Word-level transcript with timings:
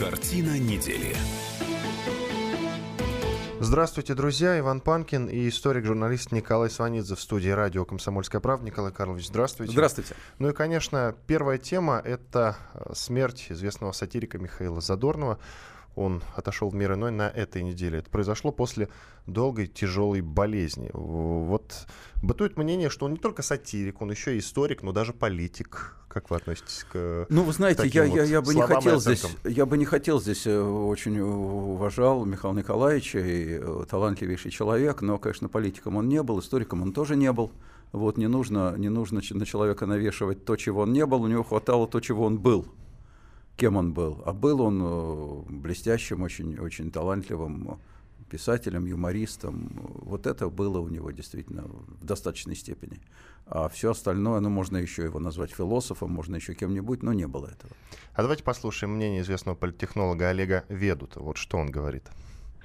Картина 0.00 0.58
недели. 0.58 1.14
Здравствуйте, 3.60 4.14
друзья. 4.14 4.58
Иван 4.58 4.80
Панкин 4.80 5.26
и 5.26 5.46
историк-журналист 5.50 6.32
Николай 6.32 6.70
Сванидзе 6.70 7.16
в 7.16 7.20
студии 7.20 7.50
радио 7.50 7.84
«Комсомольская 7.84 8.40
правда». 8.40 8.64
Николай 8.64 8.92
Карлович, 8.92 9.26
здравствуйте. 9.26 9.74
Здравствуйте. 9.74 10.14
Ну 10.38 10.48
и, 10.48 10.54
конечно, 10.54 11.14
первая 11.26 11.58
тема– 11.58 12.00
это 12.04 12.56
э, 12.72 12.94
смерть 12.94 13.48
известного 13.50 13.92
сатирика 13.92 14.38
Михаила 14.38 14.80
Задорнова. 14.80 15.38
Он 15.96 16.22
отошел 16.34 16.70
в 16.70 16.74
мир 16.74 16.94
иной 16.94 17.10
на 17.10 17.28
этой 17.28 17.62
неделе. 17.62 17.98
Это 17.98 18.08
произошло 18.08 18.52
после 18.52 18.88
долгой 19.26 19.66
тяжелой 19.66 20.22
болезни. 20.22 20.88
Вот 20.94 21.74
бытует 22.22 22.56
мнение, 22.56 22.88
что 22.88 23.04
он 23.04 23.12
не 23.12 23.18
только 23.18 23.42
сатирик, 23.42 24.00
он 24.00 24.10
еще 24.10 24.34
и 24.34 24.38
историк, 24.38 24.82
но 24.82 24.92
даже 24.92 25.12
политик. 25.12 25.99
Как 26.10 26.28
вы 26.28 26.36
относитесь 26.36 26.84
к 26.92 27.26
Ну, 27.28 27.44
вы 27.44 27.52
знаете, 27.52 27.86
я, 27.86 28.04
вот 28.04 28.16
я, 28.16 28.24
я 28.24 28.42
бы 28.42 28.52
не 28.52 28.62
хотел 28.62 29.00
здесь, 29.00 29.24
я 29.44 29.64
бы 29.64 29.78
не 29.78 29.84
хотел 29.84 30.20
здесь 30.20 30.44
очень 30.44 31.20
уважал 31.20 32.24
Михаила 32.24 32.56
Николаевича 32.56 33.20
и 33.20 33.60
э, 33.60 33.84
талантливейший 33.88 34.50
человек, 34.50 35.02
но, 35.02 35.18
конечно, 35.18 35.48
политиком 35.48 35.96
он 35.96 36.08
не 36.08 36.20
был, 36.24 36.40
историком 36.40 36.82
он 36.82 36.92
тоже 36.92 37.14
не 37.14 37.32
был. 37.32 37.52
Вот 37.92 38.18
не 38.18 38.26
нужно, 38.26 38.74
не 38.76 38.88
нужно 38.88 39.20
на 39.30 39.46
человека 39.46 39.86
навешивать 39.86 40.44
то, 40.44 40.56
чего 40.56 40.82
он 40.82 40.92
не 40.92 41.06
был, 41.06 41.22
у 41.22 41.28
него 41.28 41.44
хватало 41.44 41.86
то, 41.86 42.00
чего 42.00 42.24
он 42.24 42.38
был 42.38 42.66
кем 43.60 43.76
он 43.76 43.92
был. 43.92 44.22
А 44.24 44.32
был 44.32 44.62
он 44.62 44.80
э, 44.82 45.42
блестящим, 45.50 46.22
очень, 46.22 46.58
очень 46.58 46.90
талантливым 46.90 47.78
писателем, 48.30 48.86
юмористом. 48.86 49.70
Вот 50.02 50.26
это 50.26 50.48
было 50.48 50.78
у 50.80 50.88
него 50.88 51.10
действительно 51.10 51.62
в 51.62 52.04
достаточной 52.04 52.56
степени. 52.56 53.00
А 53.46 53.68
все 53.68 53.90
остальное, 53.90 54.40
ну, 54.40 54.48
можно 54.48 54.76
еще 54.76 55.02
его 55.02 55.18
назвать 55.18 55.50
философом, 55.50 56.10
можно 56.12 56.36
еще 56.36 56.54
кем-нибудь, 56.54 57.02
но 57.02 57.12
не 57.12 57.26
было 57.26 57.46
этого. 57.46 57.72
А 58.14 58.22
давайте 58.22 58.44
послушаем 58.44 58.94
мнение 58.94 59.22
известного 59.22 59.56
политтехнолога 59.56 60.28
Олега 60.28 60.64
Ведута. 60.68 61.20
Вот 61.20 61.36
что 61.36 61.58
он 61.58 61.70
говорит. 61.70 62.04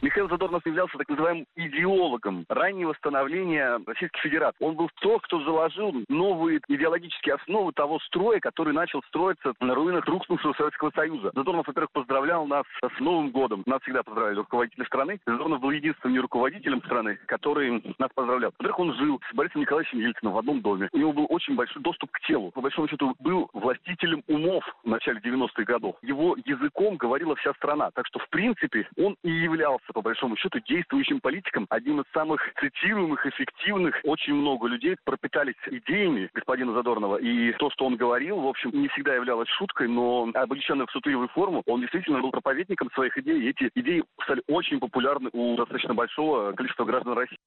Михаил 0.01 0.29
Задорнов 0.29 0.65
являлся 0.65 0.97
так 0.97 1.09
называемым 1.09 1.45
идеологом 1.55 2.45
раннего 2.49 2.93
становления 2.93 3.79
Российской 3.85 4.21
Федерации. 4.21 4.63
Он 4.63 4.75
был 4.75 4.89
тот, 5.01 5.21
кто 5.23 5.41
заложил 5.43 5.93
новые 6.09 6.59
идеологические 6.67 7.35
основы 7.35 7.71
того 7.71 7.99
строя, 7.99 8.39
который 8.39 8.73
начал 8.73 9.01
строиться 9.03 9.53
на 9.59 9.73
руинах 9.73 10.05
рухнувшего 10.05 10.53
Советского 10.53 10.91
Союза. 10.91 11.31
Задорнов, 11.33 11.67
во-первых, 11.67 11.91
поздравлял 11.91 12.45
нас 12.45 12.65
с 12.81 12.99
Новым 12.99 13.31
годом. 13.31 13.63
Нас 13.65 13.81
всегда 13.81 14.03
поздравляли 14.03 14.37
руководители 14.37 14.83
страны. 14.85 15.19
Задорнов 15.25 15.61
был 15.61 15.71
единственным 15.71 16.21
руководителем 16.21 16.81
страны, 16.83 17.17
который 17.25 17.81
нас 17.97 18.09
поздравлял. 18.13 18.51
Во-первых, 18.59 18.79
он 18.79 18.93
жил 18.95 19.21
с 19.31 19.35
Борисом 19.35 19.61
Николаевичем 19.61 19.99
Ельциным 19.99 20.33
в 20.33 20.37
одном 20.37 20.61
доме. 20.61 20.89
У 20.91 20.97
него 20.97 21.13
был 21.13 21.25
очень 21.29 21.55
большой 21.55 21.81
доступ 21.81 22.11
к 22.11 22.19
телу. 22.21 22.51
По 22.51 22.61
большому 22.61 22.87
счету, 22.87 23.15
был 23.19 23.49
властителем 23.53 24.23
умов 24.27 24.63
в 24.83 24.87
начале 24.89 25.19
90-х 25.19 25.63
годов. 25.63 25.95
Его 26.01 26.35
языком 26.45 26.97
говорила 26.97 27.35
вся 27.35 27.53
страна. 27.53 27.91
Так 27.91 28.05
что, 28.07 28.19
в 28.19 28.29
принципе, 28.29 28.87
он 28.97 29.15
и 29.23 29.29
являлся 29.29 29.84
по 29.93 30.01
большому 30.01 30.37
счету, 30.37 30.59
действующим 30.67 31.19
политиком, 31.19 31.65
одним 31.69 32.01
из 32.01 32.05
самых 32.13 32.41
цитируемых, 32.59 33.25
эффективных. 33.25 33.95
Очень 34.03 34.35
много 34.35 34.67
людей 34.67 34.95
пропитались 35.03 35.55
идеями 35.67 36.29
господина 36.33 36.73
Задорнова. 36.73 37.17
И 37.17 37.51
то, 37.53 37.69
что 37.71 37.85
он 37.85 37.95
говорил, 37.95 38.39
в 38.39 38.47
общем, 38.47 38.71
не 38.71 38.87
всегда 38.89 39.15
являлось 39.15 39.49
шуткой, 39.49 39.87
но 39.87 40.29
облеченный 40.33 40.85
в 40.85 40.91
сутливую 40.91 41.29
форму, 41.29 41.63
он 41.65 41.81
действительно 41.81 42.21
был 42.21 42.31
проповедником 42.31 42.89
своих 42.93 43.17
идей. 43.17 43.41
И 43.41 43.49
эти 43.49 43.69
идеи 43.75 44.03
стали 44.23 44.41
очень 44.47 44.79
популярны 44.79 45.29
у 45.33 45.55
достаточно 45.55 45.93
большого 45.93 46.51
количества 46.53 46.85
граждан 46.85 47.13
России 47.13 47.37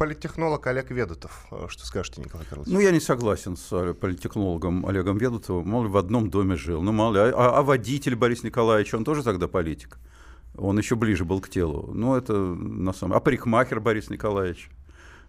политтехнолог 0.00 0.66
Олег 0.66 0.90
Ведутов. 0.90 1.46
Что 1.68 1.84
скажете, 1.84 2.22
Николай 2.22 2.46
Карлович? 2.46 2.72
Ну, 2.72 2.80
я 2.80 2.90
не 2.90 3.00
согласен 3.00 3.54
с 3.58 3.70
э, 3.70 3.92
политтехнологом 3.92 4.86
Олегом 4.86 5.18
Ведутовым. 5.18 5.68
Мол, 5.68 5.88
в 5.88 5.96
одном 5.98 6.30
доме 6.30 6.56
жил. 6.56 6.80
Ну, 6.80 6.90
мало 6.90 7.12
ли. 7.12 7.32
А, 7.36 7.58
а 7.58 7.62
водитель 7.62 8.16
Борис 8.16 8.42
Николаевич, 8.42 8.94
он 8.94 9.04
тоже 9.04 9.22
тогда 9.22 9.46
политик? 9.46 9.98
Он 10.56 10.78
еще 10.78 10.96
ближе 10.96 11.24
был 11.24 11.40
к 11.40 11.48
телу. 11.48 11.90
Ну, 11.94 12.14
это 12.14 12.34
на 12.34 12.92
самом... 12.92 13.16
А 13.16 13.20
парикмахер 13.20 13.80
Борис 13.80 14.10
Николаевич? 14.10 14.70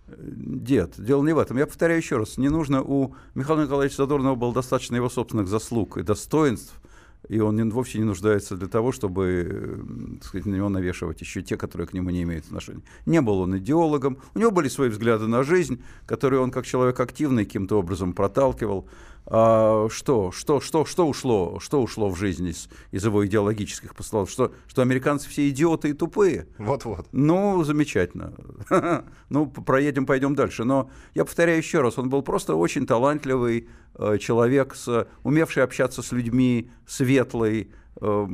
Дед. 0.08 0.96
Дело 0.98 1.24
не 1.24 1.34
в 1.34 1.40
этом. 1.40 1.58
Я 1.58 1.68
повторяю 1.68 2.00
еще 2.00 2.18
раз. 2.18 2.38
Не 2.38 2.50
нужно... 2.50 2.82
У 2.82 3.16
Михаила 3.36 3.64
Николаевича 3.64 3.98
Задорнова 3.98 4.36
было 4.36 4.54
достаточно 4.54 4.96
его 4.96 5.10
собственных 5.10 5.48
заслуг 5.48 5.98
и 5.98 6.04
достоинств, 6.04 6.82
и 7.30 7.40
он 7.40 7.56
не, 7.56 7.64
вовсе 7.64 8.00
не 8.00 8.04
нуждается 8.04 8.58
для 8.58 8.68
того, 8.68 8.92
чтобы 8.92 9.86
так 10.20 10.28
сказать, 10.28 10.46
на 10.48 10.56
него 10.56 10.70
навешивать 10.70 11.22
еще 11.22 11.42
те, 11.42 11.56
которые 11.56 11.88
к 11.88 11.94
нему 11.94 12.10
не 12.10 12.24
имеют 12.24 12.46
отношения. 12.46 12.82
Не 13.06 13.22
был 13.22 13.40
он 13.40 13.58
идеологом, 13.58 14.18
у 14.34 14.40
него 14.40 14.52
были 14.52 14.68
свои 14.68 14.90
взгляды 14.90 15.28
на 15.28 15.44
жизнь, 15.44 15.84
которые 16.06 16.42
он 16.42 16.52
как 16.52 16.66
человек 16.66 17.00
активный 17.00 17.46
каким-то 17.46 17.80
образом 17.80 18.14
проталкивал. 18.14 18.88
А, 19.28 19.88
что, 19.90 20.32
что, 20.32 20.60
что, 20.60 20.86
что 20.86 21.08
ушло, 21.08 21.60
что 21.60 21.82
ушло 21.82 22.10
в 22.10 22.18
жизнь 22.18 22.48
из, 22.48 22.70
из 22.92 23.06
его 23.06 23.26
идеологических 23.26 23.96
постулатов? 23.96 24.32
Что, 24.32 24.52
что 24.68 24.82
американцы 24.82 25.30
все 25.30 25.48
идиоты 25.50 25.90
и 25.90 25.94
тупые? 25.94 26.48
Вот-вот. 26.58 27.08
Ну, 27.12 27.64
замечательно. 27.64 28.34
ну, 29.30 29.48
проедем, 29.48 30.06
пойдем 30.06 30.36
дальше. 30.36 30.64
Но 30.64 30.90
я 31.14 31.24
повторяю 31.26 31.60
еще 31.60 31.82
раз, 31.82 31.98
он 31.98 32.10
был 32.10 32.24
просто 32.24 32.56
очень 32.56 32.86
талантливый 32.86 33.70
э, 33.96 34.18
человек, 34.18 34.76
с, 34.76 35.08
умевший 35.24 35.64
общаться 35.64 36.02
с 36.02 36.12
людьми, 36.12 36.72
светлый, 36.88 37.72
э, 38.02 38.28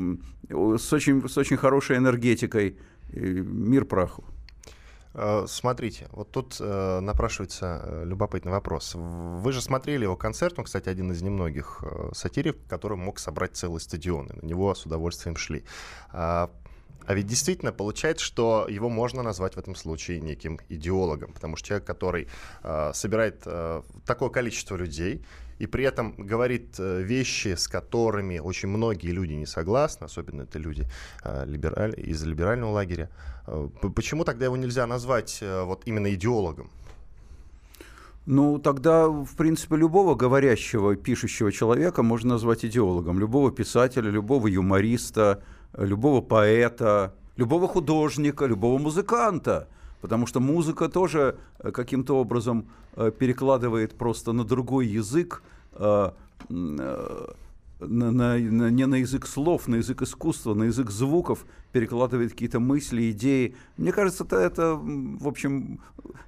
с, 0.49 0.93
очень, 0.93 1.27
с 1.27 1.37
очень 1.37 1.57
хорошей 1.57 1.97
энергетикой. 1.97 2.77
Мир 3.13 3.85
праху. 3.85 4.25
Э, 5.17 5.45
смотрите, 5.47 6.07
вот 6.11 6.31
тут 6.31 6.57
э, 6.59 6.99
напрашивается 6.99 7.81
э, 7.83 8.03
любопытный 8.05 8.51
вопрос. 8.51 8.91
Вы 8.95 9.51
же 9.51 9.61
смотрели 9.61 10.03
его 10.03 10.15
концерт, 10.15 10.59
он, 10.59 10.65
кстати, 10.65 10.89
один 10.89 11.11
из 11.11 11.23
немногих 11.23 11.83
сатирик, 12.13 12.57
который 12.69 12.97
мог 12.97 13.17
собрать 13.17 13.55
целый 13.55 13.81
стадион, 13.81 14.27
и 14.27 14.45
на 14.45 14.47
него 14.47 14.75
с 14.75 14.85
удовольствием 14.85 15.35
шли. 15.35 15.63
А, 16.11 16.51
а 17.07 17.13
ведь 17.13 17.25
действительно 17.25 17.71
получается, 17.71 18.23
что 18.23 18.67
его 18.69 18.89
можно 18.89 19.23
назвать 19.23 19.55
в 19.55 19.57
этом 19.57 19.75
случае 19.75 20.19
неким 20.19 20.59
идеологом, 20.69 21.33
потому 21.33 21.55
что 21.55 21.69
человек, 21.69 21.87
который 21.87 22.27
э, 22.63 22.91
собирает 22.93 23.41
э, 23.45 23.81
такое 24.05 24.29
количество 24.29 24.75
людей, 24.75 25.25
и 25.59 25.67
при 25.67 25.83
этом 25.83 26.13
говорит 26.17 26.75
э, 26.79 27.01
вещи, 27.01 27.55
с 27.55 27.67
которыми 27.67 28.39
очень 28.39 28.69
многие 28.69 29.11
люди 29.11 29.33
не 29.33 29.45
согласны, 29.45 30.05
особенно 30.05 30.43
это 30.43 30.59
люди 30.59 30.87
э, 31.23 31.45
либераль, 31.45 31.93
из 31.97 32.23
либерального 32.23 32.71
лагеря. 32.71 33.09
Э, 33.47 33.67
почему 33.95 34.23
тогда 34.23 34.45
его 34.45 34.57
нельзя 34.57 34.85
назвать 34.87 35.41
вот 35.41 35.83
именно 35.85 36.13
идеологом? 36.13 36.69
Ну, 38.25 38.59
тогда, 38.59 39.07
в 39.07 39.35
принципе, 39.37 39.77
любого 39.77 40.15
говорящего, 40.15 40.95
пишущего 40.95 41.51
человека 41.51 42.03
можно 42.03 42.33
назвать 42.33 42.65
идеологом. 42.65 43.19
Любого 43.19 43.51
писателя, 43.51 44.09
любого 44.09 44.47
юмориста, 44.47 45.43
любого 45.77 46.21
поэта, 46.21 47.15
любого 47.37 47.67
художника, 47.69 48.45
любого 48.45 48.77
музыканта. 48.79 49.69
Потому 50.07 50.25
что 50.25 50.39
музыка 50.39 50.87
тоже 50.87 51.35
каким-то 51.73 52.17
образом 52.17 52.69
перекладывает 52.95 53.93
просто 53.93 54.31
на 54.31 54.45
другой 54.45 54.87
язык 54.87 55.43
на, 55.77 56.13
на, 57.79 58.37
на, 58.37 58.69
не 58.69 58.85
на 58.87 58.95
язык 58.95 59.27
слов, 59.27 59.67
на 59.67 59.75
язык 59.75 60.01
искусства, 60.01 60.53
на 60.53 60.63
язык 60.63 60.89
звуков 60.91 61.45
перекладывает 61.73 62.31
какие-то 62.31 62.61
мысли, 62.61 63.11
идеи. 63.11 63.53
Мне 63.75 63.91
кажется, 63.91 64.23
это, 64.23 64.37
это 64.37 64.75
в 64.75 65.27
общем, 65.27 65.81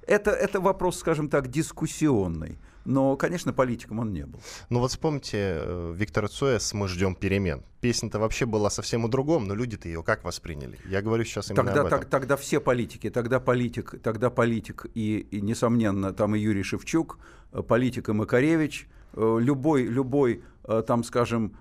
это, 0.06 0.30
это 0.30 0.60
вопрос, 0.60 0.98
скажем 0.98 1.30
так, 1.30 1.48
дискуссионный. 1.48 2.58
Но, 2.84 3.16
конечно, 3.16 3.52
политиком 3.52 3.98
он 3.98 4.12
не 4.12 4.26
был. 4.26 4.40
Ну 4.70 4.80
вот 4.80 4.90
вспомните 4.90 5.38
э, 5.38 5.94
Виктора 5.96 6.28
Цоя 6.28 6.58
с 6.58 6.72
«Мы 6.72 6.88
ждем 6.88 7.14
перемен». 7.14 7.62
Песня-то 7.80 8.18
вообще 8.18 8.46
была 8.46 8.70
совсем 8.70 9.04
о 9.04 9.08
другом, 9.08 9.46
но 9.46 9.54
люди-то 9.54 9.88
ее 9.88 10.02
как 10.02 10.24
восприняли? 10.24 10.78
Я 10.86 11.02
говорю 11.02 11.24
сейчас 11.24 11.50
именно 11.50 11.64
тогда, 11.64 11.80
об 11.80 11.86
этом. 11.86 12.00
Так, 12.00 12.08
тогда 12.08 12.36
все 12.36 12.60
политики, 12.60 13.10
тогда 13.10 13.40
политик, 13.40 13.94
тогда 14.02 14.30
политик 14.30 14.86
и, 14.94 15.18
и, 15.18 15.40
несомненно, 15.40 16.12
там 16.12 16.34
и 16.34 16.40
Юрий 16.40 16.62
Шевчук, 16.62 17.18
э, 17.52 17.62
политик 17.62 18.08
и 18.08 18.12
Макаревич, 18.12 18.88
э, 19.14 19.38
любой, 19.40 19.84
любой 19.84 20.42
там, 20.86 21.02
скажем, 21.02 21.56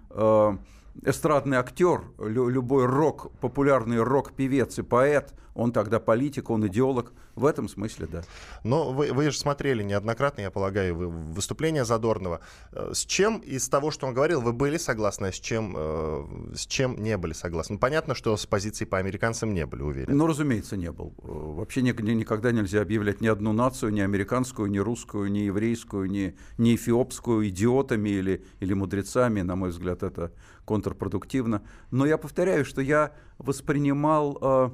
эстрадный 1.04 1.58
актер, 1.58 2.04
любой 2.18 2.86
рок, 2.86 3.32
популярный 3.40 4.02
рок-певец 4.02 4.80
и 4.80 4.82
поэт, 4.82 5.34
он 5.60 5.72
тогда 5.72 6.00
политик, 6.00 6.50
он 6.50 6.66
идеолог. 6.68 7.12
В 7.36 7.46
этом 7.46 7.70
смысле, 7.70 8.08
да. 8.08 8.24
Но 8.64 8.92
вы, 8.92 9.14
вы 9.14 9.32
же 9.32 9.38
смотрели 9.38 9.82
неоднократно, 9.82 10.42
я 10.42 10.52
полагаю, 10.52 11.10
выступление 11.10 11.86
Задорнова. 11.86 12.42
Э, 12.74 12.92
с 12.94 13.06
чем 13.06 13.38
из 13.38 13.70
того, 13.70 13.92
что 13.92 14.08
он 14.08 14.14
говорил, 14.14 14.42
вы 14.42 14.52
были 14.52 14.78
согласны, 14.78 15.28
а 15.28 15.32
с 15.32 15.36
чем, 15.36 15.74
э, 15.78 16.56
с 16.56 16.66
чем 16.66 17.02
не 17.02 17.16
были 17.18 17.32
согласны? 17.32 17.76
Ну, 17.76 17.80
понятно, 17.80 18.14
что 18.14 18.36
с 18.36 18.46
позиции 18.46 18.84
по 18.84 18.98
американцам 18.98 19.54
не 19.54 19.66
были 19.66 19.84
уверены. 19.84 20.14
Ну, 20.14 20.28
разумеется, 20.28 20.76
не 20.76 20.92
был. 20.92 21.14
Э, 21.20 21.28
вообще 21.28 21.82
никогда 21.82 22.52
нельзя 22.52 22.82
объявлять 22.82 23.22
ни 23.22 23.28
одну 23.28 23.54
нацию, 23.54 23.94
ни 23.94 24.02
американскую, 24.02 24.70
ни 24.70 24.80
русскую, 24.80 25.32
ни 25.32 25.40
еврейскую, 25.40 26.10
ни, 26.10 26.36
ни 26.58 26.76
эфиопскую 26.76 27.48
идиотами 27.48 28.10
или, 28.10 28.44
или 28.60 28.74
мудрецами. 28.74 29.42
На 29.42 29.56
мой 29.56 29.70
взгляд, 29.70 30.04
это 30.04 30.34
контрпродуктивно. 30.70 31.64
Но 31.90 32.06
я 32.06 32.20
повторяю, 32.20 32.64
что 32.64 32.80
я 32.82 33.12
воспринимал 33.40 34.72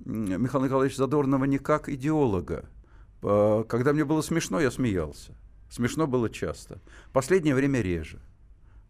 Михаила 0.00 0.64
Николаевича 0.64 0.98
Задорнова 0.98 1.44
не 1.44 1.58
как 1.58 1.88
идеолога. 1.88 2.68
Когда 3.20 3.92
мне 3.92 4.04
было 4.04 4.22
смешно, 4.22 4.60
я 4.60 4.72
смеялся. 4.72 5.36
Смешно 5.70 6.08
было 6.08 6.28
часто. 6.28 6.80
Последнее 7.12 7.54
время 7.54 7.80
реже, 7.80 8.20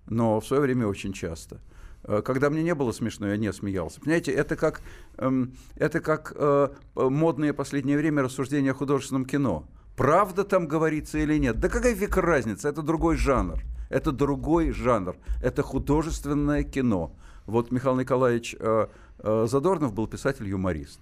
но 0.06 0.40
в 0.40 0.46
свое 0.46 0.62
время 0.62 0.86
очень 0.86 1.12
часто. 1.12 1.60
Э, 2.04 2.22
когда 2.22 2.50
мне 2.50 2.62
не 2.62 2.74
было 2.74 2.92
смешно, 2.92 3.28
я 3.28 3.36
не 3.36 3.52
смеялся. 3.52 4.00
Понимаете, 4.00 4.32
это 4.32 4.56
как, 4.56 4.80
эм, 5.18 5.54
это 5.74 6.00
как 6.00 6.32
э, 6.34 6.68
модное 6.94 7.52
последнее 7.52 7.98
время 7.98 8.22
рассуждение 8.22 8.72
о 8.72 8.74
художественном 8.74 9.24
кино. 9.24 9.68
Правда 9.96 10.44
там 10.44 10.68
говорится 10.68 11.18
или 11.18 11.38
нет? 11.38 11.58
Да 11.58 11.68
какая 11.68 11.94
век 11.94 12.16
разница? 12.18 12.68
Это 12.68 12.82
другой 12.82 13.16
жанр. 13.16 13.62
Это 13.88 14.12
другой 14.12 14.70
жанр. 14.70 15.16
Это 15.42 15.62
художественное 15.62 16.62
кино. 16.64 17.12
Вот 17.46 17.70
Михаил 17.70 17.96
Николаевич 17.96 18.54
э, 18.58 18.88
э, 19.18 19.46
Задорнов 19.48 19.94
был 19.94 20.06
писатель-юморист. 20.06 21.00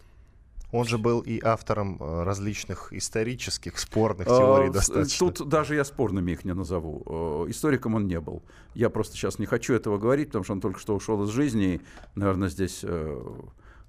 Он 0.70 0.85
же 0.85 0.99
был 0.99 1.20
и 1.20 1.41
автором 1.43 1.96
э, 2.00 2.23
различных 2.23 2.93
исторических 2.93 3.79
спорных 3.79 4.26
теорий 4.26 4.70
достаточно. 4.70 5.31
Тут 5.31 5.49
даже 5.49 5.75
я 5.75 5.85
спорными 5.85 6.32
их 6.32 6.44
не 6.44 6.55
назову. 6.55 7.46
Историком 7.49 7.94
он 7.94 8.06
не 8.06 8.20
был. 8.20 8.43
Я 8.75 8.91
просто 8.91 9.17
сейчас 9.17 9.38
не 9.38 9.46
хочу 9.46 9.75
этого 9.75 9.99
говорить, 9.99 10.29
потому 10.29 10.44
что 10.44 10.52
он 10.52 10.61
только 10.61 10.79
что 10.79 10.94
ушел 10.94 11.23
из 11.25 11.31
жизни. 11.31 11.64
И, 11.64 11.81
наверное, 12.14 12.49
здесь 12.49 12.85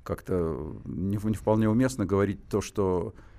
как-то 0.04 0.78
не, 0.86 1.18
не 1.22 1.36
вполне 1.36 1.68
уместно 1.68 2.06
говорить 2.06 2.48
то, 2.48 2.62
что 2.62 3.14
Э, 3.16 3.35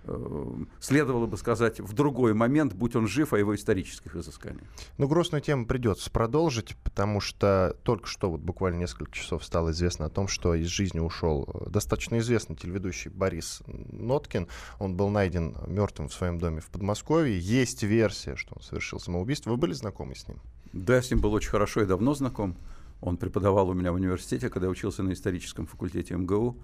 следовало 0.80 1.26
бы 1.26 1.36
сказать 1.36 1.80
в 1.80 1.92
другой 1.92 2.34
момент, 2.34 2.74
будь 2.74 2.96
он 2.96 3.06
жив, 3.06 3.32
о 3.32 3.38
его 3.38 3.54
исторических 3.54 4.16
изысканиях. 4.16 4.66
Ну, 4.98 5.08
грустную 5.08 5.42
тему 5.42 5.66
придется 5.66 6.10
продолжить, 6.10 6.76
потому 6.84 7.20
что 7.20 7.76
только 7.82 8.06
что, 8.06 8.30
вот 8.30 8.40
буквально 8.40 8.78
несколько 8.78 9.12
часов 9.12 9.44
стало 9.44 9.70
известно 9.70 10.06
о 10.06 10.10
том, 10.10 10.28
что 10.28 10.54
из 10.54 10.68
жизни 10.68 11.00
ушел 11.00 11.48
э, 11.52 11.70
достаточно 11.70 12.18
известный 12.18 12.56
телеведущий 12.56 13.10
Борис 13.10 13.62
Ноткин. 13.66 14.48
Он 14.78 14.96
был 14.96 15.08
найден 15.10 15.56
мертвым 15.66 16.08
в 16.08 16.14
своем 16.14 16.38
доме 16.38 16.60
в 16.60 16.68
Подмосковье. 16.68 17.38
Есть 17.38 17.82
версия, 17.82 18.36
что 18.36 18.54
он 18.56 18.62
совершил 18.62 19.00
самоубийство. 19.00 19.50
Вы 19.50 19.56
были 19.56 19.72
знакомы 19.72 20.14
с 20.14 20.28
ним? 20.28 20.40
Да, 20.72 21.00
с 21.00 21.10
ним 21.10 21.20
был 21.20 21.32
очень 21.32 21.50
хорошо 21.50 21.82
и 21.82 21.86
давно 21.86 22.14
знаком. 22.14 22.56
Он 23.00 23.16
преподавал 23.16 23.68
у 23.68 23.74
меня 23.74 23.92
в 23.92 23.96
университете, 23.96 24.48
когда 24.48 24.68
учился 24.68 25.02
на 25.02 25.12
историческом 25.12 25.66
факультете 25.66 26.14
МГУ. 26.14 26.56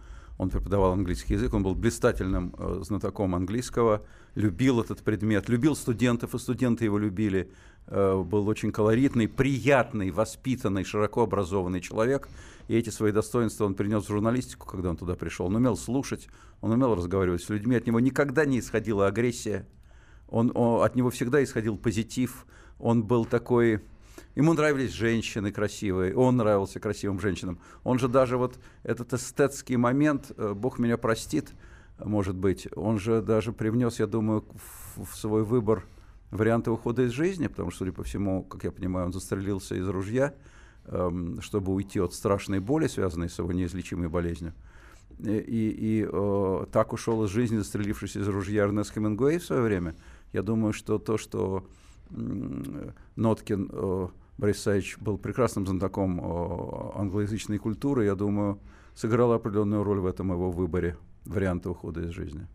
Он 0.43 0.51
преподавал 0.51 0.93
английский 0.93 1.35
язык, 1.35 1.55
он 1.55 1.63
был 1.63 1.77
блистательным 1.77 2.53
э, 2.59 2.81
знатоком 2.83 3.37
английского, 3.37 4.03
любил 4.35 4.81
этот 4.81 5.01
предмет, 5.03 5.49
любил 5.49 5.77
студентов, 5.77 6.35
и 6.35 6.39
студенты 6.41 6.85
его 6.85 6.99
любили. 6.99 7.49
Э, 7.87 8.21
был 8.21 8.49
очень 8.49 8.73
колоритный, 8.73 9.29
приятный, 9.29 10.11
воспитанный, 10.11 10.83
широко 10.83 11.23
образованный 11.23 11.81
человек. 11.81 12.29
И 12.67 12.75
эти 12.75 12.91
свои 12.91 13.13
достоинства 13.13 13.67
он 13.67 13.77
принес 13.77 14.03
в 14.03 14.09
журналистику, 14.09 14.67
когда 14.67 14.91
он 14.91 14.97
туда 14.97 15.15
пришел. 15.15 15.47
Он 15.47 15.55
умел 15.55 15.77
слушать, 15.77 16.27
он 16.61 16.73
умел 16.73 16.97
разговаривать 16.97 17.45
с 17.45 17.49
людьми, 17.49 17.77
от 17.77 17.87
него 17.87 18.01
никогда 18.01 18.45
не 18.45 18.59
исходила 18.59 19.07
агрессия, 19.07 19.69
он, 20.27 20.51
он, 20.57 20.85
от 20.85 20.97
него 20.97 21.11
всегда 21.11 21.41
исходил 21.45 21.77
позитив. 21.77 22.47
Он 22.81 23.05
был 23.05 23.27
такой 23.27 23.81
Ему 24.35 24.55
нравились 24.55 24.93
женщины 24.93 25.53
красивые, 25.53 26.17
он 26.17 26.37
нравился 26.37 26.81
красивым 26.81 27.21
женщинам. 27.21 27.59
Он 27.85 27.99
же 27.99 28.09
даже 28.09 28.39
вот 28.39 28.59
этот 28.83 29.13
эстетский 29.13 29.77
момент, 29.77 30.33
э, 30.37 30.55
Бог 30.55 30.79
меня 30.79 30.97
простит, 30.97 31.53
может 31.99 32.37
быть, 32.37 32.69
он 32.75 32.99
же 32.99 33.23
даже 33.23 33.53
привнес, 33.53 33.99
я 34.01 34.07
думаю, 34.07 34.45
в, 34.97 35.15
свой 35.15 35.45
выбор 35.45 35.85
варианты 36.31 36.71
ухода 36.71 37.03
из 37.03 37.11
жизни, 37.13 37.47
потому 37.47 37.71
что, 37.71 37.85
судя 37.85 37.93
по 37.93 38.03
всему, 38.03 38.43
как 38.43 38.65
я 38.65 38.73
понимаю, 38.73 39.07
он 39.07 39.13
застрелился 39.13 39.75
из 39.75 39.87
ружья, 39.87 40.35
эм, 40.87 41.41
чтобы 41.43 41.73
уйти 41.73 42.01
от 42.01 42.15
страшной 42.15 42.61
боли, 42.61 42.87
связанной 42.87 43.29
с 43.29 43.39
его 43.39 43.53
неизлечимой 43.53 44.09
болезнью. 44.09 44.55
И, 45.19 45.37
и, 45.37 46.01
и 46.01 46.09
э, 46.11 46.67
так 46.73 46.93
ушел 46.93 47.23
из 47.25 47.31
жизни, 47.31 47.59
застрелившись 47.59 48.17
из 48.17 48.27
ружья 48.27 48.63
Эрнест 48.63 48.93
Хемингуэй 48.95 49.39
в 49.39 49.45
свое 49.45 49.63
время. 49.63 49.95
Я 50.33 50.43
думаю, 50.43 50.73
что 50.73 50.99
то, 50.99 51.19
что 51.19 51.67
э, 52.11 52.91
Ноткин 53.17 53.71
э, 53.71 54.09
Борис 54.39 54.57
Исаевич 54.57 54.99
был 54.99 55.19
прекрасным 55.19 55.67
знатоком 55.67 56.21
э, 56.21 56.99
англоязычной 56.99 57.59
культуры, 57.59 58.05
я 58.05 58.15
думаю, 58.15 58.59
сыграл 58.95 59.33
определенную 59.33 59.85
роль 59.85 60.01
в 60.01 60.07
этом 60.07 60.33
его 60.33 60.51
выборе 60.51 60.97
варианта 61.25 61.71
ухода 61.71 62.03
из 62.03 62.11
жизни. 62.11 62.47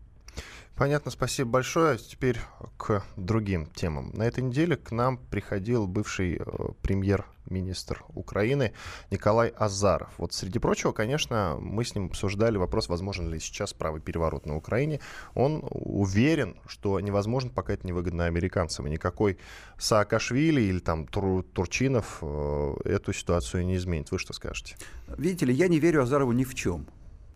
Понятно, 0.78 1.10
спасибо 1.10 1.50
большое. 1.50 1.98
Теперь 1.98 2.38
к 2.76 3.02
другим 3.16 3.66
темам. 3.66 4.12
На 4.14 4.22
этой 4.22 4.44
неделе 4.44 4.76
к 4.76 4.92
нам 4.92 5.18
приходил 5.18 5.88
бывший 5.88 6.36
э, 6.36 6.42
премьер-министр 6.82 8.04
Украины 8.14 8.72
Николай 9.10 9.48
Азаров. 9.48 10.10
Вот 10.18 10.32
среди 10.32 10.60
прочего, 10.60 10.92
конечно, 10.92 11.58
мы 11.60 11.84
с 11.84 11.96
ним 11.96 12.06
обсуждали 12.06 12.58
вопрос, 12.58 12.88
возможен 12.88 13.28
ли 13.28 13.40
сейчас 13.40 13.74
правый 13.74 14.00
переворот 14.00 14.46
на 14.46 14.54
Украине. 14.54 15.00
Он 15.34 15.64
уверен, 15.68 16.54
что 16.68 17.00
невозможно, 17.00 17.50
пока 17.50 17.72
это 17.72 17.84
невыгодно 17.84 18.26
американцам. 18.26 18.86
И 18.86 18.90
никакой 18.90 19.36
Саакашвили 19.78 20.60
или 20.60 20.78
там 20.78 21.08
Тур 21.08 21.42
Турчинов 21.42 22.18
э, 22.22 22.74
эту 22.84 23.12
ситуацию 23.12 23.66
не 23.66 23.74
изменит. 23.74 24.12
Вы 24.12 24.20
что 24.20 24.32
скажете? 24.32 24.76
Видите 25.08 25.44
ли, 25.44 25.54
я 25.54 25.66
не 25.66 25.80
верю 25.80 26.04
Азарову 26.04 26.30
ни 26.30 26.44
в 26.44 26.54
чем 26.54 26.86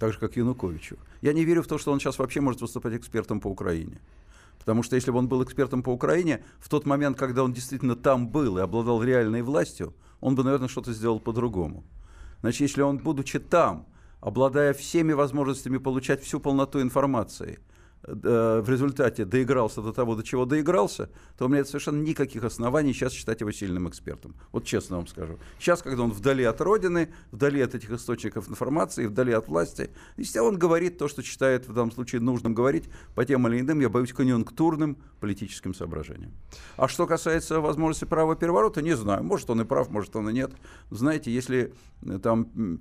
так 0.02 0.12
же, 0.12 0.18
как 0.18 0.36
Януковичу. 0.36 0.96
Я 1.20 1.32
не 1.32 1.44
верю 1.44 1.62
в 1.62 1.68
то, 1.68 1.78
что 1.78 1.92
он 1.92 2.00
сейчас 2.00 2.18
вообще 2.18 2.40
может 2.40 2.60
выступать 2.60 2.94
экспертом 2.94 3.38
по 3.40 3.46
Украине. 3.46 4.00
Потому 4.58 4.82
что 4.82 4.96
если 4.96 5.12
бы 5.12 5.18
он 5.18 5.28
был 5.28 5.44
экспертом 5.44 5.84
по 5.84 5.90
Украине, 5.90 6.42
в 6.58 6.68
тот 6.68 6.86
момент, 6.86 7.16
когда 7.16 7.44
он 7.44 7.52
действительно 7.52 7.94
там 7.94 8.26
был 8.26 8.58
и 8.58 8.62
обладал 8.62 9.00
реальной 9.04 9.42
властью, 9.42 9.94
он 10.20 10.34
бы, 10.34 10.42
наверное, 10.42 10.66
что-то 10.66 10.92
сделал 10.92 11.20
по-другому. 11.20 11.84
Значит, 12.40 12.62
если 12.62 12.82
он, 12.82 12.98
будучи 12.98 13.38
там, 13.38 13.86
обладая 14.20 14.72
всеми 14.72 15.12
возможностями 15.12 15.78
получать 15.78 16.20
всю 16.24 16.40
полноту 16.40 16.82
информации– 16.82 17.60
в 18.04 18.68
результате 18.68 19.24
доигрался 19.24 19.80
до 19.80 19.92
того, 19.92 20.16
до 20.16 20.22
чего 20.22 20.44
доигрался, 20.44 21.08
то 21.38 21.46
у 21.46 21.48
меня 21.48 21.64
совершенно 21.64 22.02
никаких 22.02 22.42
оснований 22.42 22.92
сейчас 22.92 23.12
считать 23.12 23.40
его 23.40 23.52
сильным 23.52 23.88
экспертом. 23.88 24.34
Вот 24.50 24.64
честно 24.64 24.96
вам 24.96 25.06
скажу. 25.06 25.38
Сейчас, 25.58 25.82
когда 25.82 26.02
он 26.02 26.10
вдали 26.10 26.42
от 26.44 26.60
Родины, 26.60 27.12
вдали 27.30 27.60
от 27.60 27.74
этих 27.74 27.90
источников 27.90 28.48
информации, 28.48 29.06
вдали 29.06 29.32
от 29.32 29.46
власти, 29.48 29.90
если 30.16 30.40
он 30.40 30.58
говорит 30.58 30.98
то, 30.98 31.06
что 31.06 31.22
считает 31.22 31.68
в 31.68 31.72
данном 31.72 31.92
случае 31.92 32.20
нужным 32.20 32.54
говорить 32.54 32.84
по 33.14 33.24
тем 33.24 33.46
или 33.46 33.60
иным, 33.60 33.80
я 33.80 33.88
боюсь, 33.88 34.12
конъюнктурным 34.12 34.96
политическим 35.20 35.72
соображениям. 35.72 36.32
А 36.76 36.88
что 36.88 37.06
касается 37.06 37.60
возможности 37.60 38.04
права 38.04 38.34
переворота, 38.34 38.82
не 38.82 38.96
знаю. 38.96 39.22
Может, 39.22 39.50
он 39.50 39.60
и 39.60 39.64
прав, 39.64 39.90
может, 39.90 40.16
он 40.16 40.28
и 40.28 40.32
нет. 40.32 40.52
Знаете, 40.90 41.30
если 41.30 41.72
э, 42.02 42.18
там 42.18 42.80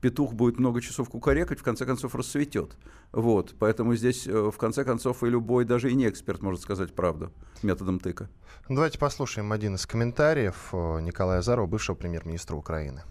петух 0.00 0.34
будет 0.34 0.58
много 0.58 0.80
часов 0.80 1.08
кукарекать, 1.08 1.60
в 1.60 1.62
конце 1.62 1.84
концов 1.84 2.14
расцветет. 2.14 2.76
Вот, 3.12 3.54
поэтому 3.58 3.94
здесь, 3.94 4.26
э, 4.26 4.50
в 4.50 4.56
конце 4.56 4.84
концов, 4.84 5.22
и 5.22 5.28
любой, 5.28 5.64
даже 5.64 5.90
и 5.90 5.94
не 5.94 6.08
эксперт 6.08 6.42
может 6.42 6.60
сказать 6.60 6.94
правду 6.94 7.32
методом 7.62 8.00
тыка. 8.00 8.28
Давайте 8.68 8.98
послушаем 8.98 9.52
один 9.52 9.74
из 9.74 9.86
комментариев 9.86 10.70
э, 10.72 11.00
Николая 11.00 11.38
Азарова, 11.40 11.66
бывшего 11.66 11.94
премьер-министра 11.94 12.56
Украины. 12.56 13.02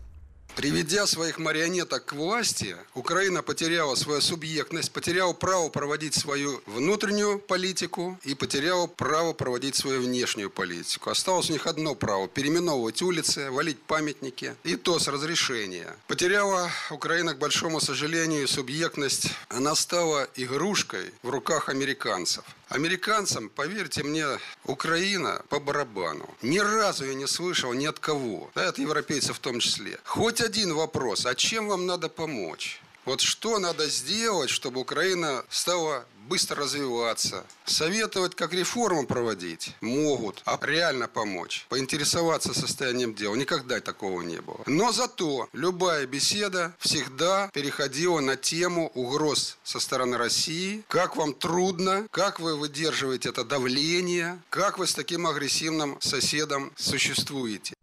Приведя 0.56 1.08
своих 1.08 1.40
марионеток 1.40 2.06
к 2.06 2.14
власти, 2.14 2.78
Украина 2.94 3.42
потеряла 3.42 3.96
свою 3.96 4.22
субъектность, 4.22 4.92
потеряла 4.92 5.34
право 5.34 5.70
проводить 5.70 6.14
свою 6.14 6.62
внутреннюю 6.68 7.40
политику 7.40 8.20
и 8.24 8.36
потеряла 8.36 8.86
право 8.86 9.34
проводить 9.34 9.76
свою 9.76 10.02
внешнюю 10.02 10.52
политику. 10.52 11.10
Осталось 11.10 11.50
у 11.50 11.54
них 11.54 11.66
одно 11.66 11.96
право– 11.96 12.28
переименовывать 12.34 13.02
улицы, 13.02 13.50
валить 13.50 13.82
памятники, 13.82 14.56
и 14.64 14.76
то 14.76 15.00
с 15.00 15.08
разрешения. 15.08 15.96
Потеряла 16.08 16.70
Украина, 16.92 17.34
к 17.34 17.40
большому 17.40 17.82
сожалению, 17.82 18.48
субъектность. 18.48 19.32
Она 19.50 19.74
стала 19.74 20.30
игрушкой 20.36 21.12
в 21.24 21.30
руках 21.30 21.70
американцев. 21.70 22.44
Американцам, 22.74 23.50
поверьте 23.50 24.02
мне, 24.02 24.26
Украина 24.66 25.44
по 25.50 25.60
барабану. 25.60 26.28
Ни 26.42 26.58
разу 26.58 27.06
я 27.06 27.14
не 27.14 27.28
слышал 27.28 27.72
ни 27.74 27.86
от 27.86 28.00
кого, 28.00 28.50
да, 28.56 28.70
от 28.70 28.80
европейцев 28.80 29.38
в 29.38 29.40
том 29.40 29.60
числе. 29.60 30.00
Хоть 30.04 30.42
один 30.42 30.74
вопрос, 30.74 31.28
а 31.28 31.36
чем 31.36 31.68
вам 31.68 31.86
надо 31.86 32.10
помочь? 32.10 32.82
Вот 33.06 33.22
что 33.22 33.60
надо 33.60 33.88
сделать, 33.88 34.50
чтобы 34.50 34.82
Украина 34.82 35.46
стала 35.50 36.06
быстро 36.28 36.64
развиваться. 36.64 37.46
Советовать, 37.66 38.36
как 38.36 38.54
реформу 38.54 39.06
проводить, 39.06 39.76
могут, 39.82 40.42
а 40.46 40.60
реально 40.62 41.08
помочь. 41.08 41.66
Поинтересоваться 41.70 42.54
состоянием 42.54 43.14
дел. 43.14 43.36
Никогда 43.36 43.80
такого 43.80 44.22
не 44.22 44.42
было. 44.42 44.62
Но 44.66 44.92
зато 44.92 45.48
любая 45.54 46.06
беседа 46.06 46.74
всегда 46.80 47.50
переходила 47.54 48.20
на 48.20 48.36
тему 48.36 48.92
угроз 48.94 49.58
со 49.64 49.80
стороны 49.80 50.18
России. 50.18 50.84
Как 50.88 51.16
вам 51.16 51.34
трудно, 51.34 52.08
как 52.12 52.40
вы 52.40 52.56
выдерживаете 52.56 53.30
это 53.30 53.44
давление, 53.44 54.40
как 54.50 54.78
вы 54.78 54.88
с 54.88 54.94
таким 54.94 55.28
агрессивным 55.28 55.98
соседом 56.02 56.72
существуете. 56.76 57.74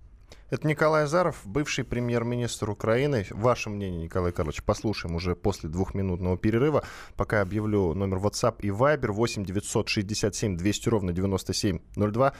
Это 0.50 0.66
Николай 0.66 1.04
Азаров, 1.04 1.40
бывший 1.44 1.84
премьер-министр 1.84 2.70
Украины. 2.70 3.24
Ваше 3.30 3.70
мнение, 3.70 4.02
Николай 4.02 4.32
Карлович, 4.32 4.64
послушаем 4.64 5.14
уже 5.14 5.36
после 5.36 5.70
двухминутного 5.70 6.36
перерыва. 6.36 6.82
Пока 7.16 7.40
объявлю 7.40 7.94
номер 7.94 8.16
WhatsApp 8.16 8.56
и 8.58 8.68
Viber 8.68 9.12
8 9.12 9.44
967 9.44 10.56
200 10.56 10.88
ровно 10.88 11.12
9702. 11.12 12.32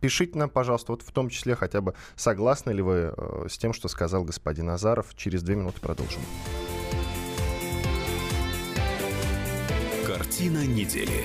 Пишите 0.00 0.38
нам, 0.38 0.50
пожалуйста, 0.50 0.92
вот 0.92 1.00
в 1.00 1.10
том 1.10 1.30
числе 1.30 1.54
хотя 1.54 1.80
бы 1.80 1.94
согласны 2.14 2.72
ли 2.72 2.82
вы 2.82 3.14
э, 3.16 3.46
с 3.48 3.56
тем, 3.56 3.72
что 3.72 3.88
сказал 3.88 4.24
господин 4.24 4.68
Азаров. 4.68 5.14
Через 5.16 5.42
две 5.42 5.56
минуты 5.56 5.80
продолжим. 5.80 6.20
Картина 10.06 10.66
недели. 10.66 11.24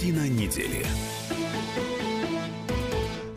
Картина 0.00 0.26
недели. 0.30 1.19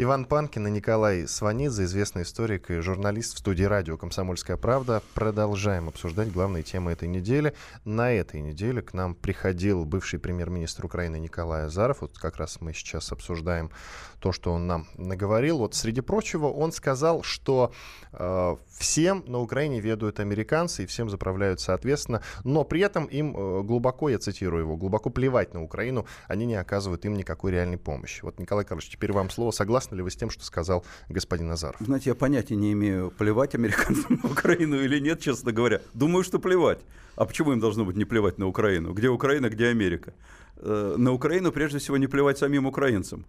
Иван 0.03 0.25
Панкин 0.25 0.67
и 0.67 0.69
Николай 0.69 1.29
Сванидзе, 1.29 1.86
известный 1.86 2.24
историк 2.24 2.69
и 2.69 2.79
журналист 2.79 3.36
в 3.36 3.39
студии 3.39 3.63
радио 3.63 3.95
«Комсомольская 3.95 4.57
правда». 4.57 5.01
Продолжаем 5.13 5.88
обсуждать 5.88 6.29
главные 6.29 6.62
темы 6.62 6.91
этой 6.91 7.07
недели. 7.07 7.53
На 7.86 8.12
этой 8.12 8.41
неделе 8.41 8.81
к 8.81 8.93
нам 8.93 9.15
приходил 9.15 9.86
бывший 9.86 10.19
премьер-министр 10.19 10.88
Украины 10.88 11.19
Николай 11.19 11.67
Азаров. 11.67 12.01
Вот 12.01 12.17
как 12.17 12.36
раз 12.36 12.60
мы 12.60 12.74
сейчас 12.74 13.13
обсуждаем 13.13 13.72
то, 14.19 14.33
что 14.33 14.51
он 14.51 14.67
нам 14.67 14.88
наговорил. 14.98 15.60
Вот 15.60 15.74
среди 15.74 16.01
прочего 16.01 16.48
он 16.48 16.74
сказал, 16.74 17.24
что 17.24 17.72
э, 18.12 18.55
всем 18.77 19.24
на 19.27 19.39
Украине 19.39 19.79
ведут 19.79 20.19
американцы 20.19 20.83
и 20.83 20.86
всем 20.86 21.10
заправляют 21.10 21.62
соответственно, 21.62 22.22
но 22.43 22.65
при 22.65 22.81
этом 22.81 23.05
им 23.05 23.36
э, 23.38 23.63
глубоко, 23.63 24.10
я 24.10 24.19
цитирую 24.19 24.63
его, 24.63 24.75
глубоко 24.75 25.10
плевать 25.10 25.53
на 25.53 25.63
Украину, 25.63 26.05
они 26.27 26.45
не 26.45 26.55
оказывают 26.55 27.05
им 27.05 27.15
никакой 27.15 27.51
реальной 27.51 27.77
помощи. 27.77 28.22
Вот, 28.24 28.38
Николай 28.39 28.65
Карлович, 28.65 28.89
теперь 28.89 29.13
вам 29.13 29.29
слово. 29.29 29.51
Согласны 29.51 29.93
Согласны 29.94 29.98
ли 29.98 30.02
вы 30.02 30.10
с 30.10 30.16
тем, 30.16 30.30
что 30.30 30.44
сказал 30.44 30.84
господин 31.10 31.48
Назаров? 31.48 31.76
Знаете, 31.80 32.10
я 32.10 32.16
понятия 32.16 32.56
не 32.56 32.74
имею, 32.74 33.12
плевать 33.12 33.56
американцам 33.56 34.20
на 34.24 34.30
Украину 34.30 34.76
или 34.76 35.00
нет, 35.00 35.20
честно 35.20 35.52
говоря. 35.52 35.82
Думаю, 35.94 36.24
что 36.24 36.40
плевать. 36.40 36.80
А 37.16 37.26
почему 37.26 37.52
им 37.52 37.60
должно 37.60 37.86
быть 37.86 37.96
не 37.96 38.06
плевать 38.06 38.40
на 38.40 38.48
Украину? 38.48 38.94
Где 38.94 39.10
Украина, 39.10 39.50
где 39.50 39.68
Америка? 39.68 40.14
Э, 40.58 40.96
на 40.98 41.12
Украину 41.12 41.52
прежде 41.52 41.78
всего 41.78 41.98
не 41.98 42.08
плевать 42.08 42.38
самим 42.38 42.66
украинцам. 42.66 43.26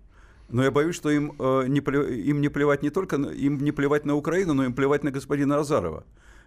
Но 0.49 0.63
я 0.63 0.71
боюсь, 0.71 0.97
что 0.97 1.11
им, 1.11 1.33
э, 1.39 1.67
не, 1.69 1.81
им 1.81 2.41
не 2.41 2.49
плевать 2.49 2.83
не 2.83 2.91
только 2.91 3.17
им 3.17 3.59
не 3.59 3.73
плевать 3.73 4.07
на 4.07 4.15
Украину, 4.15 4.55
но 4.55 4.65
им 4.65 4.73
плевать 4.73 5.05
на 5.05 5.11
господина 5.11 5.59
Азарова. 5.59 6.05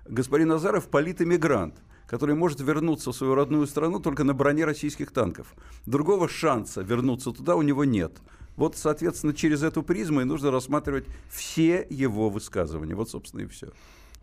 Господин 0.09 0.51
Азаров 0.51 0.87
политэмигрант, 0.87 1.75
который 2.07 2.35
может 2.35 2.61
вернуться 2.61 3.11
в 3.11 3.15
свою 3.15 3.35
родную 3.35 3.67
страну 3.67 3.99
только 3.99 4.23
на 4.23 4.33
броне 4.33 4.65
российских 4.65 5.11
танков. 5.11 5.47
Другого 5.85 6.27
шанса 6.27 6.81
вернуться 6.81 7.31
туда 7.31 7.55
у 7.55 7.61
него 7.61 7.85
нет. 7.85 8.11
Вот, 8.57 8.75
соответственно, 8.75 9.33
через 9.33 9.63
эту 9.63 9.83
призму 9.83 10.21
и 10.21 10.25
нужно 10.25 10.51
рассматривать 10.51 11.05
все 11.29 11.87
его 11.89 12.29
высказывания. 12.29 12.95
Вот, 12.95 13.09
собственно, 13.09 13.41
и 13.41 13.45
все. 13.45 13.71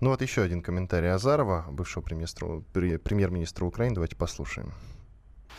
Ну 0.00 0.11
вот 0.11 0.21
еще 0.21 0.43
один 0.43 0.61
комментарий 0.61 1.11
Азарова, 1.11 1.67
бывшего 1.71 2.03
премьер-министра 2.03 3.64
Украины. 3.64 3.95
Давайте 3.95 4.17
послушаем. 4.17 4.73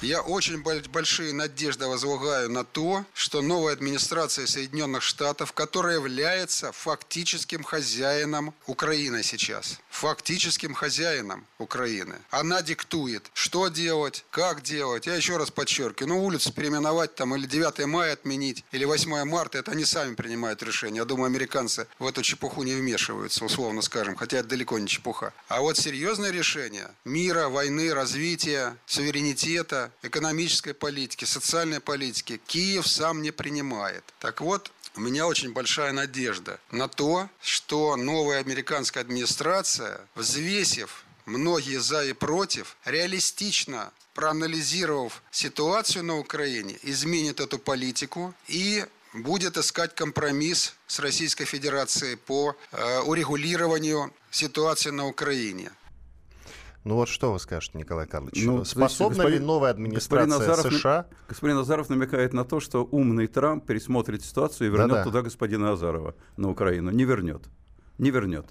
Я 0.02 0.22
очень 0.22 0.62
большие 0.62 1.34
надежды 1.34 1.88
возлагаю 1.88 2.52
на 2.52 2.66
то, 2.66 3.06
что 3.14 3.42
новая 3.42 3.74
администрация 3.74 4.46
Соединенных 4.46 5.02
Штатов, 5.02 5.54
которая 5.54 5.96
является 5.96 6.72
фактическим 6.74 7.64
хозяином 7.64 8.54
Украины 8.68 9.24
сейчас, 9.24 9.80
фактическим 9.90 10.74
хозяином 10.74 11.46
Украины, 11.60 12.16
она 12.30 12.62
диктует, 12.62 13.32
что 13.34 13.70
делать, 13.70 14.26
как 14.32 14.62
делать. 14.62 15.06
Я 15.08 15.16
еще 15.16 15.38
раз 15.38 15.50
подчеркиваю, 15.50 16.14
ну 16.14 16.26
улицу 16.26 16.52
переименовать 16.52 17.16
там 17.16 17.34
или 17.34 17.48
9 17.48 17.86
мая 17.88 18.14
отменить, 18.14 18.66
или 18.74 18.84
8 18.84 19.24
марта, 19.24 19.60
это 19.60 19.72
они 19.72 19.86
сами 19.86 20.14
принимают 20.16 20.62
решение. 20.62 20.98
Я 20.98 21.06
думаю, 21.06 21.28
американцы 21.28 21.88
в 22.00 22.06
эту 22.06 22.22
чепуху 22.22 22.64
не 22.64 22.76
вмешиваются, 22.76 23.46
условно 23.46 23.82
скажем, 23.82 24.18
хотя 24.18 24.38
это 24.40 24.50
далеко 24.50 24.78
не 24.78 24.88
чепуха. 24.88 25.34
А 25.48 25.62
вот 25.62 25.78
серьезное 25.78 26.32
решение 26.32 26.92
мира, 27.06 27.48
войны, 27.48 27.94
развития, 27.94 28.76
суверенитета, 28.86 29.85
экономической 30.02 30.74
политики, 30.74 31.26
социальной 31.26 31.80
политики 31.80 32.42
Киев 32.48 32.88
сам 32.88 33.22
не 33.22 33.32
принимает. 33.32 34.04
Так 34.20 34.42
вот, 34.42 34.72
у 34.96 35.02
меня 35.02 35.28
очень 35.28 35.52
большая 35.52 35.92
надежда 35.92 36.60
на 36.72 36.88
то, 36.88 37.30
что 37.42 37.96
новая 37.96 38.40
американская 38.40 39.04
администрация, 39.04 40.02
взвесив 40.16 41.04
многие 41.26 41.80
за 41.80 42.06
и 42.06 42.14
против, 42.14 42.78
реалистично 42.86 43.92
проанализировав 44.14 45.22
ситуацию 45.32 46.06
на 46.06 46.18
Украине, 46.18 46.78
изменит 46.84 47.42
эту 47.42 47.60
политику 47.60 48.34
и 48.48 48.86
будет 49.14 49.58
искать 49.58 49.94
компромисс 49.96 50.74
с 50.88 51.00
Российской 51.00 51.46
Федерацией 51.46 52.16
по 52.16 52.56
э, 52.72 53.00
урегулированию 53.02 54.14
ситуации 54.32 54.92
на 54.92 55.08
Украине. 55.08 55.72
Ну 56.86 56.96
вот 56.96 57.10
что 57.10 57.34
вы 57.34 57.40
скажете, 57.40 57.80
Николай 57.80 58.06
Карлович? 58.06 58.46
Ну, 58.46 58.64
Способна 58.64 59.18
господин, 59.18 59.40
ли 59.40 59.46
новая 59.46 59.72
администрация 59.72 60.28
господин 60.28 60.48
Назаров, 60.48 60.74
США? 60.74 61.06
Господин 61.28 61.58
Назаров 61.58 61.90
намекает 61.90 62.32
на 62.32 62.46
то, 62.46 62.60
что 62.60 62.88
умный 62.92 63.26
Трамп 63.26 63.66
пересмотрит 63.66 64.24
ситуацию 64.24 64.68
и 64.68 64.72
вернет 64.72 64.92
да 64.92 65.02
-да. 65.02 65.04
туда 65.04 65.22
господина 65.24 65.72
Азарова 65.72 66.14
на 66.38 66.50
Украину. 66.52 66.92
Не 66.92 67.06
вернет. 67.06 67.42
Не 67.98 68.12
вернет. 68.12 68.46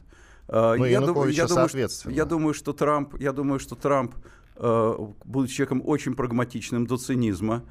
А, 0.49 0.75
ну, 0.75 0.85
я, 0.85 1.01
дум, 1.01 1.29
я, 1.29 1.47
думаю, 1.47 1.69
что, 1.69 2.11
я 2.11 2.25
думаю, 2.25 2.55
что 2.55 2.73
Трамп, 2.73 3.15
я 3.21 3.33
думаю, 3.33 3.61
что 3.61 3.77
Трамп, 3.77 4.15
э, 4.57 5.09
будучи 5.25 5.55
человеком 5.55 5.83
очень 5.87 6.15
прагматичным 6.15 6.87
до 6.87 6.97
цинизма, 6.97 7.63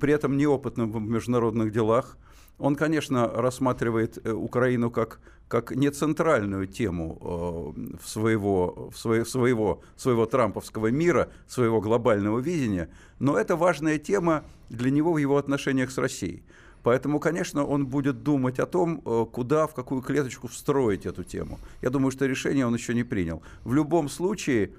при 0.00 0.12
этом 0.12 0.36
неопытным 0.36 0.92
в 0.92 1.00
международных 1.00 1.72
делах, 1.72 2.16
он, 2.58 2.76
конечно, 2.76 3.28
рассматривает 3.28 4.18
э, 4.24 4.32
Украину 4.32 4.90
как, 4.90 5.20
как 5.48 5.72
не 5.72 5.90
центральную 5.90 6.66
тему 6.66 7.74
э, 7.76 7.96
своего, 8.04 8.90
в 8.92 8.98
своего, 8.98 9.24
своего, 9.24 9.80
своего 9.96 10.26
трамповского 10.26 10.90
мира, 10.90 11.28
своего 11.46 11.80
глобального 11.80 12.38
видения, 12.38 12.88
но 13.18 13.36
это 13.36 13.56
важная 13.56 13.98
тема 13.98 14.44
для 14.70 14.90
него 14.90 15.12
в 15.12 15.18
его 15.18 15.36
отношениях 15.36 15.90
с 15.90 15.98
Россией. 15.98 16.42
Поэтому, 16.82 17.18
конечно, 17.18 17.66
он 17.66 17.86
будет 17.86 18.22
думать 18.22 18.60
о 18.60 18.66
том, 18.66 19.02
э, 19.04 19.26
куда, 19.30 19.66
в 19.66 19.74
какую 19.74 20.00
клеточку 20.02 20.48
встроить 20.48 21.04
эту 21.04 21.24
тему. 21.24 21.58
Я 21.82 21.90
думаю, 21.90 22.10
что 22.10 22.26
решение 22.26 22.66
он 22.66 22.74
еще 22.74 22.94
не 22.94 23.04
принял. 23.04 23.42
В 23.64 23.74
любом 23.74 24.08
случае, 24.08 24.70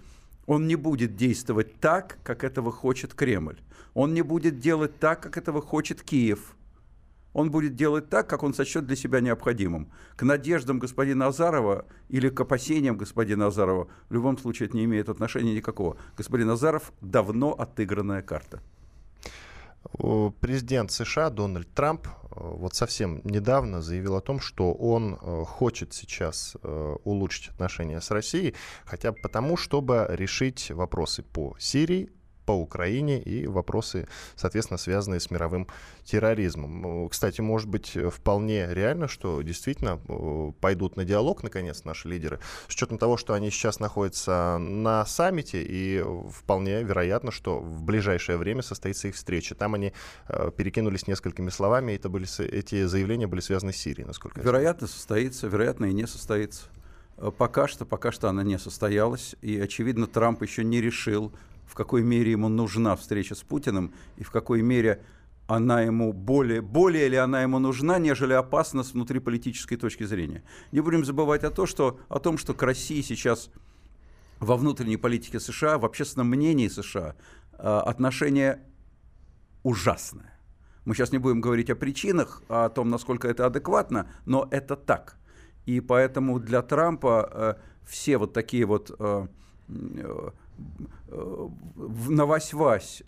он 0.47 0.65
не 0.65 0.75
будет 0.75 1.15
действовать 1.15 1.79
так, 1.79 2.17
как 2.23 2.43
этого 2.43 2.71
хочет 2.71 3.13
Кремль. 3.13 3.59
Он 3.93 4.15
не 4.15 4.23
будет 4.23 4.59
делать 4.59 4.97
так, 4.97 5.21
как 5.21 5.37
этого 5.37 5.61
хочет 5.61 6.01
Киев 6.01 6.57
он 7.37 7.51
будет 7.51 7.75
делать 7.75 8.09
так, 8.09 8.27
как 8.27 8.41
он 8.41 8.55
сочтет 8.55 8.87
для 8.87 8.95
себя 8.95 9.19
необходимым. 9.19 9.91
К 10.15 10.23
надеждам 10.23 10.79
господина 10.79 11.27
Азарова 11.27 11.85
или 12.09 12.29
к 12.29 12.39
опасениям 12.39 12.97
господина 12.97 13.45
Азарова 13.45 13.89
в 14.09 14.13
любом 14.13 14.39
случае 14.39 14.69
это 14.69 14.75
не 14.75 14.85
имеет 14.85 15.07
отношения 15.07 15.53
никакого. 15.53 15.97
Господин 16.17 16.49
Азаров 16.49 16.91
давно 16.99 17.51
отыгранная 17.51 18.23
карта. 18.23 18.59
Президент 20.41 20.91
США 20.91 21.29
Дональд 21.29 21.71
Трамп 21.75 22.07
вот 22.39 22.75
совсем 22.75 23.21
недавно 23.23 23.81
заявил 23.81 24.15
о 24.15 24.21
том, 24.21 24.39
что 24.39 24.73
он 24.73 25.15
э, 25.15 25.43
хочет 25.45 25.93
сейчас 25.93 26.55
э, 26.61 26.95
улучшить 27.03 27.49
отношения 27.49 28.01
с 28.01 28.11
Россией, 28.11 28.55
хотя 28.85 29.11
бы 29.11 29.17
потому, 29.21 29.57
чтобы 29.57 30.05
решить 30.09 30.71
вопросы 30.71 31.23
по 31.23 31.55
Сирии, 31.59 32.09
по 32.47 32.53
Украине 32.53 33.21
и 33.21 33.45
вопросы, 33.45 34.07
соответственно, 34.37 34.77
связанные 34.77 35.19
с 35.19 35.29
мировым 35.29 35.67
терроризмом. 36.05 37.09
Кстати, 37.09 37.41
может 37.41 37.67
быть, 37.67 37.97
вполне 38.09 38.73
реально, 38.73 39.09
что 39.09 39.41
действительно 39.41 39.99
э, 40.07 40.51
пойдут 40.61 40.95
на 40.95 41.03
диалог, 41.03 41.43
наконец, 41.43 41.83
наши 41.83 42.07
лидеры, 42.07 42.39
с 42.69 42.73
учетом 42.73 42.97
того, 42.97 43.17
что 43.17 43.33
они 43.33 43.51
сейчас 43.51 43.81
находятся 43.81 44.57
на 44.59 45.05
саммите, 45.05 45.61
и 45.61 46.01
вполне 46.31 46.83
вероятно, 46.83 47.31
что 47.31 47.59
в 47.59 47.83
ближайшее 47.83 48.37
время 48.37 48.61
состоится 48.61 49.09
их 49.09 49.15
встреча. 49.15 49.53
Там 49.53 49.73
они 49.73 49.91
э, 50.29 50.51
перекинулись 50.55 51.05
несколькими 51.05 51.49
словами, 51.49 51.91
и 51.91 51.95
это 51.95 52.07
были, 52.07 52.27
эти 52.41 52.85
заявления 52.85 53.27
были 53.27 53.41
связаны 53.41 53.73
с 53.73 53.77
Сирией, 53.77 54.07
насколько 54.07 54.39
Вероятно, 54.39 54.87
состоится, 54.87 55.47
вероятно, 55.47 55.87
и 55.87 55.93
не 55.93 56.07
состоится. 56.07 56.67
Э, 57.17 57.29
пока 57.37 57.67
что, 57.67 57.85
пока 57.85 58.13
что 58.13 58.29
она 58.29 58.43
не 58.43 58.57
состоялась, 58.57 59.35
и, 59.41 59.59
очевидно, 59.59 60.07
Трамп 60.07 60.43
еще 60.43 60.63
не 60.63 60.79
решил, 60.79 61.33
в 61.67 61.75
какой 61.75 62.01
мере 62.01 62.31
ему 62.31 62.49
нужна 62.49 62.95
встреча 62.95 63.35
с 63.35 63.43
Путиным 63.43 63.93
и 64.17 64.23
в 64.23 64.31
какой 64.31 64.61
мере 64.61 65.03
она 65.47 65.81
ему 65.81 66.11
более, 66.13 66.61
более 66.61 67.07
ли 67.07 67.15
она 67.15 67.41
ему 67.41 67.59
нужна, 67.59 67.99
нежели 67.99 68.33
опасна 68.33 68.83
с 68.83 68.93
внутриполитической 68.93 69.77
точки 69.77 70.03
зрения. 70.03 70.43
Не 70.71 70.81
будем 70.81 71.05
забывать 71.05 71.43
о, 71.43 71.51
том, 71.51 71.67
что, 71.67 71.99
о 72.09 72.19
том, 72.19 72.37
что 72.37 72.53
к 72.53 72.61
России 72.63 73.01
сейчас 73.01 73.49
во 74.39 74.57
внутренней 74.57 74.97
политике 74.97 75.39
США, 75.39 75.77
в 75.77 75.85
общественном 75.85 76.27
мнении 76.27 76.67
США 76.67 77.15
а, 77.53 77.81
отношение 77.81 78.59
ужасное. 79.63 80.37
Мы 80.85 80.95
сейчас 80.95 81.11
не 81.11 81.17
будем 81.17 81.41
говорить 81.41 81.69
о 81.69 81.75
причинах, 81.75 82.41
о 82.47 82.69
том, 82.69 82.89
насколько 82.89 83.27
это 83.27 83.45
адекватно, 83.45 84.09
но 84.25 84.47
это 84.51 84.75
так. 84.75 85.17
И 85.65 85.81
поэтому 85.81 86.39
для 86.39 86.61
Трампа 86.61 87.29
э, 87.29 87.53
все 87.85 88.17
вот 88.17 88.31
такие 88.31 88.65
вот 88.65 88.95
э, 88.97 89.27
на 91.09 92.25
вась-вась 92.25 93.03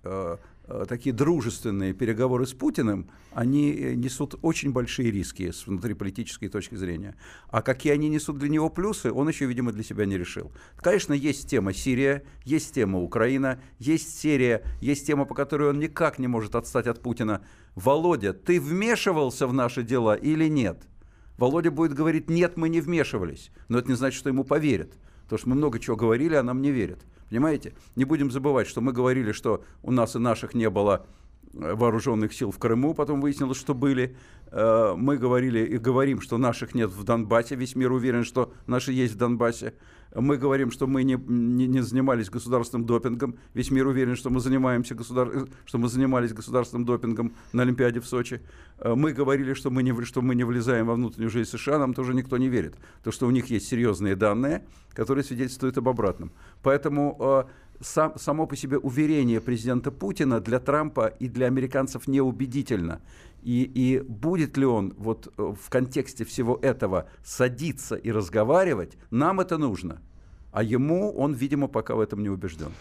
Э, 0.71 0.85
такие 0.87 1.15
дружественные 1.15 1.93
переговоры 1.93 2.45
с 2.45 2.53
Путиным, 2.53 3.09
они 3.33 3.71
э, 3.71 3.95
несут 3.95 4.35
очень 4.43 4.71
большие 4.71 5.09
риски 5.09 5.49
с 5.49 5.65
внутриполитической 5.65 6.47
точки 6.47 6.75
зрения. 6.75 7.15
А 7.47 7.63
какие 7.63 7.91
они 7.91 8.07
несут 8.07 8.37
для 8.37 8.49
него 8.49 8.69
плюсы, 8.69 9.11
он 9.11 9.27
еще, 9.27 9.45
видимо, 9.45 9.71
для 9.71 9.83
себя 9.83 10.05
не 10.05 10.15
решил. 10.15 10.51
Конечно, 10.77 11.13
есть 11.13 11.49
тема 11.49 11.73
Сирия, 11.73 12.23
есть 12.45 12.75
тема 12.75 12.99
Украина, 12.99 13.59
есть 13.79 14.19
Сирия, 14.19 14.63
есть 14.79 15.07
тема, 15.07 15.25
по 15.25 15.33
которой 15.33 15.69
он 15.69 15.79
никак 15.79 16.19
не 16.19 16.27
может 16.27 16.53
отстать 16.53 16.85
от 16.85 17.01
Путина. 17.01 17.41
Володя, 17.73 18.33
ты 18.33 18.61
вмешивался 18.61 19.47
в 19.47 19.53
наши 19.53 19.81
дела 19.81 20.13
или 20.13 20.47
нет? 20.47 20.83
Володя 21.39 21.71
будет 21.71 21.95
говорить, 21.95 22.29
нет, 22.29 22.57
мы 22.57 22.69
не 22.69 22.79
вмешивались. 22.79 23.49
Но 23.69 23.79
это 23.79 23.89
не 23.89 23.95
значит, 23.95 24.19
что 24.19 24.29
ему 24.29 24.43
поверят. 24.43 24.93
Потому 25.29 25.39
что 25.39 25.49
мы 25.49 25.55
много 25.57 25.77
чего 25.77 25.95
говорили, 25.95 26.33
а 26.33 26.41
нам 26.41 26.59
не 26.59 26.71
верят. 26.71 27.05
Понимаете? 27.29 27.73
Не 27.95 28.05
будем 28.05 28.31
забывать, 28.31 28.67
что 28.67 28.81
мы 28.81 28.91
говорили, 28.91 29.31
что 29.31 29.63
у 29.83 29.91
нас 29.91 30.15
и 30.15 30.19
наших 30.19 30.55
не 30.55 30.71
было 30.71 31.05
вооруженных 31.53 32.33
сил 32.33 32.51
в 32.51 32.59
Крыму, 32.59 32.93
потом 32.93 33.21
выяснилось, 33.21 33.57
что 33.57 33.73
были. 33.73 34.15
Э, 34.51 34.93
мы 34.95 35.17
говорили 35.17 35.59
и 35.59 35.77
говорим, 35.77 36.21
что 36.21 36.37
наших 36.37 36.75
нет 36.75 36.91
в 36.91 37.03
Донбассе, 37.03 37.55
весь 37.55 37.75
мир 37.75 37.91
уверен, 37.91 38.23
что 38.23 38.53
наши 38.67 38.91
есть 38.91 39.13
в 39.13 39.17
Донбассе. 39.17 39.73
Мы 40.15 40.37
говорим, 40.37 40.71
что 40.71 40.87
мы 40.87 41.03
не, 41.03 41.13
не, 41.27 41.67
не 41.67 41.81
занимались 41.81 42.31
государственным 42.31 42.87
допингом, 42.87 43.37
весь 43.53 43.69
мир 43.69 43.85
уверен, 43.85 44.15
что 44.15 44.31
мы, 44.31 44.39
занимаемся 44.39 44.95
государ... 44.95 45.47
что 45.65 45.77
мы 45.77 45.87
занимались 45.87 46.33
государственным 46.33 46.85
допингом 46.85 47.33
на 47.53 47.61
Олимпиаде 47.61 47.99
в 47.99 48.07
Сочи. 48.07 48.41
Э, 48.79 48.95
мы 48.95 49.13
говорили, 49.13 49.53
что 49.53 49.69
мы, 49.69 49.83
не, 49.83 50.05
что 50.05 50.21
мы 50.21 50.35
не 50.35 50.43
влезаем 50.43 50.87
во 50.87 50.95
внутреннюю 50.95 51.29
жизнь 51.29 51.49
США, 51.49 51.77
нам 51.77 51.93
тоже 51.93 52.13
никто 52.13 52.37
не 52.37 52.49
верит. 52.49 52.75
То, 53.03 53.11
что 53.11 53.27
у 53.27 53.31
них 53.31 53.47
есть 53.47 53.67
серьезные 53.67 54.15
данные, 54.15 54.65
которые 54.93 55.23
свидетельствуют 55.23 55.77
об 55.77 55.87
обратном. 55.87 56.31
Поэтому 56.63 57.45
сам, 57.81 58.17
само 58.17 58.47
по 58.47 58.55
себе 58.55 58.77
уверение 58.77 59.41
президента 59.41 59.91
Путина 59.91 60.39
для 60.39 60.59
Трампа 60.59 61.07
и 61.07 61.27
для 61.27 61.47
американцев 61.47 62.07
неубедительно. 62.07 63.01
И, 63.41 63.63
и 63.63 63.99
будет 64.01 64.57
ли 64.57 64.65
он 64.65 64.93
вот 64.97 65.33
э, 65.37 65.53
в 65.59 65.69
контексте 65.69 66.25
всего 66.25 66.59
этого 66.61 67.07
садиться 67.23 67.95
и 67.95 68.11
разговаривать, 68.11 68.97
нам 69.11 69.39
это 69.39 69.57
нужно. 69.57 70.01
А 70.51 70.63
ему 70.63 71.11
он, 71.11 71.33
видимо, 71.33 71.67
пока 71.67 71.95
в 71.95 71.99
этом 71.99 72.21
не 72.21 72.29
убежден. 72.29 72.71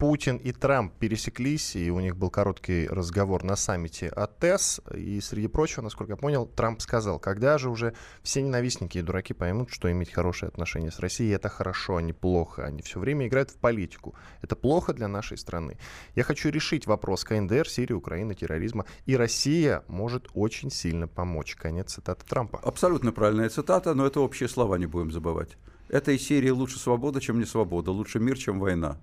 Путин 0.00 0.38
и 0.38 0.50
Трамп 0.52 0.94
пересеклись, 0.98 1.76
и 1.76 1.90
у 1.90 2.00
них 2.00 2.16
был 2.16 2.30
короткий 2.30 2.88
разговор 2.88 3.44
на 3.44 3.54
саммите 3.54 4.08
АТЭС. 4.08 4.80
И, 4.94 5.20
среди 5.20 5.46
прочего, 5.46 5.82
насколько 5.82 6.14
я 6.14 6.16
понял, 6.16 6.46
Трамп 6.46 6.80
сказал, 6.80 7.18
когда 7.18 7.58
же 7.58 7.68
уже 7.68 7.92
все 8.22 8.40
ненавистники 8.40 8.96
и 8.96 9.02
дураки 9.02 9.34
поймут, 9.34 9.68
что 9.70 9.92
иметь 9.92 10.10
хорошие 10.10 10.48
отношения 10.48 10.90
с 10.90 11.00
Россией— 11.00 11.32
это 11.34 11.50
хорошо, 11.50 11.96
а 11.96 12.02
не 12.02 12.14
плохо. 12.14 12.64
Они 12.64 12.80
все 12.80 12.98
время 12.98 13.26
играют 13.26 13.50
в 13.50 13.56
политику. 13.56 14.14
Это 14.40 14.56
плохо 14.56 14.94
для 14.94 15.06
нашей 15.06 15.36
страны. 15.36 15.76
Я 16.14 16.22
хочу 16.22 16.48
решить 16.48 16.86
вопрос 16.86 17.22
КНДР, 17.24 17.68
Сирии, 17.68 17.92
Украины, 17.92 18.34
терроризма. 18.34 18.86
И 19.04 19.18
Россия 19.18 19.84
может 19.86 20.28
очень 20.32 20.70
сильно 20.70 21.08
помочь. 21.08 21.56
Конец 21.56 21.92
цитаты 21.92 22.24
Трампа. 22.26 22.58
Абсолютно 22.60 23.12
правильная 23.12 23.50
цитата, 23.50 23.92
но 23.92 24.06
это 24.06 24.20
общие 24.20 24.48
слова, 24.48 24.76
не 24.76 24.86
будем 24.86 25.12
забывать. 25.12 25.58
Этой 25.90 26.18
серии 26.18 26.48
лучше 26.48 26.78
свобода, 26.78 27.20
чем 27.20 27.38
не 27.38 27.44
свобода, 27.44 27.90
лучше 27.90 28.18
мир, 28.18 28.38
чем 28.38 28.60
война 28.60 28.98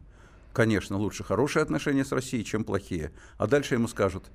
конечно, 0.57 0.97
лучше 0.97 1.23
хорошие 1.23 1.61
отношения 1.61 2.03
с 2.03 2.11
Россией, 2.11 2.43
чем 2.43 2.63
плохие. 2.63 3.11
А 3.37 3.45
дальше 3.45 3.75
ему 3.75 3.87
скажут, 3.87 4.31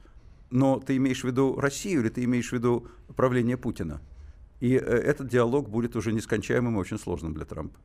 но 0.50 0.78
ты 0.78 0.96
имеешь 0.96 1.22
в 1.22 1.24
виду 1.24 1.58
Россию 1.58 2.02
или 2.02 2.10
ты 2.10 2.22
имеешь 2.22 2.50
в 2.50 2.52
виду 2.52 2.86
правление 3.16 3.56
Путина? 3.56 4.00
И 4.60 4.74
э, 4.74 4.78
этот 4.78 5.26
диалог 5.26 5.68
будет 5.68 5.96
уже 5.96 6.12
нескончаемым 6.12 6.76
и 6.76 6.78
очень 6.78 7.00
сложным 7.00 7.34
для 7.34 7.44
Трампа. 7.44 7.76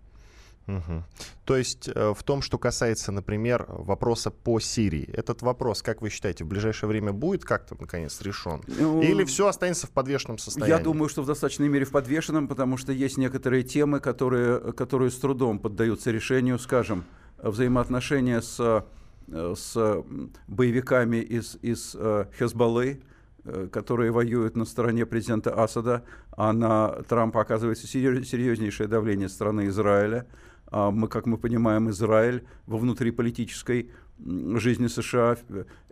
Угу. 0.68 1.04
То 1.46 1.58
есть 1.58 1.88
э, 1.88 2.14
в 2.16 2.22
том, 2.22 2.44
что 2.44 2.60
касается, 2.60 3.12
например, 3.12 3.66
вопроса 3.70 4.30
по 4.30 4.60
Сирии, 4.60 5.10
этот 5.14 5.42
вопрос, 5.42 5.82
как 5.82 6.04
вы 6.04 6.12
считаете, 6.12 6.44
в 6.44 6.48
ближайшее 6.48 6.90
время 6.90 7.14
будет 7.14 7.44
как-то 7.44 7.76
наконец 7.80 8.22
решен? 8.22 8.62
Ну, 8.68 9.02
Или 9.02 9.24
все 9.24 9.48
останется 9.48 9.88
в 9.88 9.90
подвешенном 9.90 10.38
состоянии? 10.38 10.78
Я 10.78 10.84
думаю, 10.84 11.10
что 11.10 11.24
в 11.24 11.26
достаточной 11.26 11.70
мере 11.70 11.86
в 11.86 11.92
подвешенном, 11.92 12.48
потому 12.48 12.78
что 12.78 12.92
есть 12.92 13.18
некоторые 13.18 13.64
темы, 13.64 14.00
которые, 14.00 14.74
которые 14.74 15.10
с 15.10 15.16
трудом 15.16 15.58
поддаются 15.58 16.12
решению, 16.12 16.60
скажем, 16.60 17.04
взаимоотношения 17.42 18.42
с, 18.42 18.84
э, 19.28 19.54
с 19.56 20.04
боевиками 20.48 21.18
из, 21.18 21.58
из 21.62 21.96
э, 21.98 22.26
Хезбаллы, 22.38 23.02
э, 23.44 23.68
которые 23.72 24.12
воюют 24.12 24.56
на 24.56 24.66
стороне 24.66 25.06
президента 25.06 25.54
Асада, 25.54 26.04
а 26.32 26.54
на 26.54 26.90
Трампа 27.08 27.42
оказывается 27.42 27.88
серьезнейшее 27.88 28.88
давление 28.88 29.30
страны 29.30 29.68
Израиля. 29.68 30.26
А 30.70 30.92
мы, 30.92 31.08
как 31.08 31.26
мы 31.26 31.38
понимаем, 31.38 31.90
Израиль 31.90 32.46
во 32.66 32.78
внутриполитической 32.78 33.90
жизни 34.20 34.88
США 34.88 35.38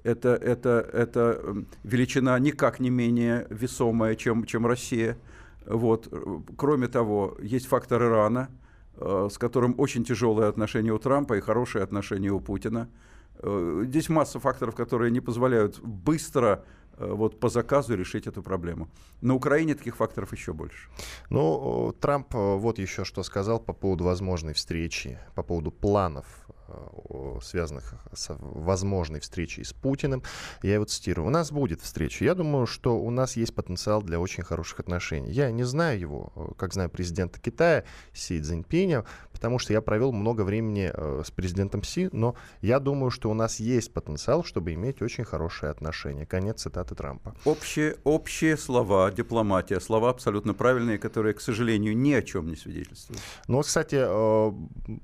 это, 0.03 0.29
это, 0.29 0.89
это 0.91 1.65
величина 1.83 2.37
никак 2.39 2.79
не 2.79 2.89
менее 2.89 3.47
весомая, 3.49 4.15
чем, 4.15 4.45
чем 4.45 4.65
Россия. 4.65 5.17
Вот. 5.65 6.11
Кроме 6.57 6.87
того, 6.87 7.37
есть 7.41 7.67
фактор 7.67 8.03
Ирана– 8.03 8.49
с 8.97 9.37
которым 9.37 9.75
очень 9.77 10.03
тяжелые 10.03 10.49
отношения 10.49 10.91
у 10.91 10.99
Трампа 10.99 11.37
и 11.37 11.41
хорошие 11.41 11.83
отношения 11.83 12.31
у 12.31 12.39
Путина. 12.39 12.89
Э, 13.39 13.83
здесь 13.85 14.09
масса 14.09 14.39
факторов, 14.39 14.75
которые 14.75 15.11
не 15.11 15.19
позволяют 15.19 15.79
быстро 15.79 16.63
э, 16.97 17.11
вот 17.11 17.39
по 17.39 17.49
заказу 17.49 17.95
решить 17.95 18.27
эту 18.27 18.41
проблему. 18.41 18.87
На 19.21 19.35
Украине 19.35 19.75
таких 19.75 19.95
факторов 19.95 20.31
еще 20.33 20.53
больше. 20.53 20.89
Ну, 21.29 21.93
Трамп 21.99 22.33
вот 22.33 22.79
еще 22.79 23.03
что 23.03 23.23
сказал 23.23 23.59
по 23.59 23.73
поводу 23.73 24.03
возможной 24.03 24.53
встречи, 24.53 25.19
по 25.35 25.43
поводу 25.43 25.71
планов 25.71 26.25
связанных 27.41 27.93
с 28.13 28.35
возможной 28.39 29.19
встречей 29.19 29.63
с 29.63 29.73
Путиным. 29.73 30.23
Я 30.61 30.75
его 30.75 30.85
цитирую. 30.85 31.27
У 31.27 31.29
нас 31.29 31.51
будет 31.51 31.81
встреча. 31.81 32.23
Я 32.23 32.35
думаю, 32.35 32.65
что 32.65 32.97
у 32.97 33.09
нас 33.11 33.35
есть 33.35 33.53
потенциал 33.53 34.01
для 34.01 34.19
очень 34.19 34.43
хороших 34.43 34.79
отношений. 34.79 35.31
Я 35.31 35.51
не 35.51 35.63
знаю 35.63 35.99
его, 35.99 36.53
как 36.57 36.73
знаю 36.73 36.89
президента 36.89 37.39
Китая 37.39 37.83
Си 38.13 38.41
Цзиньпиня, 38.41 39.05
потому 39.31 39.59
что 39.59 39.73
я 39.73 39.81
провел 39.81 40.11
много 40.11 40.41
времени 40.41 40.91
э, 40.93 41.23
с 41.25 41.31
президентом 41.31 41.83
Си, 41.83 42.09
но 42.11 42.35
я 42.61 42.79
думаю, 42.79 43.11
что 43.11 43.29
у 43.29 43.33
нас 43.33 43.59
есть 43.59 43.93
потенциал, 43.93 44.43
чтобы 44.43 44.73
иметь 44.73 45.01
очень 45.01 45.25
хорошие 45.25 45.69
отношения. 45.69 46.25
Конец 46.25 46.61
цитаты 46.61 46.95
Трампа. 46.95 47.35
Общие, 47.45 47.97
общие 48.03 48.57
слова, 48.57 49.11
дипломатия, 49.11 49.79
слова 49.79 50.09
абсолютно 50.09 50.53
правильные, 50.53 50.97
которые, 50.97 51.33
к 51.33 51.41
сожалению, 51.41 51.97
ни 51.97 52.13
о 52.13 52.21
чем 52.21 52.47
не 52.47 52.55
свидетельствуют. 52.55 53.21
Ну, 53.47 53.61
кстати, 53.61 53.97
э, 53.99 54.51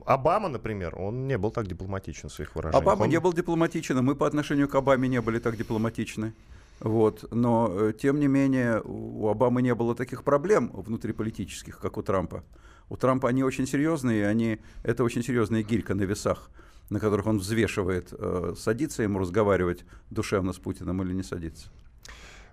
Обама, 0.05 0.49
например, 0.49 0.95
он 0.97 1.27
не 1.27 1.37
был 1.37 1.50
так 1.51 1.67
дипломатичен 1.67 2.29
в 2.29 2.33
своих 2.33 2.55
выражениях. 2.55 2.81
Обама 2.81 3.03
он... 3.03 3.09
не 3.09 3.19
был 3.19 3.33
дипломатичен, 3.33 4.03
мы 4.03 4.15
по 4.15 4.25
отношению 4.25 4.67
к 4.67 4.75
Обаме 4.75 5.07
не 5.07 5.21
были 5.21 5.39
так 5.39 5.57
дипломатичны. 5.57 6.33
Вот. 6.79 7.31
Но, 7.31 7.69
э, 7.71 7.93
тем 7.93 8.19
не 8.19 8.27
менее, 8.27 8.81
у 8.83 9.27
Обамы 9.27 9.61
не 9.61 9.75
было 9.75 9.95
таких 9.95 10.23
проблем 10.23 10.71
внутриполитических, 10.73 11.77
как 11.77 11.97
у 11.97 12.01
Трампа. 12.01 12.43
У 12.89 12.97
Трампа 12.97 13.29
они 13.29 13.43
очень 13.43 13.67
серьезные, 13.67 14.27
они, 14.27 14.59
это 14.83 15.03
очень 15.03 15.23
серьезная 15.23 15.63
гирька 15.63 15.93
на 15.93 16.01
весах, 16.01 16.49
на 16.89 16.99
которых 16.99 17.27
он 17.27 17.37
взвешивает, 17.37 18.09
э, 18.11 18.55
садится 18.57 19.03
ему 19.03 19.19
разговаривать 19.19 19.85
душевно 20.09 20.53
с 20.53 20.57
Путиным 20.57 21.01
или 21.03 21.13
не 21.13 21.23
садится 21.23 21.69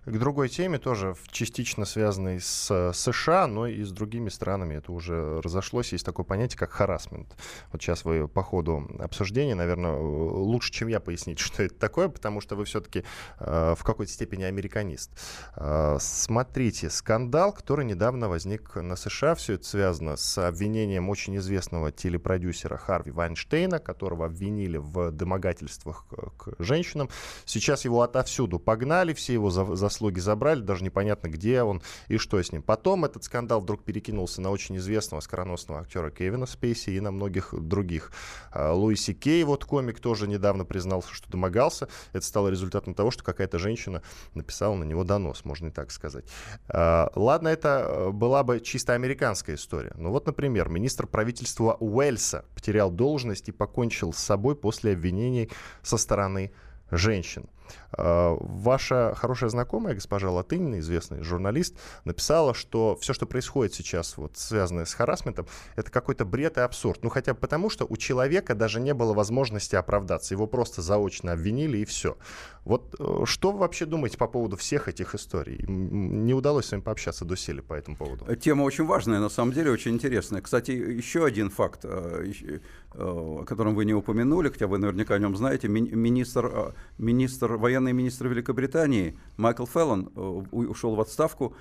к 0.08 0.18
другой 0.18 0.48
теме, 0.48 0.78
тоже 0.78 1.14
частично 1.30 1.84
связанной 1.84 2.40
с 2.40 2.68
э, 2.70 2.92
США, 2.94 3.46
но 3.46 3.66
и 3.66 3.82
с 3.82 3.90
другими 3.90 4.28
странами. 4.28 4.76
Это 4.76 4.92
уже 4.92 5.40
разошлось. 5.40 5.92
Есть 5.92 6.04
такое 6.04 6.24
понятие, 6.24 6.58
как 6.58 6.70
харасмент. 6.70 7.36
Вот 7.72 7.82
сейчас 7.82 8.04
вы 8.04 8.28
по 8.28 8.42
ходу 8.42 8.88
обсуждения, 8.98 9.54
наверное, 9.54 9.96
лучше, 9.96 10.72
чем 10.72 10.88
я 10.88 11.00
пояснить, 11.00 11.38
что 11.38 11.62
это 11.62 11.74
такое, 11.74 12.08
потому 12.08 12.40
что 12.40 12.56
вы 12.56 12.64
все-таки 12.64 13.04
э, 13.38 13.74
в 13.76 13.84
какой-то 13.84 14.12
степени 14.12 14.44
американист. 14.44 15.10
Э, 15.56 15.98
смотрите, 16.00 16.90
скандал, 16.90 17.52
который 17.52 17.84
недавно 17.84 18.28
возник 18.28 18.76
на 18.76 18.96
США, 18.96 19.34
все 19.34 19.54
это 19.54 19.64
связано 19.64 20.16
с 20.16 20.38
обвинением 20.38 21.08
очень 21.08 21.36
известного 21.36 21.92
телепродюсера 21.92 22.76
Харви 22.76 23.10
Вайнштейна, 23.10 23.78
которого 23.78 24.26
обвинили 24.26 24.78
в 24.78 25.10
домогательствах 25.10 26.06
к 26.36 26.54
женщинам. 26.58 27.10
Сейчас 27.44 27.84
его 27.84 28.02
отовсюду 28.02 28.58
погнали, 28.58 29.12
все 29.12 29.34
его 29.34 29.50
за, 29.50 29.76
за 29.98 30.08
заслуги 30.08 30.20
забрали, 30.20 30.60
даже 30.60 30.84
непонятно, 30.84 31.28
где 31.28 31.62
он 31.62 31.82
и 32.06 32.18
что 32.18 32.40
с 32.40 32.52
ним. 32.52 32.62
Потом 32.62 33.04
этот 33.04 33.24
скандал 33.24 33.60
вдруг 33.60 33.82
перекинулся 33.82 34.40
на 34.40 34.50
очень 34.50 34.76
известного 34.76 35.20
скороносного 35.20 35.80
актера 35.80 36.10
Кевина 36.10 36.46
Спейси 36.46 36.90
и 36.90 37.00
на 37.00 37.10
многих 37.10 37.52
других. 37.52 38.12
А, 38.52 38.72
Луиси 38.72 39.12
Кей, 39.12 39.42
вот 39.42 39.64
комик, 39.64 39.98
тоже 39.98 40.28
недавно 40.28 40.64
признался, 40.64 41.12
что 41.12 41.28
домогался. 41.30 41.88
Это 42.12 42.24
стало 42.24 42.48
результатом 42.48 42.94
того, 42.94 43.10
что 43.10 43.24
какая-то 43.24 43.58
женщина 43.58 44.02
написала 44.34 44.76
на 44.76 44.84
него 44.84 45.02
донос, 45.02 45.44
можно 45.44 45.68
и 45.68 45.70
так 45.70 45.90
сказать. 45.90 46.24
А, 46.68 47.10
ладно, 47.16 47.48
это 47.48 47.84
э, 47.88 48.10
была 48.10 48.44
бы 48.44 48.60
чисто 48.60 48.94
американская 48.94 49.56
история. 49.56 49.92
Но 49.96 50.12
вот, 50.12 50.26
например, 50.26 50.68
министр 50.68 51.08
правительства 51.08 51.76
Уэльса 51.80 52.44
потерял 52.54 52.92
должность 52.92 53.48
и 53.48 53.52
покончил 53.52 54.12
с 54.12 54.18
собой 54.18 54.54
после 54.54 54.92
обвинений 54.92 55.50
со 55.82 55.96
стороны 55.96 56.52
женщин. 56.90 57.48
Э, 57.96 58.36
ваша 58.40 59.14
хорошая 59.16 59.50
знакомая, 59.50 59.94
госпожа 59.94 60.30
Латынина, 60.30 60.80
известный 60.80 61.22
журналист, 61.22 61.76
написала, 62.04 62.54
что 62.54 62.96
все, 62.96 63.12
что 63.12 63.26
происходит 63.26 63.74
сейчас, 63.74 64.16
вот, 64.16 64.36
связанное 64.36 64.84
с 64.84 64.94
харасментом, 64.94 65.46
это 65.76 65.90
какой-то 65.90 66.24
бред 66.24 66.58
и 66.58 66.60
абсурд. 66.60 67.02
Ну, 67.02 67.10
хотя 67.10 67.34
бы 67.34 67.40
потому, 67.40 67.70
что 67.70 67.86
у 67.88 67.96
человека 67.96 68.54
даже 68.54 68.80
не 68.80 68.94
было 68.94 69.14
возможности 69.14 69.76
оправдаться. 69.76 70.34
Его 70.34 70.46
просто 70.46 70.82
заочно 70.82 71.32
обвинили, 71.32 71.78
и 71.78 71.84
все. 71.84 72.16
Вот 72.64 72.94
э, 72.98 73.24
что 73.24 73.52
вы 73.52 73.60
вообще 73.60 73.86
думаете 73.86 74.18
по 74.18 74.26
поводу 74.26 74.56
всех 74.56 74.88
этих 74.88 75.14
историй? 75.14 75.64
Не 75.66 76.34
удалось 76.34 76.66
с 76.66 76.72
вами 76.72 76.82
пообщаться 76.82 77.24
до 77.24 77.36
сели 77.36 77.60
по 77.60 77.74
этому 77.74 77.96
поводу. 77.96 78.36
Тема 78.36 78.62
очень 78.62 78.84
важная, 78.84 79.20
на 79.20 79.30
самом 79.30 79.52
деле 79.52 79.70
очень 79.70 79.92
интересная. 79.92 80.42
Кстати, 80.42 80.72
еще 80.72 81.24
один 81.24 81.50
факт, 81.50 81.80
э, 81.84 82.32
э, 82.44 82.58
о 82.94 83.44
котором 83.44 83.74
вы 83.74 83.84
не 83.84 83.94
упомянули, 83.94 84.50
хотя 84.50 84.66
вы 84.66 84.78
наверняка 84.78 85.14
о 85.14 85.18
нем 85.18 85.36
знаете, 85.36 85.68
министр, 85.68 86.74
министр, 86.98 87.56
военный 87.58 87.92
министр 87.92 88.28
Великобритании 88.28 89.18
Майкл 89.36 89.66
Феллон 89.66 90.10
ушел 90.50 90.94
в 90.94 91.00
отставку 91.00 91.54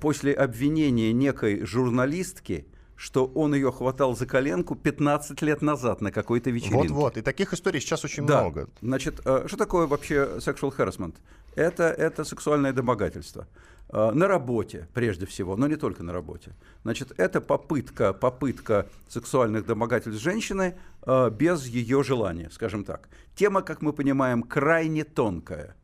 после 0.00 0.32
обвинения 0.32 1.12
некой 1.12 1.64
журналистки– 1.64 2.66
что 3.02 3.26
он 3.26 3.52
ее 3.52 3.72
хватал 3.72 4.14
за 4.16 4.26
коленку 4.26 4.76
15 4.76 5.42
лет 5.42 5.60
назад 5.60 6.00
на 6.02 6.12
какой-то 6.12 6.50
вечеринке. 6.50 6.88
Вот-вот, 6.94 7.16
и 7.16 7.20
таких 7.20 7.52
историй 7.52 7.80
сейчас 7.80 8.04
очень 8.04 8.24
да. 8.24 8.42
много. 8.42 8.68
Значит, 8.80 9.20
э, 9.24 9.48
что 9.48 9.56
такое 9.56 9.88
вообще 9.88 10.38
sexual 10.38 10.72
harassment? 10.76 11.16
Это, 11.56 11.82
это 11.82 12.22
сексуальное 12.22 12.72
домогательство. 12.72 13.48
Э, 13.92 14.10
на 14.12 14.26
работе, 14.26 14.88
прежде 14.94 15.26
всего, 15.26 15.56
но 15.56 15.66
не 15.66 15.76
только 15.76 16.02
на 16.02 16.12
работе. 16.12 16.52
Значит, 16.82 17.12
это 17.18 17.40
попытка, 17.42 18.14
попытка 18.14 18.86
сексуальных 19.08 19.66
домогательств 19.66 20.22
женщины 20.22 20.74
э, 21.02 21.30
без 21.30 21.66
ее 21.66 22.02
желания, 22.02 22.48
скажем 22.50 22.84
так. 22.84 23.08
Тема, 23.34 23.60
как 23.60 23.82
мы 23.82 23.92
понимаем, 23.92 24.42
крайне 24.42 25.04
тонкая 25.04 25.76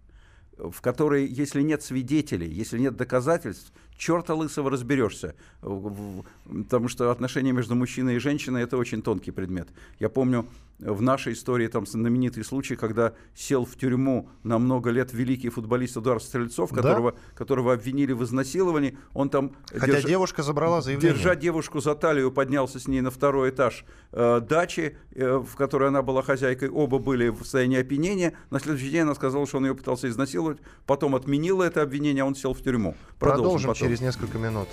в 0.59 0.81
которой, 0.81 1.25
если 1.27 1.63
нет 1.63 1.83
свидетелей, 1.85 2.49
если 2.49 2.81
нет 2.81 2.97
доказательств, 2.97 3.73
черта 3.97 4.35
лысого 4.35 4.71
разберешься. 4.71 5.37
Потому 5.61 6.89
что 6.89 7.13
отношения 7.13 7.53
между 7.53 7.77
мужчиной 7.77 8.17
и 8.17 8.19
женщиной– 8.19 8.63
это 8.65 8.77
очень 8.77 9.03
тонкий 9.03 9.31
предмет. 9.31 9.69
Я 10.01 10.09
помню 10.09 10.47
в 10.79 11.03
нашей 11.03 11.33
истории 11.33 11.67
там 11.67 11.87
знаменитый 11.87 12.45
случай, 12.45 12.77
когда 12.77 13.15
сел 13.35 13.65
в 13.65 13.77
тюрьму 13.77 14.29
на 14.45 14.59
много 14.59 14.91
лет 14.91 15.13
великий 15.13 15.49
футболист 15.49 15.97
Эдуард 15.97 16.23
Стрельцов, 16.23 16.71
которого, 16.71 17.13
да? 17.13 17.19
которого 17.35 17.73
обвинили 17.73 18.13
в 18.13 18.23
изнасиловании. 18.23 18.97
Он 19.13 19.29
там, 19.29 19.57
Хотя 19.73 19.95
держа, 19.95 20.09
девушка 20.09 20.43
забрала 20.43 20.81
заявление. 20.81 21.15
Держа 21.15 21.35
девушку 21.35 21.81
за 21.81 21.95
талию, 21.95 22.31
поднялся 22.31 22.79
с 22.79 22.87
ней 22.87 23.01
на 23.01 23.11
второй 23.11 23.51
этаж 23.51 23.85
э, 24.13 24.41
дачи, 24.41 24.97
э, 25.15 25.37
в 25.39 25.57
которой 25.57 25.89
она 25.89 26.03
была 26.03 26.23
хозяйкой. 26.23 26.69
Оба 26.69 26.99
были 26.99 27.29
в 27.29 27.39
состоянии 27.39 27.81
опьянения. 27.81 28.35
На 28.51 28.61
следующий 28.61 28.91
день 28.91 29.03
она 29.03 29.15
сказала, 29.15 29.47
что 29.47 29.59
он 29.59 29.67
ее 29.67 29.75
пытался 29.75 30.09
изнасиловать. 30.09 30.59
Потом 30.87 31.17
отменила 31.17 31.65
это 31.65 31.83
обвинение, 31.83 32.23
а 32.23 32.27
он 32.27 32.35
сел 32.37 32.55
в 32.55 32.63
тюрьму. 32.63 32.95
Продолжим, 33.19 33.43
Продолжим 33.43 33.69
потом. 33.71 33.87
через 33.89 34.01
несколько 34.01 34.39
минут. 34.39 34.69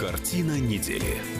Картина 0.00 0.58
недели. 0.58 1.39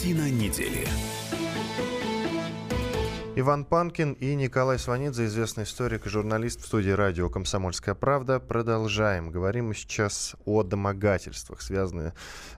Картина 0.00 0.30
недели. 0.30 0.88
Иван 3.36 3.66
Панкин 3.66 4.14
и 4.14 4.34
Николай 4.34 4.78
Сванидзе, 4.78 5.26
известный 5.26 5.64
историк 5.64 6.06
и 6.06 6.08
журналист 6.08 6.62
в 6.62 6.66
студии 6.66 6.88
радио 6.88 7.28
«Комсомольская 7.28 7.94
правда». 7.94 8.40
Продолжаем. 8.40 9.30
Говорим 9.30 9.68
мы 9.68 9.74
сейчас 9.74 10.36
о 10.46 10.62
домогательствах. 10.62 11.60
Связанный, 11.60 12.12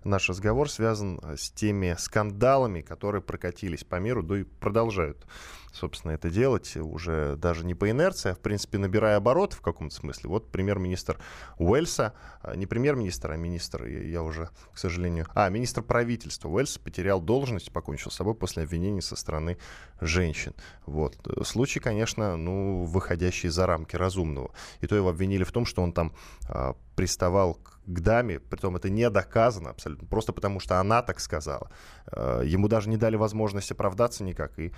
наш 0.04 0.28
разговор 0.28 0.70
связан 0.70 1.20
с 1.36 1.50
теми 1.50 1.96
скандалами, 1.98 2.80
которые 2.80 3.22
прокатились 3.22 3.82
по 3.82 3.96
миру, 3.96 4.22
да 4.22 4.38
и 4.38 4.44
продолжают 4.44 5.26
собственно, 5.72 6.12
это 6.12 6.30
делать 6.30 6.76
уже 6.76 7.36
даже 7.36 7.64
не 7.64 7.74
по 7.74 7.90
инерции, 7.90 8.30
а, 8.30 8.34
в 8.34 8.40
принципе, 8.40 8.78
набирая 8.78 9.16
обороты 9.16 9.56
в 9.56 9.60
каком-то 9.60 9.94
смысле. 9.94 10.28
Вот 10.28 10.50
премьер-министр 10.50 11.18
Уэльса, 11.58 12.14
а, 12.42 12.54
не 12.54 12.66
премьер-министр, 12.66 13.32
а 13.32 13.36
министр, 13.36 13.86
я 13.86 14.22
уже, 14.22 14.50
к 14.72 14.78
сожалению, 14.78 15.26
а, 15.34 15.48
министр 15.48 15.82
правительства 15.82 16.48
Уэльса 16.48 16.80
потерял 16.80 17.20
должность, 17.20 17.72
покончил 17.72 18.10
с 18.10 18.14
собой 18.14 18.34
после 18.34 18.64
обвинений 18.64 19.02
со 19.02 19.16
стороны 19.16 19.58
женщин. 20.00 20.54
Вот. 20.86 21.16
Случай, 21.44 21.80
конечно, 21.80 22.36
ну, 22.36 22.84
выходящий 22.84 23.48
за 23.48 23.66
рамки 23.66 23.96
разумного. 23.96 24.52
И 24.80 24.86
то 24.86 24.96
его 24.96 25.08
обвинили 25.08 25.44
в 25.44 25.52
том, 25.52 25.64
что 25.64 25.82
он 25.82 25.92
там 25.92 26.12
а, 26.48 26.76
приставал 27.02 27.58
к 27.86 28.00
даме, 28.00 28.38
притом 28.38 28.76
это 28.76 28.88
не 28.88 29.10
доказано 29.10 29.70
абсолютно, 29.70 30.06
просто 30.06 30.32
потому 30.32 30.60
что 30.60 30.78
она 30.78 31.02
так 31.02 31.18
сказала. 31.18 31.68
Э, 32.12 32.42
ему 32.44 32.68
даже 32.68 32.88
не 32.88 32.96
дали 32.96 33.16
возможность 33.16 33.72
оправдаться 33.72 34.22
никак, 34.22 34.56
и 34.58 34.72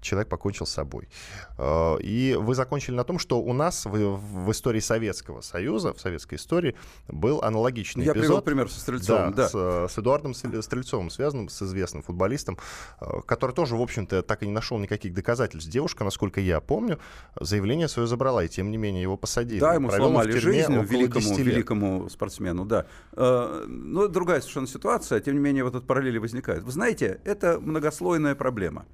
человек 0.00 0.28
покончил 0.28 0.66
с 0.66 0.70
собой. 0.70 1.08
Э, 1.56 1.96
и 2.00 2.36
вы 2.38 2.54
закончили 2.54 2.94
на 2.94 3.04
том, 3.04 3.18
что 3.18 3.40
у 3.40 3.52
нас 3.54 3.86
в, 3.86 3.90
в 3.90 4.50
истории 4.50 4.80
Советского 4.80 5.40
Союза, 5.40 5.94
в 5.94 6.00
советской 6.00 6.34
истории, 6.34 6.74
был 7.08 7.40
аналогичный 7.42 8.04
Я 8.04 8.12
эпизод. 8.12 8.24
Я 8.24 8.28
привел 8.28 8.42
пример 8.42 8.70
со 8.70 8.80
Стрельцовым, 8.80 9.32
да. 9.32 9.48
да. 9.50 9.88
С, 9.88 9.94
с 9.94 9.98
Эдуардом 9.98 10.34
Стрельцовым, 10.34 11.08
связанным 11.08 11.48
с 11.48 11.62
известным 11.62 12.02
футболистом, 12.02 12.58
э, 13.00 13.06
который 13.26 13.52
тоже, 13.52 13.76
в 13.76 13.80
общем-то, 13.82 14.22
так 14.22 14.42
и 14.42 14.46
не 14.46 14.52
нашел 14.52 14.78
никаких 14.78 15.14
доказательств. 15.14 15.70
Девушка, 15.70 16.04
насколько 16.04 16.40
я 16.40 16.60
помню, 16.60 16.98
заявление 17.40 17.88
свое 17.88 18.06
забрала, 18.06 18.44
и 18.44 18.48
тем 18.48 18.70
не 18.70 18.76
менее 18.76 19.02
его 19.02 19.16
посадили. 19.16 19.60
Да, 19.60 19.74
ему 19.74 19.88
Провел 19.88 20.08
сломали 20.08 20.32
жизнь 20.32 20.74
великому, 20.74 21.34
великому 21.70 22.08
спортсмену 22.08 22.64
да. 22.64 22.86
Э, 23.12 23.64
но 23.66 24.08
другая 24.08 24.40
совершенно 24.40 24.66
ситуация, 24.66 25.20
тем 25.20 25.34
не 25.34 25.40
менее, 25.40 25.64
вот 25.64 25.74
этот 25.74 25.86
параллели 25.86 26.18
возникают. 26.18 26.64
Вы 26.64 26.72
знаете, 26.72 27.20
это 27.24 27.60
многослойная 27.60 28.34
проблема 28.34 28.86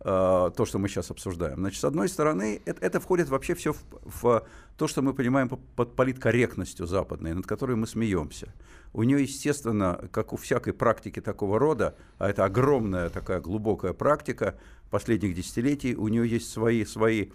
э, 0.00 0.50
то, 0.56 0.64
что 0.64 0.78
мы 0.78 0.88
сейчас 0.88 1.10
обсуждаем. 1.10 1.56
Значит, 1.56 1.80
с 1.80 1.84
одной 1.84 2.08
стороны, 2.08 2.60
это, 2.64 2.84
это 2.84 3.00
входит 3.00 3.28
вообще 3.28 3.54
все 3.54 3.72
в, 3.72 3.78
в 4.04 4.46
то, 4.76 4.86
что 4.86 5.02
мы 5.02 5.14
понимаем 5.14 5.48
под 5.48 5.96
политкорректностью 5.96 6.86
западной, 6.86 7.34
над 7.34 7.46
которой 7.46 7.76
мы 7.76 7.86
смеемся. 7.86 8.54
У 8.92 9.02
нее, 9.02 9.22
естественно, 9.22 10.08
как 10.12 10.32
у 10.32 10.36
всякой 10.36 10.72
практики 10.72 11.20
такого 11.20 11.58
рода, 11.58 11.96
а 12.18 12.30
это 12.30 12.44
огромная 12.44 13.10
такая 13.10 13.40
глубокая 13.40 13.92
практика 13.92 14.54
последних 14.90 15.34
десятилетий, 15.34 15.96
у 15.96 16.06
нее 16.06 16.28
есть 16.28 16.52
свои, 16.52 16.84
свои 16.84 17.30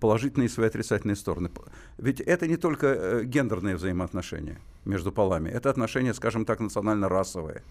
положительные 0.00 0.46
и 0.46 0.50
свои 0.50 0.66
отрицательные 0.66 1.16
стороны. 1.16 1.50
Ведь 1.98 2.20
это 2.20 2.46
не 2.46 2.56
только 2.56 2.86
э, 2.86 3.24
гендерные 3.24 3.76
взаимоотношения 3.76 4.58
между 4.84 5.12
полами, 5.12 5.48
это 5.48 5.70
отношения, 5.70 6.14
скажем 6.14 6.44
так, 6.44 6.60
национально-расовые. 6.60 7.62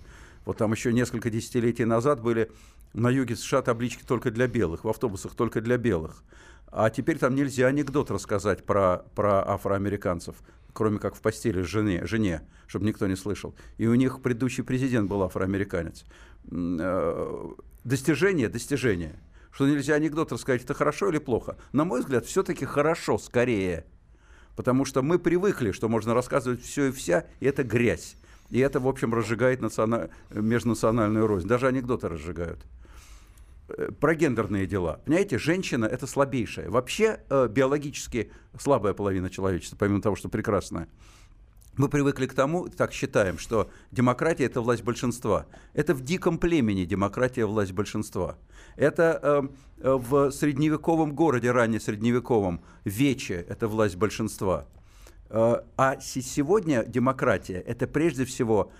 Вот 0.45 0.57
там 0.57 0.71
еще 0.71 0.93
несколько 0.93 1.29
десятилетий 1.29 1.85
назад 1.85 2.21
были 2.21 2.49
на 2.93 3.09
юге 3.09 3.35
США 3.35 3.61
таблички 3.61 4.03
только 4.03 4.31
для 4.31 4.47
белых, 4.47 4.83
в 4.83 4.89
автобусах 4.89 5.35
только 5.35 5.61
для 5.61 5.77
белых. 5.77 6.23
А 6.71 6.89
теперь 6.89 7.17
там 7.17 7.35
нельзя 7.35 7.67
анекдот 7.67 8.11
рассказать 8.11 8.65
про, 8.65 9.05
про 9.15 9.47
афроамериканцев, 9.47 10.35
кроме 10.73 10.99
как 10.99 11.15
в 11.15 11.21
постели 11.21 11.61
жене, 11.61 12.05
жене, 12.05 12.41
чтобы 12.67 12.85
никто 12.85 13.07
не 13.07 13.15
слышал. 13.15 13.55
И 13.77 13.87
у 13.87 13.95
них 13.95 14.21
предыдущий 14.21 14.63
президент 14.63 15.09
был 15.09 15.23
афроамериканец. 15.23 16.05
Э, 16.51 17.49
достижение, 17.83 18.49
достижение– 18.49 19.15
что 19.57 19.67
нельзя 19.67 19.95
анекдот 19.95 20.31
рассказать, 20.31 20.63
это 20.63 20.75
хорошо 20.75 21.09
или 21.09 21.17
плохо? 21.17 21.57
На 21.71 21.83
мой 21.83 22.01
взгляд, 22.01 22.27
все-таки 22.27 22.63
хорошо, 22.63 23.17
скорее. 23.17 23.87
Потому 24.55 24.85
что 24.85 25.01
мы 25.01 25.17
привыкли, 25.17 25.71
что 25.71 25.89
можно 25.89 26.13
рассказывать 26.13 26.61
все 26.61 26.89
и 26.89 26.91
вся, 26.91 27.25
и 27.39 27.47
это 27.47 27.63
грязь. 27.63 28.17
И 28.51 28.59
это, 28.59 28.79
в 28.79 28.87
общем, 28.87 29.15
разжигает 29.15 29.59
национа... 29.59 30.11
межнациональную 30.29 31.25
рознь. 31.25 31.47
Даже 31.47 31.65
анекдоты 31.65 32.07
разжигают. 32.07 32.67
Э, 33.69 33.89
про 33.99 34.13
гендерные 34.13 34.67
дела. 34.67 35.01
Понимаете, 35.05 35.39
женщина– 35.39 35.85
это 35.91 36.05
слабейшая. 36.05 36.69
Вообще 36.69 37.21
э, 37.27 37.47
биологически 37.47 38.31
слабая 38.59 38.93
половина 38.93 39.31
человечества, 39.31 39.75
помимо 39.75 40.03
того, 40.03 40.15
что 40.15 40.29
прекрасная. 40.29 40.87
Мы 41.77 41.89
привыкли 41.89 42.25
к 42.25 42.33
тому, 42.33 42.67
так 42.69 42.91
считаем, 42.91 43.37
что 43.37 43.69
демократия– 43.91 44.45
это 44.45 44.61
власть 44.61 44.83
большинства. 44.83 45.45
Это 45.73 45.93
в 45.93 46.01
диком 46.01 46.39
племени 46.39 46.85
демократия– 46.85 47.45
власть 47.45 47.71
большинства. 47.71 48.35
Это 48.77 49.19
э, 49.21 49.47
э 49.81 49.93
в 49.93 50.31
средневековом 50.31 51.13
городе, 51.13 51.51
ранее 51.51 51.79
средневековом, 51.79 52.61
Вече– 52.83 53.45
это 53.49 53.67
власть 53.67 53.95
большинства. 53.95 54.65
Э, 55.29 55.61
а 55.77 55.99
сегодня 55.99 56.83
демократия– 56.83 57.59
это 57.67 57.85
прежде 57.85 58.25
всего 58.25 58.71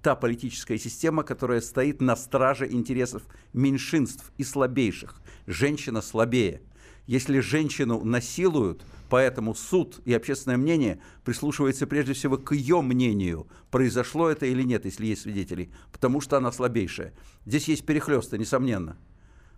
та 0.00 0.14
политическая 0.14 0.78
система, 0.78 1.24
которая 1.24 1.60
стоит 1.60 2.00
на 2.00 2.14
страже 2.14 2.70
интересов 2.70 3.22
меньшинств 3.52 4.32
и 4.38 4.44
слабейших. 4.44 5.20
Женщина 5.48 6.02
слабее. 6.02 6.60
Если 7.06 7.40
женщину 7.40 8.02
насилуют, 8.02 8.82
поэтому 9.10 9.54
суд 9.54 10.00
и 10.04 10.14
общественное 10.14 10.56
мнение 10.56 11.00
прислушивается 11.24 11.86
прежде 11.86 12.14
всего 12.14 12.38
к 12.38 12.52
ее 12.52 12.80
мнению, 12.80 13.46
произошло 13.70 14.28
это 14.28 14.46
или 14.46 14.62
нет, 14.62 14.86
если 14.86 15.06
есть 15.06 15.22
свидетели, 15.22 15.70
потому 15.92 16.20
что 16.20 16.38
она 16.38 16.50
слабейшая. 16.50 17.12
Здесь 17.44 17.68
есть 17.68 17.84
перехлесты, 17.84 18.38
несомненно. 18.38 18.96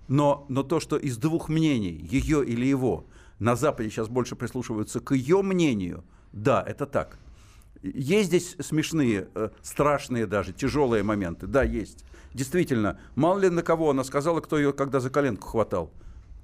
Но, 0.09 0.45
но 0.49 0.63
то, 0.63 0.81
что 0.81 0.97
из 0.97 1.17
двух 1.19 1.49
мнений, 1.49 2.07
ее 2.11 2.45
или 2.45 2.67
его, 2.67 3.07
на 3.39 3.55
Западе 3.55 3.91
сейчас 3.91 4.09
больше 4.09 4.35
прислушиваются 4.35 5.01
к 5.01 5.15
ее 5.15 5.43
мнению, 5.43 6.05
да, 6.33 6.63
это 6.67 6.87
так. 6.87 7.19
Есть 7.83 8.29
здесь 8.29 8.57
смешные, 8.59 9.29
э, 9.35 9.51
страшные 9.63 10.27
даже, 10.27 10.53
тяжелые 10.53 11.03
моменты. 11.03 11.47
Да, 11.47 11.63
есть. 11.63 12.05
Действительно, 12.35 12.99
мало 13.15 13.39
ли 13.39 13.51
на 13.51 13.63
кого 13.63 13.91
она 13.91 14.05
сказала, 14.05 14.41
кто 14.41 14.59
ее 14.59 14.73
когда 14.73 15.01
за 15.01 15.11
коленку 15.11 15.49
хватал. 15.49 15.93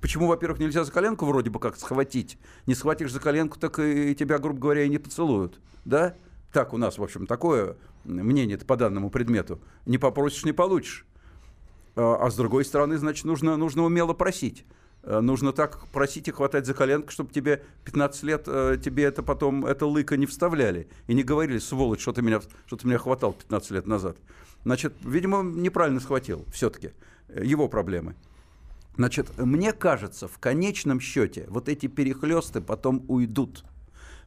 Почему, 0.03 0.27
во-первых, 0.27 0.59
нельзя 0.59 0.83
за 0.83 0.91
коленку 0.91 1.25
вроде 1.27 1.49
бы 1.49 1.61
как 1.61 1.77
схватить? 1.77 2.37
Не 2.67 2.75
схватишь 2.75 3.13
за 3.13 3.21
коленку, 3.21 3.57
так 3.59 3.79
и 3.79 4.17
тебя, 4.17 4.39
грубо 4.39 4.59
говоря, 4.59 4.83
и 4.83 4.89
не 4.89 4.99
поцелуют. 4.99 5.61
Да? 5.85 6.17
Так 6.53 6.75
у 6.75 6.77
нас, 6.77 6.99
в 6.99 7.03
общем, 7.05 7.25
такое 7.25 7.77
мнение 8.05 8.59
по 8.59 8.77
данному 8.77 9.11
предмету. 9.11 9.61
Не 9.87 9.99
попросишь, 9.99 10.45
не 10.45 10.51
получишь. 10.51 11.07
А, 11.95 12.17
а 12.21 12.31
с 12.33 12.35
другой 12.35 12.65
стороны, 12.65 12.99
значит, 12.99 13.25
нужно, 13.25 13.57
нужно 13.57 13.85
умело 13.85 14.13
просить. 14.13 14.65
Э, 15.05 15.21
нужно 15.21 15.53
так 15.53 15.87
просить 15.93 16.27
и 16.27 16.33
хватать 16.33 16.67
за 16.67 16.75
коленку, 16.75 17.13
чтобы 17.13 17.33
тебе 17.33 17.63
15 17.85 18.23
лет, 18.25 18.43
э, 18.49 18.79
тебе 18.85 19.05
это 19.05 19.23
потом, 19.23 19.65
это 19.65 19.87
лыко 19.87 20.17
не 20.17 20.27
вставляли. 20.27 20.89
И 21.07 21.15
не 21.15 21.23
говорили, 21.23 21.59
сволочь, 21.59 22.01
что 22.01 22.13
ты 22.13 22.23
меня, 22.23 22.41
что 22.67 22.77
ты 22.77 22.89
меня 22.89 22.99
хватал 22.99 23.35
15 23.35 23.71
лет 23.71 23.87
назад. 23.87 24.17
Значит, 24.65 24.95
видимо, 25.05 25.45
неправильно 25.45 26.01
схватил 26.01 26.45
все-таки. 26.53 26.91
Э, 27.29 27.45
его 27.45 27.69
проблемы. 27.69 28.17
Значит, 28.97 29.39
мне 29.39 29.73
кажется, 29.73 30.29
в 30.29 30.39
конечном 30.39 31.01
счете 31.01 31.47
вот 31.49 31.69
эти 31.69 31.87
перехлесты 31.87 32.61
потом 32.61 33.05
уйдут. 33.09 33.65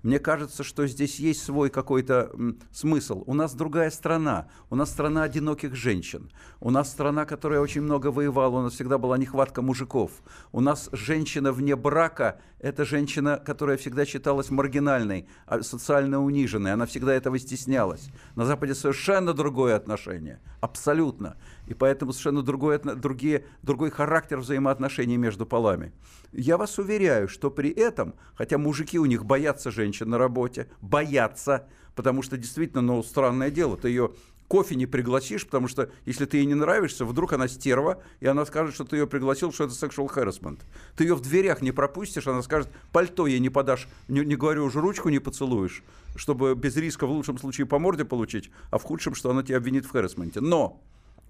Мне 0.05 0.19
кажется, 0.19 0.63
что 0.63 0.85
здесь 0.85 1.19
есть 1.19 1.43
свой 1.43 1.71
какой-то 1.71 2.31
смысл. 2.71 3.23
У 3.25 3.33
нас 3.33 3.55
другая 3.55 3.89
страна. 3.89 4.49
У 4.69 4.75
нас 4.75 4.91
страна 4.91 5.23
одиноких 5.23 5.73
женщин. 5.73 6.31
У 6.59 6.69
нас 6.69 6.91
страна, 6.91 7.25
которая 7.25 7.59
очень 7.59 7.81
много 7.81 8.11
воевала. 8.11 8.59
У 8.59 8.61
нас 8.61 8.73
всегда 8.73 8.99
была 8.99 9.17
нехватка 9.17 9.63
мужиков. 9.63 10.11
У 10.51 10.61
нас 10.61 10.89
женщина 10.91 11.51
вне 11.51 11.75
брака– 11.75 12.39
это 12.59 12.85
женщина, 12.85 13.41
которая 13.43 13.77
всегда 13.77 14.05
считалась 14.05 14.51
маргинальной, 14.51 15.27
а 15.47 15.63
социально 15.63 16.21
униженной. 16.21 16.73
Она 16.73 16.85
всегда 16.85 17.13
этого 17.13 17.39
стеснялась. 17.39 18.09
На 18.35 18.45
Западе 18.45 18.75
совершенно 18.75 19.33
другое 19.33 19.75
отношение. 19.75 20.39
Абсолютно. 20.61 21.35
И 21.67 21.73
поэтому 21.73 22.11
совершенно 22.13 22.41
другой, 22.41 22.79
другие, 22.79 23.45
другой 23.61 23.91
характер 23.91 24.39
взаимоотношений 24.39 25.17
между 25.17 25.45
полами. 25.45 25.91
Я 26.31 26.57
вас 26.57 26.77
уверяю, 26.77 27.27
что 27.27 27.49
при 27.49 27.69
этом, 27.69 28.13
хотя 28.35 28.57
мужики 28.57 28.99
у 28.99 29.05
них 29.05 29.25
боятся 29.25 29.71
женщин 29.71 30.09
на 30.09 30.17
работе, 30.17 30.69
боятся, 30.81 31.67
потому 31.95 32.21
что 32.21 32.37
действительно, 32.37 32.81
ну, 32.81 33.01
странное 33.03 33.49
дело, 33.49 33.77
ты 33.77 33.89
ее 33.89 34.11
кофе 34.47 34.75
не 34.75 34.85
пригласишь, 34.85 35.45
потому 35.45 35.67
что 35.67 35.89
если 36.05 36.25
ты 36.25 36.37
ей 36.37 36.45
не 36.45 36.53
нравишься, 36.53 37.05
вдруг 37.05 37.33
она 37.33 37.47
стерва, 37.47 38.01
и 38.19 38.27
она 38.27 38.45
скажет, 38.45 38.75
что 38.75 38.83
ты 38.83 38.97
ее 38.97 39.07
пригласил, 39.07 39.51
что 39.51 39.65
это 39.65 39.73
sexual 39.73 40.07
harassment. 40.13 40.59
Ты 40.95 41.05
ее 41.05 41.15
в 41.15 41.21
дверях 41.21 41.61
не 41.61 41.71
пропустишь, 41.71 42.27
она 42.27 42.41
скажет, 42.41 42.69
пальто 42.91 43.27
ей 43.27 43.39
не 43.39 43.49
подашь, 43.49 43.87
не, 44.07 44.21
не 44.21 44.35
говорю 44.35 44.65
уже, 44.65 44.79
ручку 44.79 45.09
не 45.09 45.19
поцелуешь, 45.19 45.83
чтобы 46.15 46.55
без 46.55 46.75
риска 46.75 47.07
в 47.07 47.11
лучшем 47.11 47.37
случае 47.37 47.65
по 47.65 47.79
морде 47.79 48.05
получить, 48.05 48.51
а 48.71 48.77
в 48.77 48.83
худшем, 48.83 49.15
что 49.15 49.31
она 49.31 49.43
тебя 49.43 49.57
обвинит 49.57 49.85
в 49.85 49.91
харасменте. 49.91 50.41
Но 50.41 50.81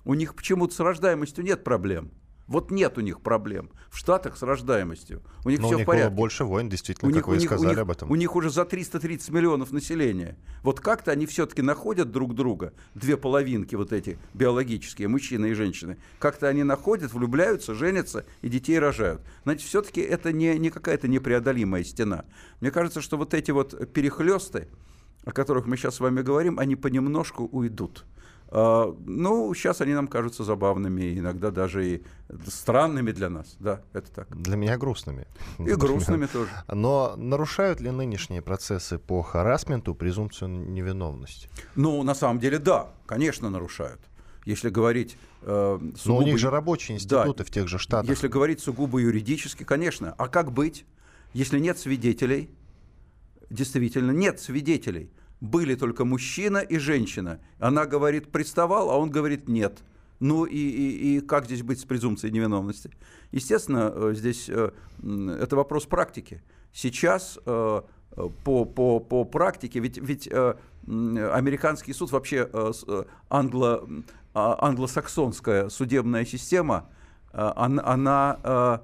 у 0.05 0.13
них 0.13 0.35
почему-то 0.35 0.73
с 0.73 0.79
рождаемостью 0.79 1.43
нет 1.43 1.63
проблем. 1.63 2.11
Вот 2.47 2.69
нет 2.69 2.97
у 2.99 3.01
них 3.01 3.21
проблем. 3.21 3.71
В 3.89 3.97
Штатах 3.97 4.37
с 4.37 4.43
рождаемостью. 4.43 5.23
У 5.45 5.49
них 5.49 5.59
Но 5.59 5.67
все 5.67 5.75
у 5.75 5.79
них 5.79 5.85
в 5.85 5.87
порядке. 5.87 6.09
было 6.09 6.15
больше 6.15 6.43
войн, 6.43 6.69
действительно, 6.69 7.09
у 7.09 7.11
как 7.11 7.15
них, 7.15 7.27
вы 7.27 7.37
и 7.37 7.39
сказали 7.39 7.67
у 7.67 7.69
них, 7.71 7.79
об 7.79 7.91
этом. 7.91 8.11
У 8.11 8.15
них 8.15 8.35
уже 8.35 8.51
за 8.51 8.65
330 8.65 9.29
миллионов 9.31 9.71
населения. 9.71 10.37
Вот 10.61 10.79
как-то 10.79 11.11
они 11.11 11.25
все-таки 11.25 11.63
находят 11.63 12.11
друг 12.11 12.35
друга, 12.35 12.73
две 12.93 13.17
половинки 13.17 13.73
вот 13.73 13.91
эти 13.91 14.19
биологические, 14.35 15.07
мужчины 15.07 15.47
и 15.47 15.53
женщины. 15.53 15.97
Как-то 16.19 16.47
они 16.47 16.63
находят, 16.63 17.13
влюбляются, 17.13 17.73
женятся 17.73 18.25
и 18.43 18.49
детей 18.49 18.77
рожают. 18.77 19.21
Значит, 19.43 19.67
все-таки 19.67 20.01
это 20.01 20.31
не, 20.31 20.57
не 20.59 20.69
какая-то 20.69 21.07
непреодолимая 21.07 21.83
стена. 21.83 22.25
Мне 22.61 22.69
кажется, 22.69 23.01
что 23.01 23.17
вот 23.17 23.33
эти 23.33 23.49
вот 23.49 23.91
перехлесты, 23.91 24.67
о 25.23 25.31
которых 25.31 25.65
мы 25.65 25.77
сейчас 25.77 25.95
с 25.95 25.99
вами 25.99 26.21
говорим, 26.21 26.59
они 26.59 26.75
понемножку 26.75 27.45
уйдут. 27.51 28.05
А, 28.57 28.95
ну, 29.05 29.53
сейчас 29.53 29.81
они 29.81 29.93
нам 29.93 30.07
кажутся 30.07 30.45
забавными, 30.45 31.19
иногда 31.19 31.51
даже 31.51 31.95
и 31.95 32.03
странными 32.47 33.11
для 33.11 33.29
нас. 33.29 33.57
Да, 33.59 33.81
это 33.91 34.09
так. 34.09 34.29
Для 34.29 34.55
меня 34.55 34.77
грустными. 34.77 35.27
И 35.59 35.73
грустными 35.73 36.25
тоже. 36.25 36.49
Но 36.71 37.15
нарушают 37.17 37.81
ли 37.81 37.91
нынешние 37.91 38.41
процессы 38.41 38.97
по 38.97 39.21
харасменту 39.23 39.93
презумпцию 39.93 40.47
невиновности? 40.71 41.49
Ну, 41.75 42.01
на 42.03 42.15
самом 42.15 42.39
деле, 42.39 42.57
да, 42.57 42.93
конечно, 43.05 43.49
нарушают. 43.49 43.99
Если 44.45 44.69
говорить 44.69 45.17
э, 45.41 45.77
сугубо... 45.97 45.99
Но 46.05 46.17
у 46.17 46.21
них 46.21 46.37
же 46.37 46.49
рабочие 46.49 46.95
институты 46.95 47.39
да, 47.39 47.43
в 47.43 47.51
тех 47.51 47.67
же 47.67 47.77
штатах. 47.77 48.09
Если 48.09 48.29
говорить 48.29 48.61
сугубо 48.61 48.99
юридически, 48.99 49.63
конечно. 49.63 50.15
А 50.17 50.29
как 50.29 50.53
быть, 50.53 50.85
если 51.33 51.59
нет 51.59 51.77
свидетелей? 51.77 52.49
Действительно, 53.49 54.11
нет 54.11 54.39
свидетелей 54.39 55.11
были 55.41 55.75
только 55.75 56.05
мужчина 56.05 56.59
и 56.59 56.77
женщина. 56.77 57.39
Она 57.59 57.85
говорит, 57.85 58.31
приставал, 58.31 58.89
а 58.89 58.97
он 58.97 59.09
говорит, 59.09 59.47
нет. 59.47 59.83
Ну 60.19 60.45
и, 60.45 60.57
и, 60.57 61.17
и 61.17 61.21
как 61.21 61.45
здесь 61.45 61.61
быть 61.61 61.79
с 61.79 61.85
презумпцией 61.85 62.33
невиновности? 62.33 62.89
Естественно, 63.31 63.91
э, 63.93 64.13
здесь 64.15 64.49
э, 64.49 64.71
это 65.39 65.55
вопрос 65.55 65.85
практики. 65.85 66.41
Сейчас 66.71 67.37
э, 67.45 67.81
по, 68.43 68.65
по, 68.65 68.99
по 68.99 69.25
практике, 69.25 69.79
ведь, 69.79 69.97
ведь 69.97 70.29
американский 70.31 71.91
суд 71.91 72.11
вообще 72.11 72.49
англо, 73.29 73.85
а, 74.33 74.57
англосаксонская 74.65 75.67
судебная 75.67 76.23
система, 76.23 76.87
она, 77.33 78.81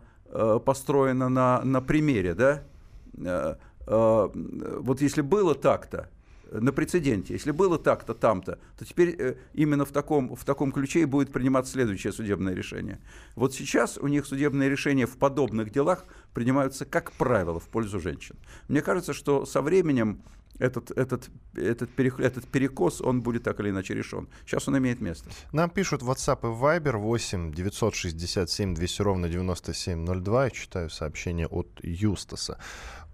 построена 0.66 1.30
на, 1.30 1.62
на 1.64 1.82
примере, 1.82 2.34
да? 2.34 3.58
Вот 3.86 5.02
если 5.02 5.22
было 5.22 5.56
так-то, 5.56 6.10
на 6.52 6.72
прецеденте. 6.72 7.34
Если 7.34 7.52
было 7.52 7.78
так-то, 7.80 8.14
там-то, 8.14 8.60
то 8.78 8.86
теперь 8.86 9.16
э, 9.18 9.36
именно 9.54 9.86
в 9.86 9.92
таком, 9.92 10.36
в 10.36 10.44
таком 10.44 10.72
ключе 10.72 11.02
и 11.02 11.06
будет 11.06 11.32
приниматься 11.32 11.74
следующее 11.74 12.14
судебное 12.14 12.54
решение. 12.54 13.00
Вот 13.36 13.54
сейчас 13.54 13.98
у 13.98 14.08
них 14.08 14.26
судебные 14.26 14.70
решения 14.70 15.06
в 15.06 15.18
подобных 15.18 15.72
делах 15.72 16.06
принимаются, 16.34 16.86
как 16.86 17.12
правило, 17.14 17.60
в 17.60 17.70
пользу 17.70 18.00
женщин. 18.00 18.36
Мне 18.68 18.82
кажется, 18.82 19.14
что 19.14 19.46
со 19.46 19.62
временем 19.62 20.22
этот, 20.62 20.92
этот, 20.92 21.30
этот, 21.56 21.90
перех, 21.90 22.20
этот 22.20 22.48
перекос, 22.48 23.02
он 23.02 23.22
будет 23.22 23.44
так 23.44 23.60
или 23.60 23.70
иначе 23.70 23.96
решен. 23.96 24.28
Сейчас 24.46 24.68
он 24.68 24.78
имеет 24.78 25.02
место. 25.02 25.30
Нам 25.52 25.70
пишут 25.70 26.04
WhatsApp 26.04 26.40
и 26.44 26.46
Viber 26.46 26.98
8 26.98 27.52
967 27.52 28.76
200 28.76 29.02
ровно 29.02 29.30
9702. 29.30 30.44
Я 30.44 30.50
читаю 30.52 30.90
сообщение 30.90 31.48
от 31.48 31.68
Юстаса. 31.82 32.60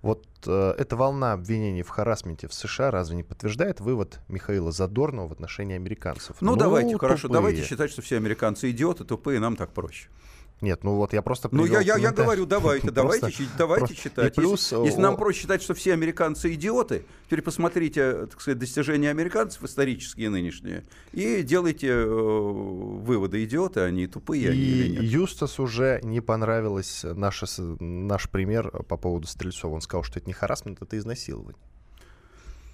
Вот 0.01 0.25
э, 0.45 0.73
эта 0.77 0.95
волна 0.95 1.33
обвинений 1.33 1.81
в 1.81 1.89
харасменте 1.89 2.47
в 2.47 2.53
США 2.53 2.91
разве 2.91 3.15
не 3.15 3.23
подтверждает 3.23 3.79
вывод 3.79 4.19
Михаила 4.27 4.71
Задорнова 4.71 5.27
в 5.27 5.31
отношении 5.31 5.75
американцев? 5.75 6.37
Ну, 6.39 6.51
ну 6.51 6.57
давайте, 6.57 6.93
тупые. 6.93 7.09
хорошо, 7.09 7.27
давайте 7.27 7.63
считать, 7.63 7.91
что 7.91 8.01
все 8.01 8.17
американцы 8.17 8.69
идиоты, 8.69 9.05
тупые, 9.05 9.39
нам 9.39 9.55
так 9.55 9.73
проще. 9.73 10.09
Нет, 10.59 10.83
ну 10.83 10.95
вот 10.95 11.13
я 11.13 11.21
просто 11.21 11.49
Ну 11.51 11.65
я, 11.65 11.81
я, 11.81 11.97
я 11.97 12.11
говорю, 12.11 12.47
давайте, 12.47 12.89
давайте, 12.91 13.31
давайте 13.57 13.93
читать. 13.95 14.33
Плюс, 14.33 14.71
если, 14.71 14.85
если 14.85 14.99
нам 14.99 15.15
проще 15.15 15.41
считать, 15.41 15.61
что 15.61 15.75
все 15.75 15.93
американцы 15.93 16.53
идиоты, 16.55 17.05
теперь 17.27 17.43
посмотрите, 17.43 18.25
так 18.25 18.41
сказать, 18.41 18.57
достижения 18.57 19.11
американцев 19.11 19.63
исторические 19.63 20.29
нынешние 20.29 20.85
и 21.11 21.43
делайте 21.43 21.89
э, 21.89 22.05
выводы, 22.05 23.43
идиоты, 23.43 23.81
они 23.81 24.07
тупые. 24.07 24.55
И 24.55 24.97
они 24.97 25.07
Юстас 25.07 25.59
уже 25.59 25.99
не 26.01 26.21
понравилось 26.21 27.03
наш, 27.03 27.43
наш 27.79 28.29
пример 28.29 28.71
по 28.87 28.97
поводу 28.97 29.27
Стрельцова. 29.27 29.75
Он 29.75 29.81
сказал, 29.81 30.03
что 30.03 30.19
это 30.19 30.27
не 30.27 30.33
харасмент, 30.33 30.81
это 30.81 30.97
изнасилование. 30.97 31.61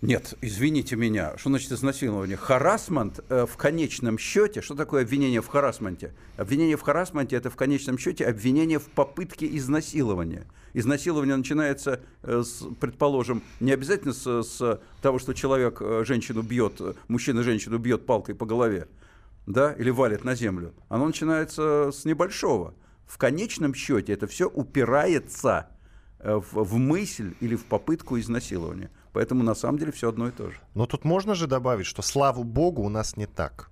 Нет, 0.04 0.34
извините 0.42 0.98
меня, 0.98 1.38
что 1.38 1.48
значит 1.48 1.72
изнасилование? 1.72 2.36
Харасмент 2.36 3.22
э, 3.30 3.46
в 3.46 3.56
конечном 3.56 4.18
счете, 4.18 4.62
что 4.62 4.76
такое 4.76 5.04
обвинение 5.04 5.42
в 5.42 5.48
харасменте? 5.48 6.14
Обвинение 6.36 6.76
в 6.76 6.82
харасменте– 6.82 7.36
это 7.38 7.50
в 7.50 7.56
конечном 7.56 7.98
счете 7.98 8.26
обвинение 8.26 8.80
в 8.80 8.90
попытке 8.90 9.48
изнасилования. 9.56 10.46
Изнасилование 10.74 11.38
начинается, 11.38 12.02
э, 12.22 12.44
с, 12.44 12.66
предположим, 12.82 13.44
не 13.62 13.72
обязательно 13.72 14.12
с, 14.12 14.44
с 14.44 14.82
того, 15.02 15.20
что 15.20 15.34
человек 15.34 15.78
э, 15.80 16.04
женщину 16.06 16.42
бьет, 16.42 16.82
мужчина 17.08 17.42
женщину 17.42 17.78
бьет 17.78 18.06
палкой 18.06 18.36
по 18.36 18.46
голове, 18.46 18.90
да, 19.48 19.72
или 19.72 19.90
валит 19.90 20.26
на 20.26 20.36
землю. 20.36 20.74
Оно 20.90 21.06
начинается 21.06 21.92
с 21.94 22.04
небольшого. 22.04 22.74
В 23.06 23.18
конечном 23.18 23.74
счете 23.74 24.12
это 24.12 24.28
все 24.28 24.50
упирается 24.50 25.70
э, 26.20 26.36
в, 26.36 26.62
в 26.62 26.76
мысль 26.76 27.36
или 27.40 27.56
в 27.56 27.64
попытку 27.64 28.20
изнасилования. 28.20 28.92
Поэтому 29.14 29.44
на 29.44 29.54
самом 29.56 29.78
деле 29.78 29.92
все 29.92 30.10
одно 30.10 30.28
и 30.28 30.32
то 30.32 30.50
же. 30.50 30.58
Но 30.74 30.88
тут 30.88 31.06
можно 31.06 31.36
же 31.36 31.48
добавить, 31.48 31.86
что 31.86 32.02
слава 32.02 32.44
богу 32.44 32.82
у 32.82 32.90
нас 32.90 33.16
не 33.16 33.28
так. 33.28 33.70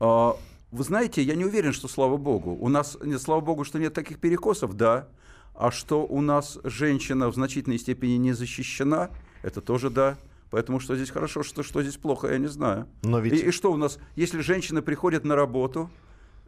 А, 0.00 0.36
вы 0.72 0.84
знаете, 0.84 1.22
я 1.22 1.34
не 1.34 1.44
уверен, 1.44 1.72
что 1.72 1.86
слава 1.86 2.16
богу. 2.16 2.56
У 2.58 2.68
нас, 2.68 2.96
нет, 3.02 3.20
слава 3.20 3.40
богу, 3.40 3.64
что 3.64 3.78
нет 3.78 3.92
таких 3.92 4.18
перекосов, 4.18 4.74
да. 4.74 5.06
А 5.54 5.70
что 5.70 6.04
у 6.04 6.20
нас 6.20 6.58
женщина 6.64 7.28
в 7.28 7.34
значительной 7.34 7.78
степени 7.78 8.14
не 8.14 8.32
защищена, 8.32 9.10
это 9.42 9.60
тоже 9.60 9.90
да. 9.90 10.16
Поэтому 10.50 10.80
что 10.80 10.96
здесь 10.96 11.10
хорошо, 11.10 11.42
что, 11.42 11.62
что 11.62 11.82
здесь 11.82 11.96
плохо, 11.96 12.28
я 12.28 12.38
не 12.38 12.46
знаю. 12.46 12.88
Но 13.02 13.20
ведь... 13.20 13.34
и, 13.34 13.46
и 13.48 13.50
что 13.50 13.70
у 13.70 13.76
нас, 13.76 13.98
если 14.16 14.40
женщина 14.40 14.82
приходит 14.82 15.24
на 15.24 15.36
работу, 15.36 15.90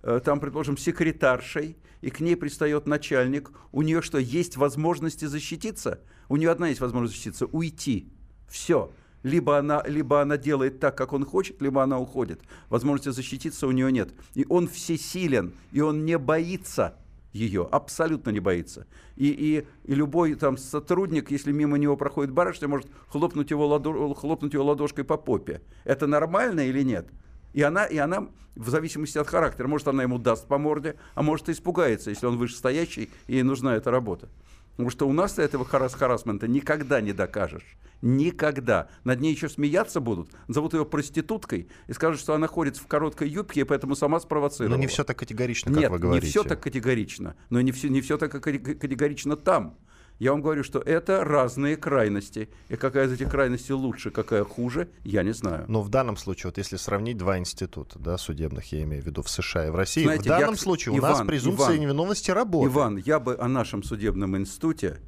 э, 0.03 0.21
там, 0.25 0.41
предположим, 0.41 0.77
секретаршей, 0.77 1.77
и 2.01 2.11
к 2.11 2.21
ней 2.21 2.37
пристает 2.37 2.87
начальник, 2.87 3.51
у 3.73 3.83
нее 3.83 4.01
что, 4.03 4.19
есть 4.19 4.57
возможности 4.57 5.27
защититься? 5.27 6.01
У 6.29 6.37
нее 6.37 6.51
одна 6.51 6.69
есть 6.69 6.81
возможность 6.81 7.15
защититься– 7.15 7.47
уйти. 7.53 8.09
Все. 8.49 8.91
Либо 9.23 9.59
она, 9.59 9.83
либо 9.87 10.21
она 10.21 10.37
делает 10.37 10.79
так, 10.79 10.97
как 10.97 11.13
он 11.13 11.25
хочет, 11.25 11.61
либо 11.61 11.83
она 11.83 11.99
уходит. 11.99 12.41
Возможности 12.69 13.11
защититься 13.11 13.67
у 13.67 13.73
нее 13.73 13.91
нет. 13.91 14.11
И 14.35 14.47
он 14.49 14.69
всесилен, 14.69 15.53
и 15.73 15.81
он 15.81 16.05
не 16.05 16.17
боится 16.17 16.97
ее, 17.33 17.69
абсолютно 17.71 18.31
не 18.31 18.41
боится. 18.41 18.87
И, 19.17 19.29
и, 19.29 19.67
и 19.85 19.95
любой 19.95 20.35
там 20.35 20.57
сотрудник, 20.57 21.31
если 21.31 21.53
мимо 21.53 21.77
него 21.77 21.97
проходит 21.97 22.33
барышня, 22.33 22.69
может 22.69 22.89
хлопнуть 23.09 23.51
его, 23.51 23.67
ладо, 23.67 24.15
хлопнуть 24.15 24.55
его 24.55 24.65
ладошкой 24.65 25.05
по 25.05 25.17
попе. 25.17 25.61
Это 25.85 26.07
нормально 26.07 26.61
или 26.61 26.83
нет? 26.83 27.09
И 27.53 27.63
она, 27.63 27.85
и 27.85 27.97
она, 27.97 28.29
в 28.55 28.69
зависимости 28.69 29.19
от 29.19 29.29
характера, 29.29 29.67
может, 29.67 29.89
она 29.89 30.03
ему 30.03 30.19
даст 30.19 30.47
по 30.47 30.59
морде, 30.59 30.97
а 31.15 31.23
может, 31.23 31.49
испугается, 31.49 32.11
если 32.11 32.27
он 32.27 32.37
вышестоящий, 32.37 33.11
и 33.27 33.35
ей 33.35 33.43
нужна 33.43 33.77
эта 33.77 33.91
работа. 33.91 34.29
Потому 34.77 34.91
что 34.91 35.09
у 35.09 35.13
нас 35.13 35.39
этого 35.39 35.65
харас 35.65 35.95
харасмента 35.95 36.47
никогда 36.47 37.01
не 37.01 37.13
докажешь. 37.13 37.79
Никогда. 38.03 38.89
Над 39.05 39.21
ней 39.21 39.33
еще 39.33 39.49
смеяться 39.49 40.01
будут, 40.01 40.31
зовут 40.49 40.75
ее 40.75 40.85
проституткой 40.85 41.69
и 41.87 41.93
скажут, 41.95 42.21
что 42.21 42.35
она 42.35 42.47
ходит 42.47 42.77
в 42.77 42.87
короткой 42.87 43.31
юбке, 43.31 43.63
и 43.63 43.65
поэтому 43.65 43.97
сама 43.97 44.21
спровоцировала. 44.21 44.77
Но 44.77 44.81
не 44.81 44.87
все 44.87 45.03
так 45.03 45.19
категорично, 45.19 45.73
как 45.73 45.81
Нет, 45.81 45.91
вы 45.91 45.99
говорите. 45.99 46.27
не 46.27 46.31
все 46.31 46.43
так 46.45 46.63
категорично. 46.63 47.37
Но 47.49 47.61
не 47.63 47.73
все, 47.73 47.89
не 47.89 48.03
все 48.03 48.19
так 48.19 48.31
категорично 48.33 49.37
там. 49.37 49.79
Я 50.19 50.33
вам 50.33 50.41
говорю, 50.41 50.65
что 50.65 50.79
это 50.79 51.25
разные 51.25 51.77
крайности. 51.77 52.49
И 52.69 52.77
какая 52.77 53.07
из 53.07 53.13
этих 53.13 53.31
крайностей 53.31 53.75
лучше, 53.75 54.11
какая 54.11 54.45
хуже, 54.45 54.89
я 55.05 55.23
не 55.23 55.33
знаю. 55.33 55.67
Но 55.69 55.83
в 55.83 55.91
данном 55.91 56.17
случае, 56.17 56.49
вот 56.49 56.59
если 56.59 56.77
сравнить 56.77 57.19
два 57.19 57.39
института 57.39 57.99
да, 57.99 58.17
судебных, 58.17 58.73
я 58.73 58.83
имею 58.85 59.03
в 59.03 59.07
виду 59.07 59.23
в 59.23 59.29
США 59.29 59.67
и 59.67 59.71
в 59.71 59.77
России, 59.77 60.05
Знаете, 60.05 60.25
в 60.25 60.27
данном 60.27 60.55
я, 60.55 60.57
случае 60.57 60.97
Иван, 60.97 61.11
у 61.11 61.15
нас 61.19 61.27
презумпция 61.27 61.69
Иван, 61.69 61.81
невиновности 61.81 62.31
работает. 62.31 62.73
Иван, 62.75 62.97
я 62.97 63.21
бы 63.21 63.37
о 63.37 63.49
нашем 63.49 63.83
судебном 63.83 64.37
институте 64.39 65.01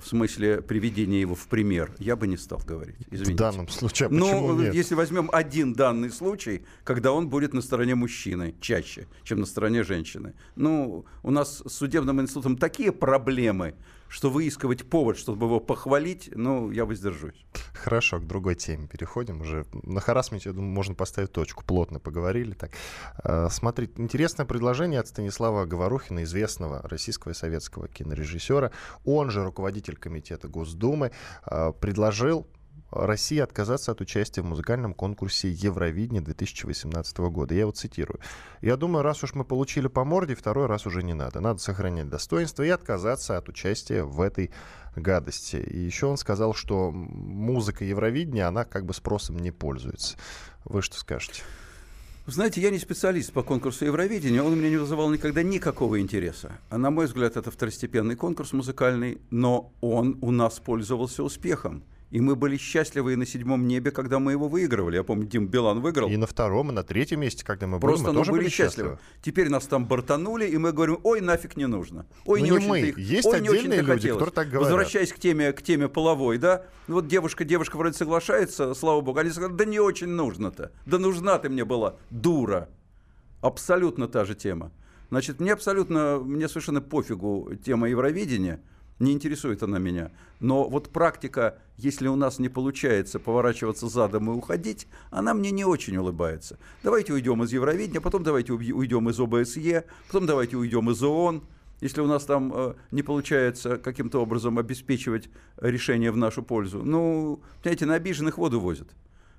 в 0.00 0.06
смысле 0.06 0.62
приведения 0.62 1.20
его 1.20 1.34
в 1.34 1.46
пример, 1.46 1.92
я 1.98 2.16
бы 2.16 2.26
не 2.26 2.36
стал 2.36 2.60
говорить. 2.64 2.96
Извините. 3.10 3.32
В 3.32 3.36
данном 3.36 3.68
случае, 3.68 4.08
а 4.08 4.10
Ну, 4.10 4.58
нет? 4.60 4.74
если 4.74 4.94
возьмем 4.94 5.28
один 5.32 5.72
данный 5.72 6.10
случай, 6.10 6.64
когда 6.84 7.12
он 7.12 7.28
будет 7.28 7.54
на 7.54 7.62
стороне 7.62 7.94
мужчины 7.94 8.54
чаще, 8.60 9.06
чем 9.22 9.40
на 9.40 9.46
стороне 9.46 9.82
женщины. 9.84 10.34
Ну, 10.56 11.04
у 11.22 11.30
нас 11.30 11.62
с 11.64 11.72
судебным 11.72 12.20
институтом 12.20 12.56
такие 12.56 12.92
проблемы, 12.92 13.74
что 14.08 14.30
выискивать 14.30 14.88
повод, 14.88 15.16
чтобы 15.16 15.46
его 15.46 15.60
похвалить, 15.60 16.30
ну, 16.34 16.70
я 16.70 16.84
воздержусь. 16.84 17.44
Хорошо, 17.72 18.18
к 18.18 18.26
другой 18.26 18.54
теме 18.54 18.86
переходим 18.86 19.40
уже. 19.40 19.66
На 19.72 20.00
харасменте, 20.00 20.50
я 20.50 20.54
думаю, 20.54 20.72
можно 20.72 20.94
поставить 20.94 21.32
точку. 21.32 21.64
Плотно 21.64 21.98
поговорили. 21.98 22.54
Так. 22.54 22.70
А, 23.16 23.48
смотрите, 23.50 23.92
интересное 23.96 24.46
предложение 24.46 25.00
от 25.00 25.08
Станислава 25.08 25.66
Говорухина, 25.66 26.22
известного 26.22 26.82
российского 26.88 27.32
и 27.32 27.34
советского 27.34 27.88
кинорежиссера. 27.88 28.70
Он 29.04 29.30
же 29.30 29.44
руководитель 29.44 29.96
комитета 29.96 30.48
Госдумы, 30.48 31.10
а, 31.42 31.72
предложил 31.72 32.46
России 32.94 33.38
отказаться 33.38 33.92
от 33.92 34.00
участия 34.00 34.42
в 34.42 34.46
музыкальном 34.46 34.94
конкурсе 34.94 35.50
Евровидения 35.50 36.20
2018 36.20 37.18
года. 37.18 37.54
Я 37.54 37.60
его 37.60 37.72
цитирую. 37.72 38.20
Я 38.60 38.76
думаю, 38.76 39.02
раз 39.02 39.22
уж 39.24 39.34
мы 39.34 39.44
получили 39.44 39.88
по 39.88 40.04
морде, 40.04 40.34
второй 40.34 40.66
раз 40.66 40.86
уже 40.86 41.02
не 41.02 41.14
надо. 41.14 41.40
Надо 41.40 41.60
сохранять 41.60 42.08
достоинство 42.08 42.62
и 42.62 42.68
отказаться 42.68 43.36
от 43.36 43.48
участия 43.48 44.04
в 44.04 44.20
этой 44.20 44.50
гадости. 44.96 45.56
И 45.56 45.78
еще 45.78 46.06
он 46.06 46.16
сказал, 46.16 46.54
что 46.54 46.90
музыка 46.92 47.84
Евровидения, 47.84 48.46
она 48.46 48.64
как 48.64 48.84
бы 48.84 48.94
спросом 48.94 49.38
не 49.38 49.50
пользуется. 49.50 50.16
Вы 50.64 50.82
что 50.82 50.96
скажете? 50.96 51.42
Знаете, 52.26 52.62
я 52.62 52.70
не 52.70 52.78
специалист 52.78 53.32
по 53.32 53.42
конкурсу 53.42 53.84
Евровидения, 53.84 54.42
он 54.42 54.54
у 54.54 54.56
меня 54.56 54.70
не 54.70 54.78
вызывал 54.78 55.10
никогда 55.10 55.42
никакого 55.42 56.00
интереса. 56.00 56.52
А 56.70 56.78
на 56.78 56.90
мой 56.90 57.04
взгляд, 57.04 57.36
это 57.36 57.50
второстепенный 57.50 58.16
конкурс 58.16 58.54
музыкальный, 58.54 59.18
но 59.30 59.74
он 59.82 60.16
у 60.22 60.30
нас 60.30 60.58
пользовался 60.58 61.22
успехом. 61.22 61.84
И 62.14 62.20
мы 62.20 62.36
были 62.36 62.56
счастливы 62.56 63.14
и 63.14 63.16
на 63.16 63.26
седьмом 63.26 63.66
небе, 63.66 63.90
когда 63.90 64.20
мы 64.20 64.30
его 64.30 64.46
выигрывали. 64.46 64.94
Я 64.94 65.02
помню, 65.02 65.26
Дим 65.26 65.48
Билан 65.48 65.80
выиграл. 65.80 66.08
И 66.08 66.16
на 66.16 66.28
втором, 66.28 66.70
и 66.70 66.72
на 66.72 66.84
третьем 66.84 67.18
месте, 67.18 67.44
когда 67.44 67.66
мы 67.66 67.80
Просто 67.80 68.04
были, 68.04 68.06
мы 68.06 68.12
ну, 68.12 68.20
тоже 68.20 68.30
были 68.30 68.48
счастливы. 68.48 68.90
счастливы. 68.90 68.98
Теперь 69.20 69.48
нас 69.48 69.66
там 69.66 69.84
бортанули, 69.86 70.46
и 70.46 70.56
мы 70.56 70.70
говорим, 70.70 71.00
ой, 71.02 71.20
нафиг 71.20 71.56
не 71.56 71.66
нужно. 71.66 72.06
Ой, 72.24 72.38
Ну, 72.42 72.46
не, 72.56 72.62
не 72.62 72.68
мы. 72.68 72.80
их- 72.82 72.98
Есть 72.98 73.26
ой, 73.26 73.40
не 73.40 73.48
отдельные 73.48 73.58
очень-то 73.58 73.76
люди, 73.80 73.86
хотелось». 73.90 74.18
которые 74.20 74.32
так 74.32 74.46
говорят. 74.48 74.70
Возвращаясь 74.70 75.12
к 75.12 75.18
теме, 75.18 75.52
к 75.52 75.60
теме 75.62 75.88
половой, 75.88 76.38
да, 76.38 76.62
ну 76.86 76.94
вот 76.94 77.08
девушка, 77.08 77.44
девушка 77.44 77.76
вроде 77.78 77.96
соглашается, 77.96 78.74
слава 78.74 79.00
богу, 79.00 79.18
они 79.18 79.30
сказали, 79.30 79.52
да 79.52 79.64
не 79.64 79.80
очень 79.80 80.06
нужно-то. 80.06 80.70
Да 80.86 80.98
нужна 81.00 81.38
ты 81.40 81.48
мне 81.48 81.64
была, 81.64 81.96
дура. 82.10 82.68
Абсолютно 83.40 84.06
та 84.06 84.24
же 84.24 84.36
тема. 84.36 84.70
Значит, 85.10 85.40
мне 85.40 85.52
абсолютно, 85.52 86.20
мне 86.24 86.48
совершенно 86.48 86.80
пофигу 86.80 87.50
тема 87.64 87.88
Евровидения, 87.88 88.62
не 88.98 89.12
интересует 89.12 89.62
она 89.62 89.78
меня. 89.78 90.12
Но 90.40 90.68
вот 90.68 90.90
практика, 90.90 91.58
если 91.76 92.08
у 92.08 92.16
нас 92.16 92.38
не 92.38 92.48
получается 92.48 93.18
поворачиваться 93.18 93.88
задом 93.88 94.30
и 94.30 94.34
уходить, 94.34 94.86
она 95.10 95.34
мне 95.34 95.50
не 95.50 95.64
очень 95.64 95.96
улыбается. 95.96 96.58
Давайте 96.82 97.12
уйдем 97.12 97.42
из 97.42 97.52
Евровидения, 97.52 98.00
потом 98.00 98.22
давайте 98.22 98.52
уй- 98.52 98.72
уйдем 98.72 99.08
из 99.08 99.18
ОБСЕ, 99.18 99.84
потом 100.06 100.26
давайте 100.26 100.56
уйдем 100.56 100.90
из 100.90 101.02
ООН. 101.02 101.42
Если 101.80 102.00
у 102.00 102.06
нас 102.06 102.24
там 102.24 102.52
э, 102.54 102.74
не 102.92 103.02
получается 103.02 103.78
каким-то 103.78 104.22
образом 104.22 104.58
обеспечивать 104.58 105.28
решение 105.58 106.12
в 106.12 106.16
нашу 106.16 106.42
пользу, 106.42 106.82
ну, 106.84 107.42
понимаете, 107.62 107.86
на 107.86 107.94
обиженных 107.94 108.38
воду 108.38 108.60
возят. 108.60 108.88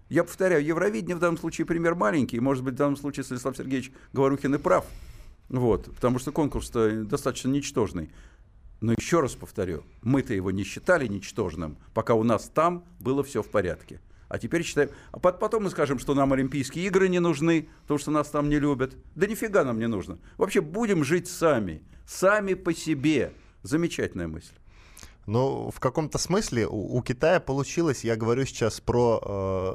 Я 0.10 0.24
повторяю, 0.24 0.64
Евровидение 0.64 1.16
в 1.16 1.20
данном 1.20 1.38
случае 1.38 1.66
пример 1.66 1.96
маленький, 1.96 2.40
может 2.40 2.64
быть, 2.64 2.76
в 2.76 2.78
данном 2.78 2.98
случае 2.98 3.24
Станислав 3.24 3.58
Сергеевич 3.58 3.92
Говорухин 4.14 4.54
и 4.54 4.58
прав, 4.60 4.86
вот, 5.50 5.86
потому 5.86 6.20
что 6.20 6.32
конкурс-то 6.32 7.04
достаточно 7.06 7.50
ничтожный. 7.50 8.12
Но 8.82 8.94
еще 8.94 9.22
раз 9.22 9.36
повторю, 9.36 9.84
мы-то 10.02 10.34
его 10.34 10.52
не 10.52 10.64
считали 10.64 11.08
ничтожным, 11.08 11.78
пока 11.94 12.14
у 12.14 12.24
нас 12.24 12.50
там 12.54 12.86
было 13.00 13.24
все 13.24 13.42
в 13.42 13.50
порядке. 13.50 14.02
А 14.28 14.40
теперь 14.40 14.64
считаем... 14.64 14.90
А 15.12 15.20
пот- 15.20 15.40
потом 15.40 15.64
мы 15.64 15.70
скажем, 15.70 16.00
что 16.00 16.14
нам 16.14 16.34
Олимпийские 16.34 16.86
игры 16.88 17.08
не 17.10 17.20
нужны, 17.20 17.70
потому 17.84 18.00
что 18.00 18.12
нас 18.12 18.30
там 18.30 18.50
не 18.50 18.60
любят. 18.60 18.96
Да 19.16 19.28
нифига 19.28 19.64
нам 19.64 19.80
не 19.80 19.88
нужно. 19.88 20.18
Вообще 20.38 20.62
будем 20.62 21.04
жить 21.04 21.28
сами. 21.28 21.84
Сами 22.08 22.56
по 22.56 22.74
себе. 22.74 23.34
Замечательная 23.64 24.28
мысль. 24.28 24.54
Но 25.26 25.72
в 25.72 25.80
каком-то 25.80 26.18
смысле 26.18 26.68
у, 26.68 26.98
у 26.98 27.02
Китая 27.02 27.40
получилось, 27.40 28.04
я 28.04 28.16
говорю 28.16 28.46
сейчас 28.46 28.80
про 28.80 29.22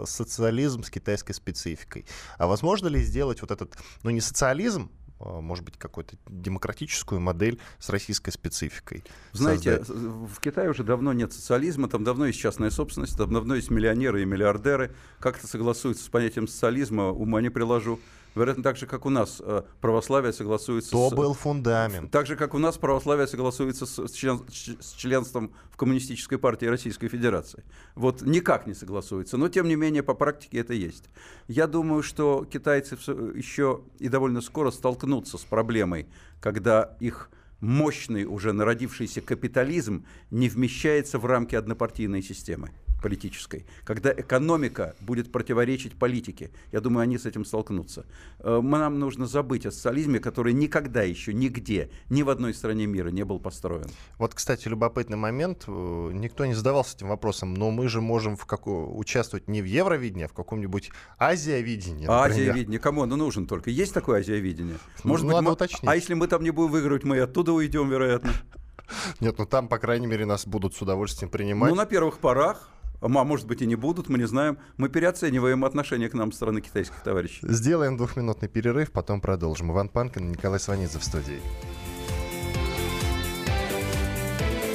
э, 0.03 0.07
социализм 0.07 0.85
с 0.85 0.91
китайской 0.91 1.33
спецификой. 1.33 2.07
А 2.39 2.47
возможно 2.47 2.87
ли 2.87 3.01
сделать 3.01 3.41
вот 3.41 3.51
этот, 3.51 3.77
ну 4.03 4.11
не 4.11 4.21
социализм, 4.21 4.91
может 5.21 5.65
быть, 5.65 5.77
какую-то 5.77 6.17
демократическую 6.29 7.21
модель 7.21 7.61
с 7.79 7.91
российской 7.91 8.31
спецификой? 8.31 9.05
Знаете, 9.33 9.85
создать? 9.85 9.97
в 9.97 10.41
Китае 10.41 10.71
уже 10.71 10.83
давно 10.83 11.13
нет 11.13 11.33
социализма, 11.33 11.89
там 11.89 12.05
давно 12.05 12.27
есть 12.27 12.39
частная 12.39 12.71
собственность, 12.71 13.17
там 13.17 13.33
давно 13.33 13.55
есть 13.55 13.71
миллионеры 13.71 14.23
и 14.23 14.25
миллиардеры. 14.25 14.95
Как 15.19 15.39
это 15.39 15.47
согласуется 15.47 16.05
с 16.05 16.09
понятием 16.09 16.49
социализма, 16.49 17.11
ума 17.11 17.41
не 17.41 17.51
приложу. 17.51 18.01
Вероятно, 18.35 18.63
так 18.63 18.77
же, 18.77 18.87
как 18.87 19.07
у 19.07 19.11
нас 19.11 19.41
э, 19.45 19.63
православие 19.81 20.33
согласуется 20.33 20.91
То 20.91 21.11
с... 21.11 21.13
был 21.13 21.35
фундамент. 21.35 22.11
Так 22.11 22.27
же, 22.27 22.37
как 22.37 22.55
у 22.55 22.59
нас 22.59 22.79
православие 22.79 23.27
согласуется 23.27 23.87
с, 23.87 23.99
с 24.07 24.13
член- 24.13 24.45
с 24.51 24.93
членством 24.93 25.53
в 25.71 25.77
Коммунистической 25.77 26.39
партии 26.39 26.67
Российской 26.67 27.09
Федерации. 27.09 27.65
Вот 27.95 28.23
никак 28.23 28.67
не 28.67 28.75
согласуется. 28.75 29.37
Но, 29.37 29.49
тем 29.49 29.67
не 29.67 29.75
менее, 29.77 30.03
по 30.03 30.15
практике 30.15 30.59
это 30.59 30.75
есть. 30.75 31.05
Я 31.49 31.67
думаю, 31.67 32.03
что 32.03 32.45
китайцы 32.45 32.97
всё- 32.97 33.33
еще 33.33 33.83
и 33.99 34.09
довольно 34.09 34.41
скоро 34.41 34.71
столкнутся 34.71 35.37
с 35.37 35.43
проблемой, 35.43 36.07
когда 36.41 36.97
их 37.01 37.31
мощный, 37.61 38.25
уже 38.25 38.53
народившийся 38.53 39.21
капитализм 39.21 40.07
не 40.31 40.49
вмещается 40.49 41.19
в 41.19 41.27
рамки 41.27 41.55
однопартийной 41.55 42.23
системы 42.23 42.71
политической, 43.01 43.67
когда 43.85 44.13
экономика 44.13 44.95
будет 45.01 45.33
противоречить 45.33 45.95
политике. 45.99 46.51
Я 46.73 46.81
думаю, 46.81 47.03
они 47.05 47.19
с 47.19 47.27
этим 47.27 47.45
столкнутся. 47.45 48.07
Э, 48.39 48.61
Нам 48.63 48.99
нужно 48.99 49.27
забыть 49.27 49.67
о 49.67 49.71
социализме, 49.71 50.21
который 50.21 50.53
никогда 50.53 51.03
еще 51.03 51.33
нигде, 51.35 51.91
ни 52.09 52.23
в 52.23 52.31
одной 52.31 52.55
стране 52.55 52.87
мира 52.87 53.09
не 53.11 53.25
был 53.25 53.39
построен. 53.41 53.89
Вот, 54.19 54.35
кстати, 54.35 54.69
любопытный 54.69 55.17
момент. 55.17 55.65
э, 55.67 56.11
Никто 56.13 56.47
не 56.47 56.55
задавался 56.55 56.97
этим 56.97 57.09
вопросом, 57.09 57.55
но 57.55 57.71
мы 57.71 57.89
же 57.89 58.01
можем 58.01 58.37
в 58.37 58.47
како- 58.47 58.91
участвовать 58.97 59.49
не 59.49 59.63
в 59.63 59.65
Евровидении, 59.65 60.25
а 60.25 60.29
в 60.29 60.33
каком-нибудь 60.33 60.91
Азиовидении, 61.19 62.07
А 62.09 62.23
например. 62.25 62.51
азиавидение, 62.51 62.79
кому 62.81 63.03
оно 63.03 63.17
нужен 63.17 63.47
только? 63.47 63.71
Есть 63.71 63.95
такое 63.95 64.21
азиавидение? 64.21 64.79
Ну, 65.05 65.17
надо 65.19 65.43
мы- 65.43 65.53
уточнить. 65.53 65.83
А 65.87 65.95
если 65.97 66.15
мы 66.15 66.27
там 66.29 66.43
не 66.43 66.51
будем 66.51 66.71
выигрывать, 66.73 67.05
мы 67.05 67.19
оттуда 67.21 67.53
уйдем, 67.53 67.89
вероятно. 67.89 68.33
Нет, 69.21 69.37
ну 69.39 69.47
там, 69.47 69.69
по 69.69 69.79
крайней 69.79 70.07
мере, 70.07 70.27
нас 70.27 70.47
будут 70.47 70.75
с 70.75 70.83
удовольствием 70.83 71.31
принимать. 71.31 71.71
Ну, 71.71 71.77
на 71.77 71.87
первых 71.87 72.19
порах. 72.19 72.69
А 73.01 73.09
может 73.09 73.47
быть 73.47 73.63
и 73.63 73.67
не 73.67 73.77
будут, 73.77 74.09
мы 74.09 74.19
не 74.19 74.27
знаем. 74.27 74.59
Мы 74.77 74.89
переоцениваем 74.89 75.65
отношение 75.65 76.09
к 76.09 76.15
нам 76.15 76.33
со 76.33 76.37
стороны 76.37 76.61
китайских 76.61 77.01
товарищей. 77.03 77.41
Сделаем 77.43 77.97
двухминутный 77.97 78.49
перерыв, 78.49 78.93
потом 78.93 79.21
продолжим. 79.21 79.73
Иван 79.73 79.89
Панкин, 79.89 80.31
Николай 80.31 80.61
Сванидзе 80.61 80.99
в 80.99 81.05
студии. 81.05 81.41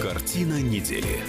Картина 0.01 0.61
недели. 0.61 1.19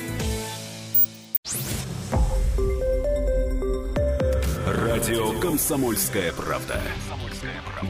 Радио 4.66 5.38
«Комсомольская 5.40 6.32
правда». 6.32 6.80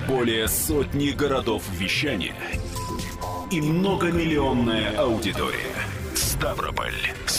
Более 0.09 0.49
сотни 0.49 1.11
городов 1.11 1.63
вещания 1.79 2.35
и 3.51 3.61
многомиллионная 3.61 4.97
аудитория. 4.99 5.75
Ставрополь 6.15 6.95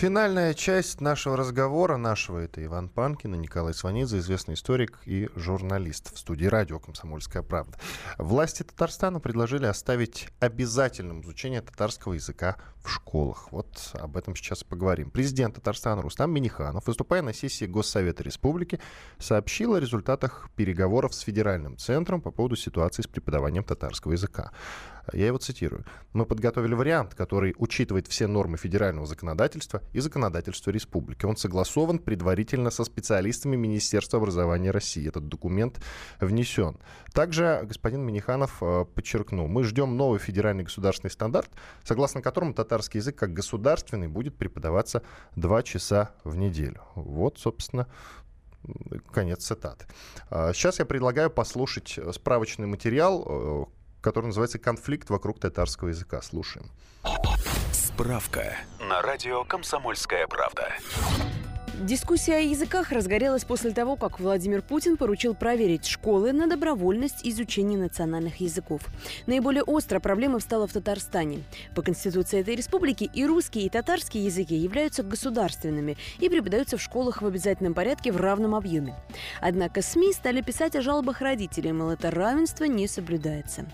Финальная 0.00 0.54
часть 0.54 1.02
нашего 1.02 1.36
разговора, 1.36 1.98
нашего, 1.98 2.38
это 2.38 2.64
Иван 2.64 2.88
Панкин 2.88 3.34
и 3.34 3.36
Николай 3.36 3.74
Сванидзе, 3.74 4.16
известный 4.16 4.54
историк 4.54 4.98
и 5.04 5.28
журналист 5.36 6.14
в 6.14 6.18
студии 6.18 6.46
радио 6.46 6.78
«Комсомольская 6.78 7.42
правда». 7.42 7.76
Власти 8.16 8.62
Татарстана 8.62 9.20
предложили 9.20 9.66
оставить 9.66 10.28
обязательным 10.40 11.20
изучение 11.20 11.60
татарского 11.60 12.14
языка 12.14 12.56
в 12.82 12.88
школах. 12.88 13.52
Вот 13.52 13.90
об 13.92 14.16
этом 14.16 14.34
сейчас 14.34 14.64
поговорим. 14.64 15.10
Президент 15.10 15.56
Татарстана 15.56 16.00
Рустам 16.00 16.32
Миниханов, 16.32 16.86
выступая 16.86 17.20
на 17.20 17.34
сессии 17.34 17.66
Госсовета 17.66 18.22
Республики, 18.22 18.80
сообщил 19.18 19.74
о 19.74 19.80
результатах 19.80 20.48
переговоров 20.56 21.12
с 21.12 21.20
федеральным 21.20 21.76
центром 21.76 22.22
по 22.22 22.30
поводу 22.30 22.56
ситуации 22.56 23.02
с 23.02 23.06
преподаванием 23.06 23.64
татарского 23.64 24.12
языка. 24.12 24.50
Я 25.12 25.26
его 25.26 25.38
цитирую. 25.38 25.84
«Мы 26.12 26.26
подготовили 26.26 26.74
вариант, 26.74 27.14
который 27.14 27.54
учитывает 27.58 28.06
все 28.06 28.26
нормы 28.26 28.56
федерального 28.56 29.06
законодательства 29.06 29.82
и 29.92 30.00
законодательства 30.00 30.70
республики. 30.70 31.26
Он 31.26 31.36
согласован 31.36 31.98
предварительно 31.98 32.70
со 32.70 32.84
специалистами 32.84 33.56
Министерства 33.56 34.18
образования 34.18 34.70
России. 34.70 35.08
Этот 35.08 35.28
документ 35.28 35.80
внесен». 36.20 36.78
Также 37.12 37.60
господин 37.64 38.02
Миниханов 38.02 38.58
э, 38.62 38.84
подчеркнул, 38.94 39.48
мы 39.48 39.64
ждем 39.64 39.96
новый 39.96 40.18
федеральный 40.18 40.64
государственный 40.64 41.10
стандарт, 41.10 41.50
согласно 41.82 42.22
которому 42.22 42.54
татарский 42.54 42.98
язык 42.98 43.16
как 43.16 43.32
государственный 43.32 44.08
будет 44.08 44.36
преподаваться 44.36 45.02
два 45.34 45.62
часа 45.62 46.10
в 46.24 46.36
неделю. 46.36 46.82
Вот, 46.94 47.38
собственно, 47.38 47.88
конец 49.12 49.44
цитаты. 49.44 49.86
Сейчас 50.28 50.78
а, 50.78 50.82
я 50.82 50.86
предлагаю 50.86 51.30
послушать 51.30 51.98
справочный 52.12 52.66
материал, 52.66 53.24
э, 53.26 53.64
который 54.00 54.26
называется 54.26 54.58
«Конфликт 54.58 55.10
вокруг 55.10 55.40
татарского 55.40 55.88
языка». 55.88 56.22
Слушаем. 56.22 56.70
Справка 57.72 58.56
на 58.80 59.02
радио 59.02 59.44
«Комсомольская 59.44 60.26
правда». 60.26 60.72
Дискуссия 61.80 62.34
о 62.34 62.40
языках 62.40 62.92
разгорелась 62.92 63.44
после 63.44 63.70
того, 63.70 63.96
как 63.96 64.20
Владимир 64.20 64.60
Путин 64.60 64.98
поручил 64.98 65.34
проверить 65.34 65.86
школы 65.86 66.34
на 66.34 66.46
добровольность 66.46 67.20
изучения 67.22 67.78
национальных 67.78 68.42
языков. 68.42 68.82
Наиболее 69.26 69.62
остро 69.62 69.98
проблема 69.98 70.40
встала 70.40 70.66
в 70.66 70.72
Татарстане. 70.74 71.42
По 71.74 71.80
Конституции 71.80 72.40
этой 72.40 72.54
республики 72.54 73.10
и 73.14 73.24
русский, 73.24 73.64
и 73.64 73.70
татарский 73.70 74.20
языки 74.20 74.54
являются 74.54 75.02
государственными 75.02 75.96
и 76.18 76.28
преподаются 76.28 76.76
в 76.76 76.82
школах 76.82 77.22
в 77.22 77.26
обязательном 77.26 77.72
порядке 77.72 78.12
в 78.12 78.18
равном 78.18 78.54
объеме. 78.54 78.94
Однако 79.40 79.80
СМИ 79.80 80.12
стали 80.12 80.42
писать 80.42 80.76
о 80.76 80.82
жалобах 80.82 81.22
родителей, 81.22 81.72
мол, 81.72 81.88
это 81.88 82.10
равенство 82.10 82.64
не 82.64 82.88
соблюдается. 82.88 83.64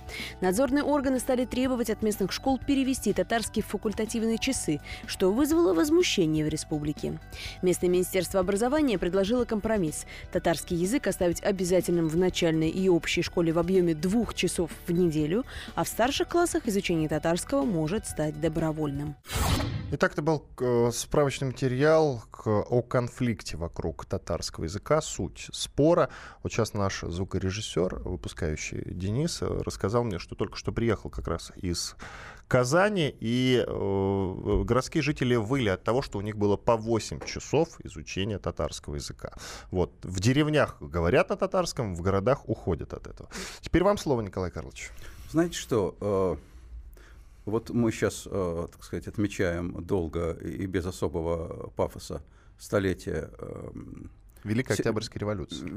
Надзорные 0.41 0.85
органы 0.85 1.19
стали 1.19 1.45
требовать 1.45 1.91
от 1.91 2.03
местных 2.03 2.31
школ 2.31 2.61
перевести 2.65 3.13
татарские 3.13 3.65
факультативные 3.65 4.39
часы, 4.39 4.81
что 5.07 5.33
вызвало 5.33 5.75
возмущение 5.75 6.45
в 6.45 6.49
республике. 6.49 7.19
Местные 7.63 7.96
Министерство 7.97 8.41
образования 8.41 8.99
предложило 8.99 9.47
компромисс. 9.47 10.05
Татарский 10.31 10.77
язык 10.77 11.07
оставить 11.07 11.43
обязательным 11.43 12.09
в 12.09 12.17
начальной 12.19 12.69
и 12.69 12.91
общей 12.91 13.23
школе 13.23 13.55
в 13.55 13.59
объеме 13.59 13.95
двух 13.95 14.35
часов 14.35 14.71
в 14.87 14.93
неделю, 14.93 15.47
а 15.75 15.83
в 15.83 15.89
старших 15.89 16.29
классах 16.29 16.69
изучение 16.69 17.09
татарского 17.09 17.65
может 17.65 18.07
стать 18.07 18.39
добровольным. 18.39 19.17
Итак, 19.93 20.13
это 20.13 20.21
был 20.21 20.45
э, 20.61 20.91
справочный 20.93 21.47
материал 21.47 22.23
о 22.45 22.83
конфликте 22.83 23.57
вокруг 23.57 24.05
татарского 24.05 24.65
языка, 24.65 25.01
суть 25.01 25.49
спора. 25.53 26.11
Вот 26.43 26.53
сейчас 26.53 26.75
наш 26.75 27.01
звукорежиссер, 27.01 28.01
выпускающий 28.05 28.83
Денис, 28.85 29.41
рассказал 29.41 30.05
мне, 30.05 30.19
что 30.19 30.35
только 30.35 30.57
что 30.57 30.71
приехал 30.71 31.09
как 31.09 31.29
раз 31.29 31.51
из 31.57 31.97
Казани, 32.49 33.15
и 33.21 33.65
э, 33.67 34.63
городские 34.65 35.03
жители 35.03 35.35
выли 35.35 35.69
от 35.69 35.83
того, 35.83 36.01
что 36.01 36.19
у 36.19 36.21
них 36.21 36.37
было 36.37 36.57
по 36.57 36.77
8 36.77 37.21
часов 37.27 37.81
изучения 37.85 38.39
татарского 38.39 38.95
языка. 38.95 39.33
Вот. 39.71 39.93
В 40.03 40.21
деревнях 40.21 40.77
говорят 40.81 41.31
на 41.31 41.37
татарском, 41.37 41.97
в 41.97 42.03
городах 42.03 42.49
уходят 42.49 42.93
от 42.93 43.09
этого. 43.09 43.29
Теперь 43.61 43.83
вам 43.83 43.99
слово, 43.99 44.21
Николай 44.21 44.51
Карлович. 44.51 44.91
Знаете 45.31 45.59
что, 45.59 45.97
э, 46.01 46.37
вот 47.47 47.71
мы 47.71 47.91
сейчас, 47.91 48.29
э, 48.31 48.69
так 48.71 48.85
сказать, 48.85 49.09
отмечаем 49.09 49.85
долго 49.85 50.33
и 50.33 50.67
без 50.67 50.87
особого 50.87 51.71
пафоса 51.71 52.23
столетие 52.59 53.31
э, 53.39 53.71
Великой 54.47 54.77
Октябрьской 54.77 55.21
революции. 55.21 55.69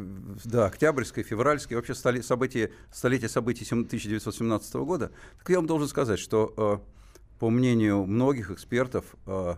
Да, 0.45 0.67
Октябрьской, 0.67 1.23
Февральской, 1.23 1.75
вообще 1.75 1.95
столи, 1.95 2.21
события, 2.21 2.71
столетие 2.91 3.29
событий 3.29 3.65
1917 3.65 4.73
года. 4.75 5.11
Так 5.39 5.49
я 5.49 5.57
вам 5.57 5.67
должен 5.67 5.87
сказать, 5.87 6.19
что, 6.19 6.53
э, 6.55 7.37
по 7.39 7.49
мнению 7.49 8.05
многих 8.05 8.51
экспертов, 8.51 9.05
э, 9.25 9.55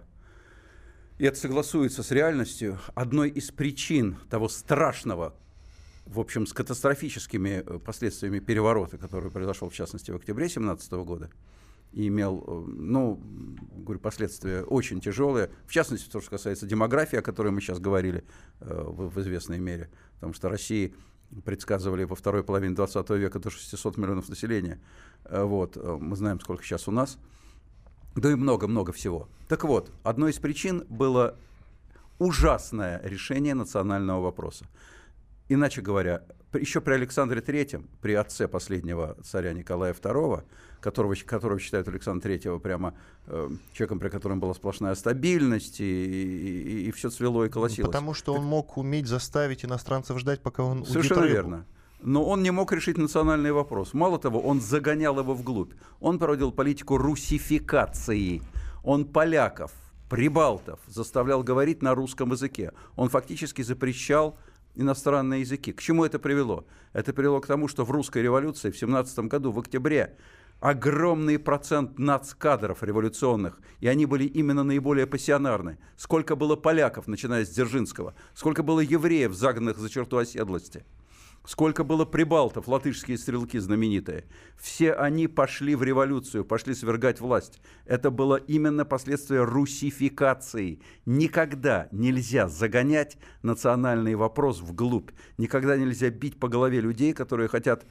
и 1.18 1.26
это 1.26 1.38
согласуется 1.38 2.04
с 2.04 2.12
реальностью, 2.12 2.80
одной 2.96 3.30
из 3.30 3.52
причин 3.52 4.18
того 4.30 4.48
страшного, 4.50 5.36
в 6.06 6.20
общем, 6.20 6.48
с 6.48 6.54
катастрофическими 6.54 7.64
э, 7.66 7.80
последствиями 7.80 8.40
переворота, 8.40 8.98
который 8.98 9.30
произошел, 9.30 9.70
в 9.70 9.74
частности, 9.74 10.12
в 10.12 10.16
октябре 10.16 10.50
17 10.50 10.92
года, 11.04 11.30
и 11.92 12.08
имел, 12.08 12.44
э, 12.46 12.72
ну, 12.72 13.22
говорю, 13.76 14.00
последствия 14.00 14.64
очень 14.64 15.02
тяжелые. 15.02 15.50
В 15.68 15.72
частности, 15.72 16.10
то, 16.10 16.22
что 16.22 16.32
касается 16.32 16.66
демографии, 16.66 17.18
о 17.18 17.22
которой 17.22 17.52
мы 17.52 17.62
сейчас 17.62 17.80
говорили 17.80 18.24
э, 18.60 18.84
в, 18.88 19.10
в 19.10 19.20
известной 19.22 19.60
мере. 19.60 19.90
Потому 20.16 20.34
что 20.34 20.50
России 20.50 20.96
предсказывали 21.46 22.04
во 22.04 22.16
второй 22.16 22.44
половине 22.44 22.76
20 22.76 23.10
века 23.12 23.40
до 23.40 23.50
600 23.50 23.98
миллионов 23.98 24.30
населения. 24.30 24.80
Э, 25.26 25.44
вот, 25.44 25.76
мы 25.76 26.16
знаем, 26.16 26.40
сколько 26.40 26.64
сейчас 26.64 26.88
у 26.88 26.92
нас. 26.92 27.18
Да 28.16 28.32
и 28.32 28.36
много-много 28.36 28.92
всего. 28.92 29.30
Так 29.48 29.64
вот, 29.64 29.92
одной 30.04 30.32
из 30.32 30.40
причин 30.40 30.86
было 30.90 31.38
ужасное 32.20 33.02
решение 33.04 33.54
национального 33.54 34.22
вопроса. 34.22 34.66
Иначе 35.50 35.82
говоря, 35.82 36.24
еще 36.54 36.82
при 36.82 36.94
Александре 36.94 37.42
III, 37.42 37.86
при 38.02 38.14
отце 38.14 38.48
последнего 38.48 39.16
царя 39.24 39.54
Николая 39.54 39.94
II, 39.94 40.44
которого, 40.80 41.16
которого 41.26 41.60
считают 41.60 41.88
Александра 41.88 42.30
III 42.30 42.60
прямо 42.60 42.94
э, 43.28 43.50
человеком, 43.74 44.00
при 44.00 44.10
котором 44.10 44.40
была 44.40 44.54
сплошная 44.54 44.96
стабильность, 44.96 45.80
и, 45.80 45.84
и, 45.84 46.88
и 46.88 46.92
все 46.92 47.10
цвело 47.10 47.46
и 47.46 47.50
колосилось. 47.50 47.88
Потому 47.88 48.14
что 48.14 48.34
он 48.34 48.44
мог 48.44 48.78
уметь 48.78 49.08
заставить 49.08 49.64
иностранцев 49.64 50.20
ждать, 50.20 50.42
пока 50.42 50.64
он 50.64 50.86
Совершенно 50.86 51.26
верно. 51.26 51.66
Но 52.04 52.26
он 52.26 52.42
не 52.42 52.52
мог 52.52 52.72
решить 52.74 52.98
национальный 52.98 53.52
вопрос. 53.52 53.94
Мало 53.94 54.18
того, 54.18 54.40
он 54.42 54.60
загонял 54.60 55.20
его 55.20 55.36
вглубь. 55.36 55.74
Он 56.00 56.18
проводил 56.18 56.52
политику 56.52 56.98
русификации. 56.98 58.42
Он 58.84 59.06
поляков, 59.06 59.72
прибалтов 60.10 60.80
заставлял 60.88 61.44
говорить 61.44 61.84
на 61.84 61.94
русском 61.94 62.32
языке. 62.32 62.72
Он 62.96 63.10
фактически 63.10 63.62
запрещал 63.62 64.36
иностранные 64.76 65.42
языки. 65.42 65.74
К 65.74 65.82
чему 65.82 66.06
это 66.06 66.20
привело? 66.20 66.66
Это 66.94 67.14
привело 67.14 67.40
к 67.40 67.48
тому, 67.48 67.68
что 67.68 67.86
в 67.86 67.92
русской 67.92 68.22
революции 68.22 68.72
в 68.72 68.78
17 68.78 69.20
году, 69.20 69.52
в 69.52 69.60
октябре, 69.60 70.18
огромный 70.60 71.40
процент 71.40 71.98
нацкадров 72.00 72.84
революционных, 72.84 73.60
и 73.80 73.88
они 73.88 74.06
были 74.06 74.26
именно 74.26 74.64
наиболее 74.64 75.08
пассионарны. 75.08 75.78
Сколько 75.98 76.36
было 76.36 76.56
поляков, 76.56 77.08
начиная 77.08 77.46
с 77.46 77.50
Дзержинского, 77.50 78.14
сколько 78.34 78.64
было 78.64 78.80
евреев, 78.80 79.34
загнанных 79.34 79.78
за 79.78 79.90
черту 79.90 80.18
оседлости– 80.18 80.86
Сколько 81.44 81.84
было 81.84 82.06
прибалтов, 82.06 82.68
латышские 82.68 83.18
стрелки 83.18 83.58
знаменитые. 83.58 84.26
Все 84.58 84.94
они 84.94 85.28
пошли 85.28 85.74
в 85.74 85.82
революцию, 85.82 86.46
пошли 86.46 86.76
свергать 86.76 87.20
власть. 87.20 87.60
Это 87.86 88.12
было 88.12 88.36
именно 88.36 88.86
последствие 88.86 89.44
русификации. 89.44 90.82
Никогда 91.08 91.88
нельзя 91.92 92.48
загонять 92.48 93.18
национальный 93.42 94.14
вопрос 94.14 94.62
вглубь. 94.62 95.10
Никогда 95.40 95.78
нельзя 95.78 96.12
бить 96.12 96.40
по 96.40 96.48
голове 96.48 96.80
людей, 96.80 97.12
которые 97.14 97.50
хотят 97.50 97.88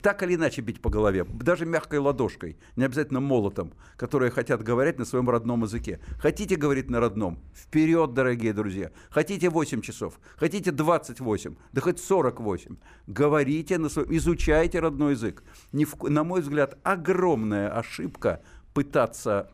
так 0.00 0.22
или 0.22 0.34
иначе 0.34 0.62
бить 0.62 0.80
по 0.80 0.90
голове, 0.90 1.24
даже 1.24 1.66
мягкой 1.66 1.98
ладошкой, 1.98 2.56
не 2.76 2.84
обязательно 2.84 3.20
молотом, 3.20 3.72
которые 3.96 4.30
хотят 4.30 4.62
говорить 4.62 4.98
на 4.98 5.04
своем 5.04 5.28
родном 5.28 5.62
языке. 5.62 6.00
Хотите 6.18 6.56
говорить 6.56 6.90
на 6.90 7.00
родном? 7.00 7.38
Вперед, 7.54 8.14
дорогие 8.14 8.52
друзья. 8.52 8.90
Хотите 9.10 9.50
8 9.50 9.82
часов, 9.82 10.18
хотите 10.36 10.70
28, 10.70 11.54
да 11.72 11.80
хоть 11.80 12.00
48. 12.00 12.76
Говорите 13.06 13.78
на 13.78 13.88
своем, 13.88 14.14
изучайте 14.16 14.80
родной 14.80 15.12
язык. 15.12 15.42
Не 15.72 15.84
в, 15.84 15.96
на 16.08 16.24
мой 16.24 16.40
взгляд, 16.40 16.78
огромная 16.82 17.68
ошибка 17.70 18.42
пытаться 18.72 19.50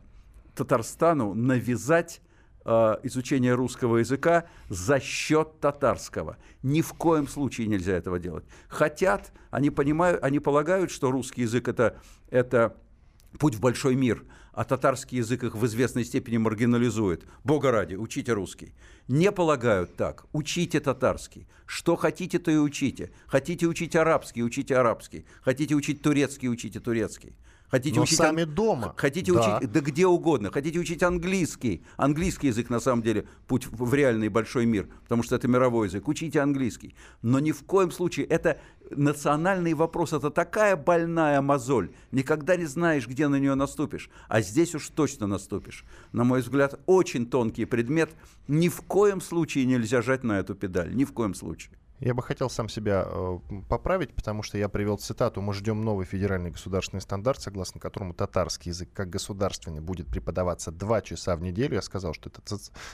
Татарстану 0.55 1.33
навязать 1.33 2.21
э, 2.65 2.95
изучение 3.03 3.53
русского 3.53 3.97
языка 3.97 4.45
за 4.69 4.99
счет 4.99 5.59
татарского. 5.59 6.37
Ни 6.63 6.81
в 6.81 6.93
коем 6.93 7.27
случае 7.27 7.67
нельзя 7.67 7.93
этого 7.93 8.19
делать. 8.19 8.45
Хотят, 8.67 9.31
они 9.51 9.69
понимают, 9.69 10.23
они 10.23 10.39
полагают, 10.39 10.91
что 10.91 11.11
русский 11.11 11.41
язык 11.41 11.67
это, 11.67 11.97
это 12.29 12.75
путь 13.37 13.55
в 13.55 13.59
большой 13.59 13.95
мир, 13.95 14.23
а 14.53 14.65
татарский 14.65 15.19
язык 15.19 15.43
их 15.43 15.55
в 15.55 15.65
известной 15.65 16.03
степени 16.03 16.37
маргинализует. 16.37 17.23
Бога 17.43 17.71
ради, 17.71 17.95
учите 17.95 18.33
русский. 18.33 18.73
Не 19.07 19.31
полагают 19.31 19.95
так. 19.95 20.25
Учите 20.33 20.79
татарский. 20.79 21.47
Что 21.65 21.95
хотите, 21.95 22.39
то 22.39 22.51
и 22.51 22.57
учите. 22.57 23.11
Хотите 23.27 23.67
учить 23.67 23.95
арабский, 23.95 24.43
учите 24.43 24.75
арабский. 24.75 25.25
Хотите 25.41 25.75
учить 25.75 26.01
турецкий, 26.01 26.49
учите 26.49 26.79
турецкий. 26.79 27.35
Хотите 27.69 27.97
Но 27.97 28.03
учить 28.03 28.17
сами 28.17 28.43
ан- 28.43 28.53
дома. 28.55 28.93
Хотите 28.97 29.31
Да. 29.33 29.57
учить 29.57 29.71
да 29.71 29.79
где 29.81 30.07
угодно. 30.07 30.51
Хотите 30.51 30.79
учить 30.79 31.03
английский. 31.03 31.83
Английский 31.97 32.47
язык 32.47 32.69
на 32.69 32.79
самом 32.79 33.03
деле 33.03 33.27
путь 33.47 33.65
в 33.67 33.89
в 33.89 33.93
реальный 33.93 34.29
большой 34.29 34.65
мир, 34.65 34.87
потому 35.03 35.23
что 35.23 35.35
это 35.35 35.47
мировой 35.47 35.87
язык. 35.87 36.07
Учите 36.07 36.39
английский. 36.41 36.95
Но 37.21 37.39
ни 37.39 37.51
в 37.51 37.63
коем 37.63 37.91
случае 37.91 38.25
это 38.27 38.59
национальный 38.91 39.73
вопрос. 39.73 40.13
Это 40.13 40.29
такая 40.29 40.75
больная 40.75 41.41
мозоль. 41.41 41.89
Никогда 42.11 42.55
не 42.55 42.65
знаешь, 42.65 43.07
где 43.07 43.27
на 43.27 43.37
нее 43.39 43.55
наступишь. 43.55 44.09
А 44.27 44.41
здесь 44.41 44.75
уж 44.75 44.87
точно 44.89 45.27
наступишь. 45.27 45.85
На 46.11 46.23
мой 46.23 46.41
взгляд, 46.41 46.79
очень 46.85 47.25
тонкий 47.27 47.65
предмет. 47.65 48.11
Ни 48.47 48.69
в 48.69 48.81
коем 48.81 49.21
случае 49.21 49.65
нельзя 49.65 50.01
жать 50.01 50.23
на 50.23 50.39
эту 50.39 50.55
педаль. 50.55 50.95
Ни 50.95 51.03
в 51.05 51.13
коем 51.13 51.33
случае. 51.33 51.73
Я 51.99 52.13
бы 52.13 52.23
хотел 52.23 52.49
сам 52.49 52.69
себя 52.69 53.05
э, 53.05 53.39
поправить, 53.67 54.13
потому 54.13 54.41
что 54.41 54.57
я 54.57 54.69
привел 54.69 54.97
цитату. 54.97 55.41
Мы 55.41 55.53
ждем 55.53 55.81
новый 55.81 56.05
федеральный 56.05 56.49
государственный 56.49 57.01
стандарт, 57.01 57.41
согласно 57.41 57.81
которому 57.81 58.13
татарский 58.13 58.69
язык 58.69 58.89
как 58.93 59.09
государственный 59.09 59.81
будет 59.81 60.07
преподаваться 60.07 60.71
два 60.71 61.01
часа 61.01 61.35
в 61.35 61.41
неделю. 61.41 61.75
Я 61.75 61.81
сказал, 61.81 62.13
что 62.13 62.29
это 62.29 62.41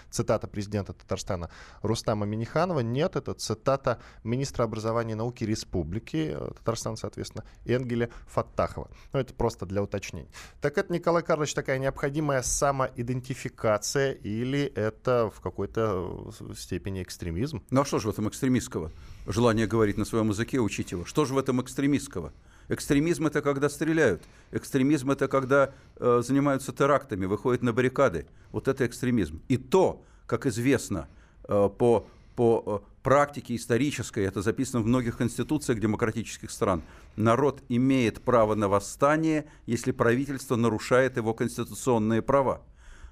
цитата 0.10 0.48
президента 0.48 0.94
Татарстана 0.94 1.52
Рустама 1.84 2.26
Миниханова. 2.26 2.80
Нет, 2.80 3.16
это 3.16 3.36
цитата 3.36 4.00
министра 4.24 4.64
образования 4.64 5.14
и 5.14 5.16
науки 5.16 5.44
Республики 5.44 6.36
э, 6.36 6.52
Татарстан, 6.58 6.98
соответственно, 6.98 7.46
Энгеля 7.66 8.10
Фаттахова. 8.26 8.90
Ну, 9.14 9.20
это 9.20 9.36
просто 9.36 9.68
для 9.68 9.84
уточнений. 9.84 10.32
Так 10.62 10.80
это, 10.80 10.92
Николай 10.92 11.22
Карлович, 11.22 11.54
такая 11.54 11.78
необходимая 11.78 12.42
самоидентификация 12.42 14.14
или 14.14 14.64
это 14.76 15.30
в 15.30 15.42
какой-то 15.42 16.34
э, 16.40 16.54
степени 16.56 17.04
экстремизм? 17.04 17.64
Ну 17.70 17.82
а 17.82 17.86
что 17.86 18.00
же 18.00 18.08
в 18.08 18.12
этом 18.12 18.28
экстремистского? 18.30 18.92
Желание 19.28 19.66
говорить 19.66 19.98
на 19.98 20.06
своем 20.06 20.30
языке, 20.30 20.60
учить 20.60 20.92
его. 20.92 21.06
Что 21.06 21.26
же 21.26 21.34
в 21.34 21.38
этом 21.38 21.62
экстремистского? 21.62 22.32
Экстремизм 22.68 23.28
это 23.28 23.42
когда 23.42 23.70
стреляют. 23.70 24.24
Экстремизм 24.52 25.12
это 25.12 25.28
когда 25.28 25.74
э, 25.98 26.22
занимаются 26.24 26.72
терактами, 26.72 27.26
выходят 27.26 27.62
на 27.64 27.74
баррикады. 27.74 28.28
Вот 28.52 28.68
это 28.68 28.86
экстремизм. 28.86 29.42
И 29.48 29.58
то, 29.58 30.04
как 30.26 30.46
известно 30.46 31.08
э, 31.48 31.70
по, 31.78 32.08
по 32.36 32.64
э, 32.66 33.02
практике 33.04 33.56
исторической, 33.56 34.26
это 34.26 34.42
записано 34.42 34.82
в 34.82 34.88
многих 34.88 35.18
конституциях 35.18 35.80
демократических 35.80 36.50
стран, 36.50 36.82
народ 37.16 37.62
имеет 37.70 38.22
право 38.22 38.56
на 38.56 38.68
восстание, 38.68 39.46
если 39.68 39.92
правительство 39.92 40.56
нарушает 40.56 41.18
его 41.18 41.34
конституционные 41.34 42.22
права. 42.24 42.62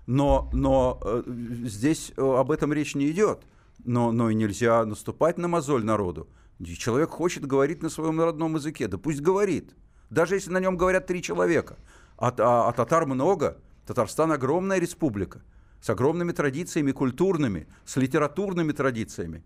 Но, 0.08 0.50
но 0.52 1.00
э, 1.04 1.24
здесь 1.66 2.12
э, 2.18 2.22
об 2.22 2.52
этом 2.52 2.74
речь 2.74 2.96
не 2.96 3.10
идет. 3.12 3.44
Но, 3.84 4.12
но 4.12 4.30
и 4.30 4.36
нельзя 4.36 4.86
наступать 4.86 5.38
на 5.38 5.48
мозоль 5.48 5.84
народу. 5.84 6.28
И 6.60 6.66
Человек 6.76 7.10
хочет 7.10 7.46
говорить 7.46 7.82
на 7.84 7.90
своем 7.90 8.20
родном 8.22 8.56
языке, 8.56 8.88
да 8.88 8.98
пусть 8.98 9.22
говорит. 9.22 9.76
Даже 10.10 10.36
если 10.36 10.52
на 10.52 10.60
нем 10.60 10.78
говорят 10.78 11.08
три 11.08 11.22
человека. 11.22 11.78
А, 12.18 12.34
а- 12.38 12.70
а 12.70 12.72
татар 12.74 13.06
много. 13.06 13.58
Татарстан 13.86 14.32
огромная 14.32 14.80
республика 14.80 15.42
с 15.82 15.90
огромными 15.90 16.32
традициями 16.32 16.94
культурными, 16.94 17.68
с 17.84 17.98
литературными 17.98 18.72
традициями. 18.72 19.44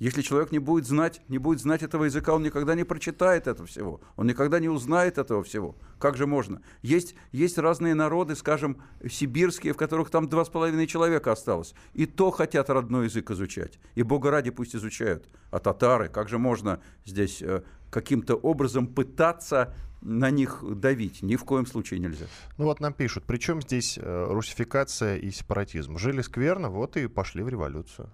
Если 0.00 0.22
человек 0.22 0.50
не 0.50 0.58
будет 0.58 0.86
знать, 0.86 1.20
не 1.28 1.36
будет 1.36 1.60
знать 1.60 1.82
этого 1.82 2.04
языка, 2.04 2.34
он 2.34 2.42
никогда 2.42 2.74
не 2.74 2.84
прочитает 2.84 3.46
этого 3.46 3.68
всего, 3.68 4.00
он 4.16 4.26
никогда 4.26 4.58
не 4.58 4.70
узнает 4.70 5.18
этого 5.18 5.44
всего. 5.44 5.76
Как 5.98 6.16
же 6.16 6.26
можно? 6.26 6.62
Есть, 6.80 7.14
есть 7.32 7.58
разные 7.58 7.94
народы, 7.94 8.34
скажем, 8.34 8.82
сибирские, 9.08 9.74
в 9.74 9.76
которых 9.76 10.08
там 10.08 10.26
два 10.26 10.46
с 10.46 10.48
половиной 10.48 10.86
человека 10.86 11.32
осталось. 11.32 11.74
И 11.92 12.06
то 12.06 12.30
хотят 12.30 12.70
родной 12.70 13.04
язык 13.04 13.30
изучать. 13.30 13.78
И 13.94 14.02
бога 14.02 14.30
ради 14.30 14.50
пусть 14.50 14.74
изучают. 14.74 15.28
А 15.50 15.58
татары, 15.58 16.08
как 16.08 16.30
же 16.30 16.38
можно 16.38 16.80
здесь 17.04 17.42
э, 17.42 17.62
каким-то 17.90 18.36
образом 18.36 18.86
пытаться 18.86 19.74
на 20.00 20.30
них 20.30 20.64
давить? 20.66 21.20
Ни 21.20 21.36
в 21.36 21.44
коем 21.44 21.66
случае 21.66 22.00
нельзя. 22.00 22.24
Ну 22.56 22.64
вот 22.64 22.80
нам 22.80 22.94
пишут, 22.94 23.24
причем 23.26 23.60
здесь 23.60 23.98
э, 24.00 24.26
русификация 24.30 25.18
и 25.18 25.30
сепаратизм. 25.30 25.98
Жили 25.98 26.22
скверно, 26.22 26.70
вот 26.70 26.96
и 26.96 27.06
пошли 27.06 27.42
в 27.42 27.50
революцию. 27.50 28.10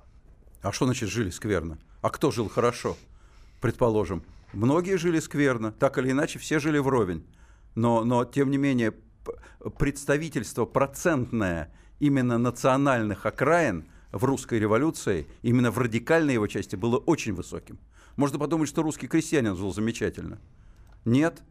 А 0.67 0.73
что 0.73 0.85
значит 0.87 1.09
жили 1.11 1.31
скверно? 1.31 1.79
А 2.03 2.11
кто 2.11 2.33
жил 2.33 2.49
хорошо? 2.49 2.97
Предположим, 3.61 4.25
многие 4.53 4.99
жили 4.99 5.21
скверно, 5.21 5.71
так 5.71 5.97
или 5.97 6.11
иначе 6.11 6.41
все 6.41 6.59
жили 6.59 6.79
вровень. 6.79 7.25
Но, 7.77 8.03
но 8.03 8.25
тем 8.25 8.51
не 8.51 8.59
менее, 8.59 8.93
представительство 9.79 10.65
процентное 10.65 11.73
именно 12.01 12.37
национальных 12.37 13.27
окраин 13.27 13.85
в 14.11 14.25
русской 14.25 14.59
революции, 14.59 15.29
именно 15.43 15.71
в 15.71 15.79
радикальной 15.79 16.35
его 16.35 16.49
части, 16.49 16.75
было 16.75 16.97
очень 16.97 17.33
высоким. 17.33 17.79
Можно 18.17 18.41
подумать, 18.41 18.69
что 18.69 18.83
русский 18.83 19.07
крестьянин 19.07 19.57
жил 19.57 19.73
замечательно. 19.73 20.41
Нет. 21.05 21.45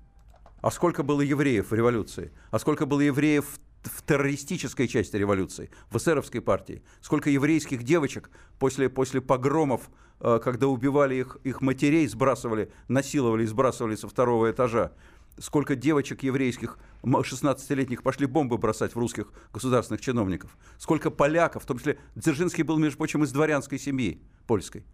А 0.60 0.72
сколько 0.72 1.04
было 1.04 1.22
евреев 1.22 1.72
в 1.72 1.74
революции? 1.74 2.34
А 2.52 2.60
сколько 2.60 2.86
было 2.86 3.00
евреев 3.00 3.46
в, 3.88 4.02
террористической 4.04 4.88
части 4.88 5.16
революции, 5.16 5.70
в 5.90 5.98
эсеровской 5.98 6.42
партии? 6.42 6.84
Сколько 7.02 7.30
еврейских 7.30 7.84
девочек 7.84 8.30
после, 8.60 8.90
после 8.90 9.22
погромов, 9.22 9.90
э, 10.20 10.40
когда 10.44 10.68
убивали 10.68 11.16
их, 11.16 11.38
их 11.44 11.62
матерей, 11.62 12.08
сбрасывали, 12.08 12.72
насиловали 12.88 13.46
сбрасывали 13.46 13.96
со 13.96 14.08
второго 14.08 14.52
этажа? 14.52 14.92
Сколько 15.38 15.76
девочек 15.76 16.24
еврейских, 16.24 16.78
м- 17.04 17.18
16-летних, 17.18 18.04
пошли 18.04 18.26
бомбы 18.26 18.58
бросать 18.58 18.96
в 18.96 19.00
русских 19.00 19.34
государственных 19.54 20.02
чиновников? 20.02 20.58
Сколько 20.78 21.12
поляков, 21.12 21.64
в 21.64 21.66
том 21.66 21.78
числе 21.78 21.98
Дзержинский 22.16 22.64
был, 22.64 22.78
между 22.78 22.98
прочим, 22.98 23.24
из 23.24 23.32
дворянской 23.32 23.78
семьи 23.78 24.22
польской. 24.48 24.86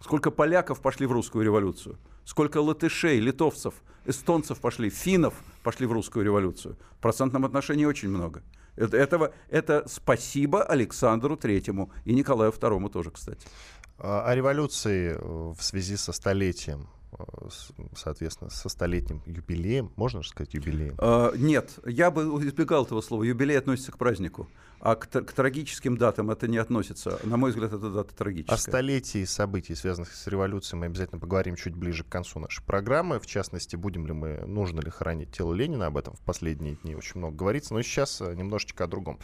Сколько 0.00 0.30
поляков 0.30 0.80
пошли 0.80 1.06
в 1.06 1.12
русскую 1.12 1.44
революцию? 1.44 1.98
Сколько 2.24 2.58
латышей, 2.58 3.20
литовцев, 3.20 3.74
эстонцев 4.04 4.60
пошли, 4.60 4.90
финнов 4.90 5.34
пошли 5.62 5.86
в 5.86 5.92
русскую 5.92 6.24
революцию? 6.24 6.76
В 6.98 7.02
процентном 7.02 7.44
отношении 7.44 7.84
очень 7.84 8.08
много. 8.08 8.42
Это, 8.76 8.96
этого, 8.96 9.32
это 9.48 9.84
спасибо 9.88 10.62
Александру 10.62 11.36
Третьему 11.36 11.90
и 12.04 12.14
Николаю 12.14 12.52
Второму 12.52 12.88
тоже, 12.88 13.10
кстати. 13.10 13.46
А 13.98 14.24
о 14.24 14.34
революции 14.34 15.16
в 15.20 15.60
связи 15.60 15.96
со 15.96 16.12
столетием, 16.12 16.88
соответственно, 17.96 18.50
со 18.50 18.68
столетним 18.68 19.22
юбилеем, 19.26 19.92
можно 19.96 20.22
же 20.22 20.28
сказать 20.28 20.54
юбилеем? 20.54 20.94
Э, 20.98 21.32
нет, 21.36 21.78
я 21.86 22.10
бы 22.10 22.22
избегал 22.44 22.84
этого 22.84 23.00
слова. 23.00 23.22
Юбилей 23.22 23.58
относится 23.58 23.92
к 23.92 23.98
празднику. 23.98 24.48
А 24.80 24.94
к, 24.94 25.08
к 25.08 25.32
трагическим 25.32 25.96
датам 25.96 26.30
это 26.30 26.46
не 26.46 26.58
относится. 26.58 27.18
На 27.24 27.36
мой 27.36 27.50
взгляд, 27.50 27.72
это 27.72 27.90
дата 27.90 28.14
трагическая. 28.14 28.54
О 28.54 28.58
столетии 28.58 29.24
событий, 29.24 29.74
связанных 29.74 30.12
с 30.14 30.26
революцией, 30.28 30.78
мы 30.78 30.86
обязательно 30.86 31.18
поговорим 31.18 31.56
чуть 31.56 31.74
ближе 31.74 32.04
к 32.04 32.08
концу 32.08 32.38
нашей 32.38 32.62
программы. 32.62 33.18
В 33.18 33.26
частности, 33.26 33.74
будем 33.74 34.06
ли 34.06 34.12
мы, 34.12 34.44
нужно 34.46 34.80
ли 34.80 34.90
хоронить 34.90 35.32
тело 35.32 35.52
Ленина, 35.52 35.86
об 35.86 35.96
этом 35.96 36.14
в 36.14 36.20
последние 36.20 36.76
дни 36.76 36.94
очень 36.94 37.18
много 37.18 37.36
говорится. 37.36 37.74
Но 37.74 37.82
сейчас 37.82 38.20
э, 38.20 38.34
немножечко 38.34 38.84
о 38.84 38.86
другом. 38.86 39.18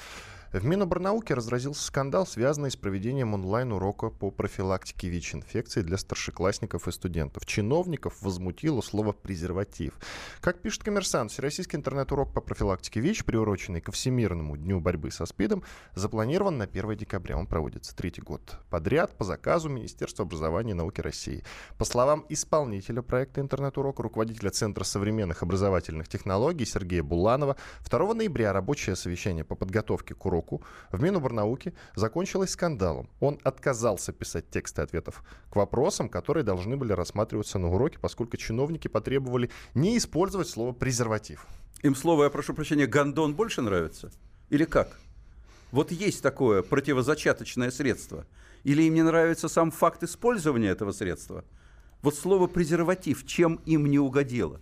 В 0.55 0.65
Миноборнауке 0.65 1.35
разразился 1.35 1.83
скандал, 1.83 2.29
связанный 2.29 2.71
с 2.71 2.77
проведением 2.77 3.35
онлайн-урока 3.35 4.11
по 4.11 4.31
профилактике 4.31 5.09
ВИЧ-инфекции 5.09 5.83
для 5.83 5.99
старшеклассников 5.99 6.87
и 6.87 6.93
студентов. 6.93 7.45
Чиновников 7.45 8.23
возмутило 8.23 8.81
слово 8.81 9.11
«презерватив». 9.11 9.99
Как 10.41 10.63
пишет 10.63 10.85
коммерсант, 10.85 11.33
всероссийский 11.33 11.77
интернет-урок 11.77 12.33
по 12.33 12.41
профилактике 12.41 13.01
ВИЧ, 13.01 13.25
приуроченный 13.25 13.81
ко 13.81 13.91
Всемирному 13.91 14.57
дню 14.57 14.79
борьбы 14.79 15.11
со 15.11 15.27
СПИДом, 15.27 15.65
запланирован 15.97 16.57
на 16.57 16.67
1 16.67 16.99
декабря. 16.99 17.37
Он 17.37 17.49
проводится 17.49 17.97
третий 17.97 18.23
год 18.23 18.61
подряд 18.71 19.19
по 19.19 19.25
заказу 19.25 19.69
Министерства 19.69 20.25
образования 20.25 20.71
и 20.71 20.75
науки 20.75 21.01
России. 21.01 21.43
По 21.79 21.85
словам 21.85 22.27
исполнителя 22.29 23.03
проекта 23.03 23.41
интернет-урок, 23.41 23.99
руководителя 23.99 24.51
Центра 24.51 24.85
современных 24.85 25.43
образовательных 25.43 26.07
технологий 26.07 26.65
Сергея 26.65 27.03
Буланова, 27.03 27.57
2 27.91 28.15
ноября 28.15 28.53
рабочее 28.53 28.95
совещание 28.95 29.43
по 29.43 29.57
подготовке 29.57 30.15
к 30.15 30.25
уроку 30.25 30.44
уроку 30.45 30.63
в 30.93 31.03
Миноборнауке 31.03 31.73
закончилась 31.97 32.51
скандалом. 32.51 33.09
Он 33.21 33.39
отказался 33.43 34.13
писать 34.13 34.51
тексты 34.51 34.83
ответов 34.83 35.23
к 35.51 35.57
вопросам, 35.57 36.09
которые 36.09 36.45
должны 36.45 36.77
были 36.77 36.93
рассматриваться 36.93 37.59
на 37.59 37.69
уроке, 37.69 37.99
поскольку 38.01 38.37
чиновники 38.37 38.89
потребовали 38.89 39.51
не 39.75 39.97
использовать 39.97 40.49
слово 40.49 40.73
«презерватив». 40.73 41.47
Им 41.83 41.95
слово, 41.95 42.25
я 42.25 42.31
прошу 42.31 42.55
прощения, 42.55 42.87
гондон 42.87 43.35
больше 43.35 43.63
нравится? 43.63 44.11
Или 44.51 44.65
как? 44.65 44.89
Вот 45.71 45.93
есть 45.93 46.23
такое 46.23 46.63
противозачаточное 46.63 47.71
средство. 47.71 48.27
Или 48.65 48.85
им 48.85 48.95
не 48.95 49.03
нравится 49.03 49.49
сам 49.49 49.71
факт 49.71 50.03
использования 50.03 50.69
этого 50.69 50.93
средства? 50.93 51.45
Вот 52.03 52.15
слово 52.15 52.47
презерватив, 52.47 53.27
чем 53.27 53.61
им 53.67 53.87
не 53.87 53.99
угодило? 53.99 54.61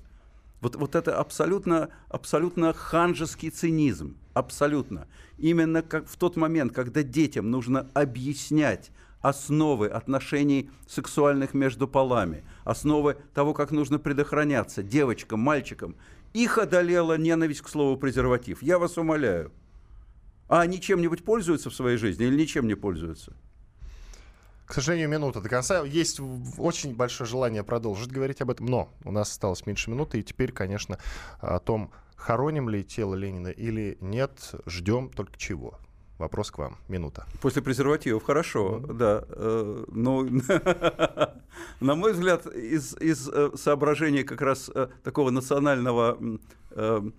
Вот, 0.63 0.77
вот 0.77 0.95
это 0.95 1.19
абсолютно, 1.19 1.91
абсолютно 2.09 2.73
ханжеский 2.73 3.51
цинизм. 3.51 4.17
Абсолютно. 4.33 5.09
Именно 5.37 5.83
как 5.83 6.09
в 6.09 6.17
тот 6.17 6.37
момент, 6.37 6.73
когда 6.73 7.03
детям 7.03 7.51
нужно 7.51 7.91
объяснять 7.95 8.93
основы 9.21 9.89
отношений 9.89 10.71
сексуальных 10.87 11.53
между 11.53 11.89
полами, 11.89 12.45
основы 12.65 13.17
того, 13.35 13.55
как 13.55 13.73
нужно 13.73 13.99
предохраняться 13.99 14.85
девочкам, 14.85 15.41
мальчикам, 15.41 15.97
их 16.33 16.59
одолела 16.59 17.19
ненависть 17.19 17.63
к 17.63 17.69
слову 17.69 17.97
презерватив. 17.97 18.63
Я 18.63 18.79
вас 18.79 18.97
умоляю. 18.97 19.51
А 20.49 20.61
они 20.61 20.81
чем-нибудь 20.81 21.25
пользуются 21.25 21.71
в 21.71 21.75
своей 21.75 21.97
жизни 21.97 22.27
или 22.27 22.37
ничем 22.37 22.69
не 22.69 22.77
пользуются? 22.77 23.35
К 24.73 24.77
сожалению, 24.77 25.11
минута 25.11 25.43
до 25.43 25.51
конца. 25.51 25.83
Есть 25.83 26.19
очень 26.57 26.95
большое 26.95 27.29
желание 27.29 27.63
продолжить 27.63 28.11
говорить 28.11 28.41
об 28.41 28.49
этом, 28.49 28.65
но 28.65 28.89
у 29.05 29.13
нас 29.13 29.31
осталось 29.31 29.67
меньше 29.67 29.91
минуты, 29.91 30.19
и 30.19 30.23
теперь, 30.23 30.51
конечно, 30.51 30.97
о 31.41 31.59
том, 31.59 31.91
хороним 32.17 32.71
ли 32.71 32.83
тело 32.83 33.15
Ленина 33.15 33.49
или 33.49 33.99
нет, 34.01 34.55
ждем 34.65 35.11
только 35.11 35.37
чего. 35.37 35.79
Вопрос 36.17 36.51
к 36.51 36.57
вам. 36.57 36.79
Минута. 36.89 37.27
После 37.43 37.61
презервативов 37.61 38.25
хорошо, 38.25 38.79
mm-hmm. 38.79 38.93
да. 38.95 39.25
Э, 39.29 39.85
но, 39.89 40.23
на 41.81 41.95
мой 41.95 42.15
взгляд, 42.15 42.47
из, 42.47 42.97
из 42.97 43.29
э, 43.29 43.51
соображений 43.57 44.23
как 44.23 44.41
раз 44.41 44.71
э, 44.75 44.89
такого 45.05 45.29
национального 45.29 46.17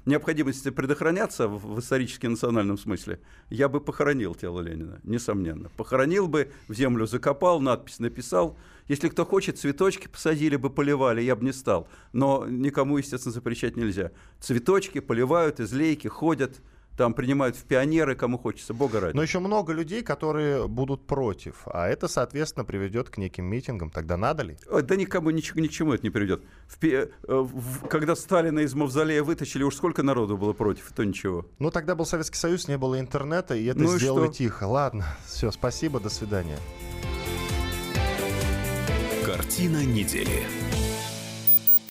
необходимости 0.05 0.69
предохраняться 0.69 1.47
в, 1.47 1.75
в 1.75 1.79
исторически 1.79 2.27
национальном 2.27 2.77
смысле, 2.77 3.19
я 3.49 3.69
бы 3.69 3.79
похоронил 3.79 4.35
тело 4.35 4.61
Ленина, 4.61 4.99
несомненно. 5.03 5.69
Похоронил 5.77 6.27
бы, 6.27 6.51
в 6.67 6.73
землю 6.73 7.05
закопал, 7.05 7.59
надпись 7.59 7.99
написал. 7.99 8.57
Если 8.87 9.09
кто 9.09 9.25
хочет, 9.25 9.57
цветочки 9.57 10.07
посадили 10.07 10.55
бы, 10.55 10.69
поливали, 10.69 11.21
я 11.21 11.35
бы 11.35 11.45
не 11.45 11.53
стал. 11.53 11.87
Но 12.11 12.45
никому, 12.47 12.97
естественно, 12.97 13.33
запрещать 13.33 13.77
нельзя. 13.77 14.11
Цветочки 14.39 14.99
поливают, 14.99 15.59
из 15.59 15.71
лейки 15.71 16.07
ходят– 16.07 16.61
там 16.97 17.13
принимают 17.13 17.55
в 17.55 17.63
пионеры, 17.63 18.15
кому 18.15 18.37
хочется, 18.37 18.73
бога 18.73 18.99
ради. 18.99 19.15
Но 19.15 19.21
еще 19.21 19.39
много 19.39 19.73
людей, 19.73 20.03
которые 20.03 20.67
будут 20.67 21.05
против, 21.05 21.63
а 21.65 21.87
это, 21.87 22.07
соответственно, 22.07 22.65
приведет 22.65 23.09
к 23.09 23.17
неким 23.17 23.45
митингам. 23.45 23.89
Тогда 23.89 24.17
надо 24.17 24.43
ли? 24.43 24.57
Да 24.83 24.95
никому 24.95 25.29
ни, 25.31 25.41
ни 25.59 25.67
к 25.67 25.71
чему 25.71 25.93
это 25.93 26.03
не 26.03 26.09
приведет. 26.09 26.43
В, 26.67 26.83
э, 26.83 27.09
в, 27.27 27.87
когда 27.87 28.15
Сталина 28.15 28.59
из 28.59 28.73
Мавзолея 28.73 29.23
вытащили, 29.23 29.63
уж 29.63 29.75
сколько 29.75 30.03
народу 30.03 30.37
было 30.37 30.53
против, 30.53 30.91
то 30.95 31.03
ничего. 31.03 31.45
Ну, 31.59 31.71
тогда 31.71 31.95
был 31.95 32.05
Советский 32.05 32.37
Союз, 32.37 32.67
не 32.67 32.77
было 32.77 32.99
интернета, 32.99 33.55
и 33.55 33.65
это 33.65 33.79
ну 33.79 33.97
сделали 33.97 34.29
и 34.29 34.33
тихо. 34.33 34.65
Ладно, 34.65 35.05
все, 35.25 35.51
спасибо, 35.51 35.99
до 35.99 36.09
свидания. 36.09 36.57
Картина 39.25 39.83
недели. 39.85 40.62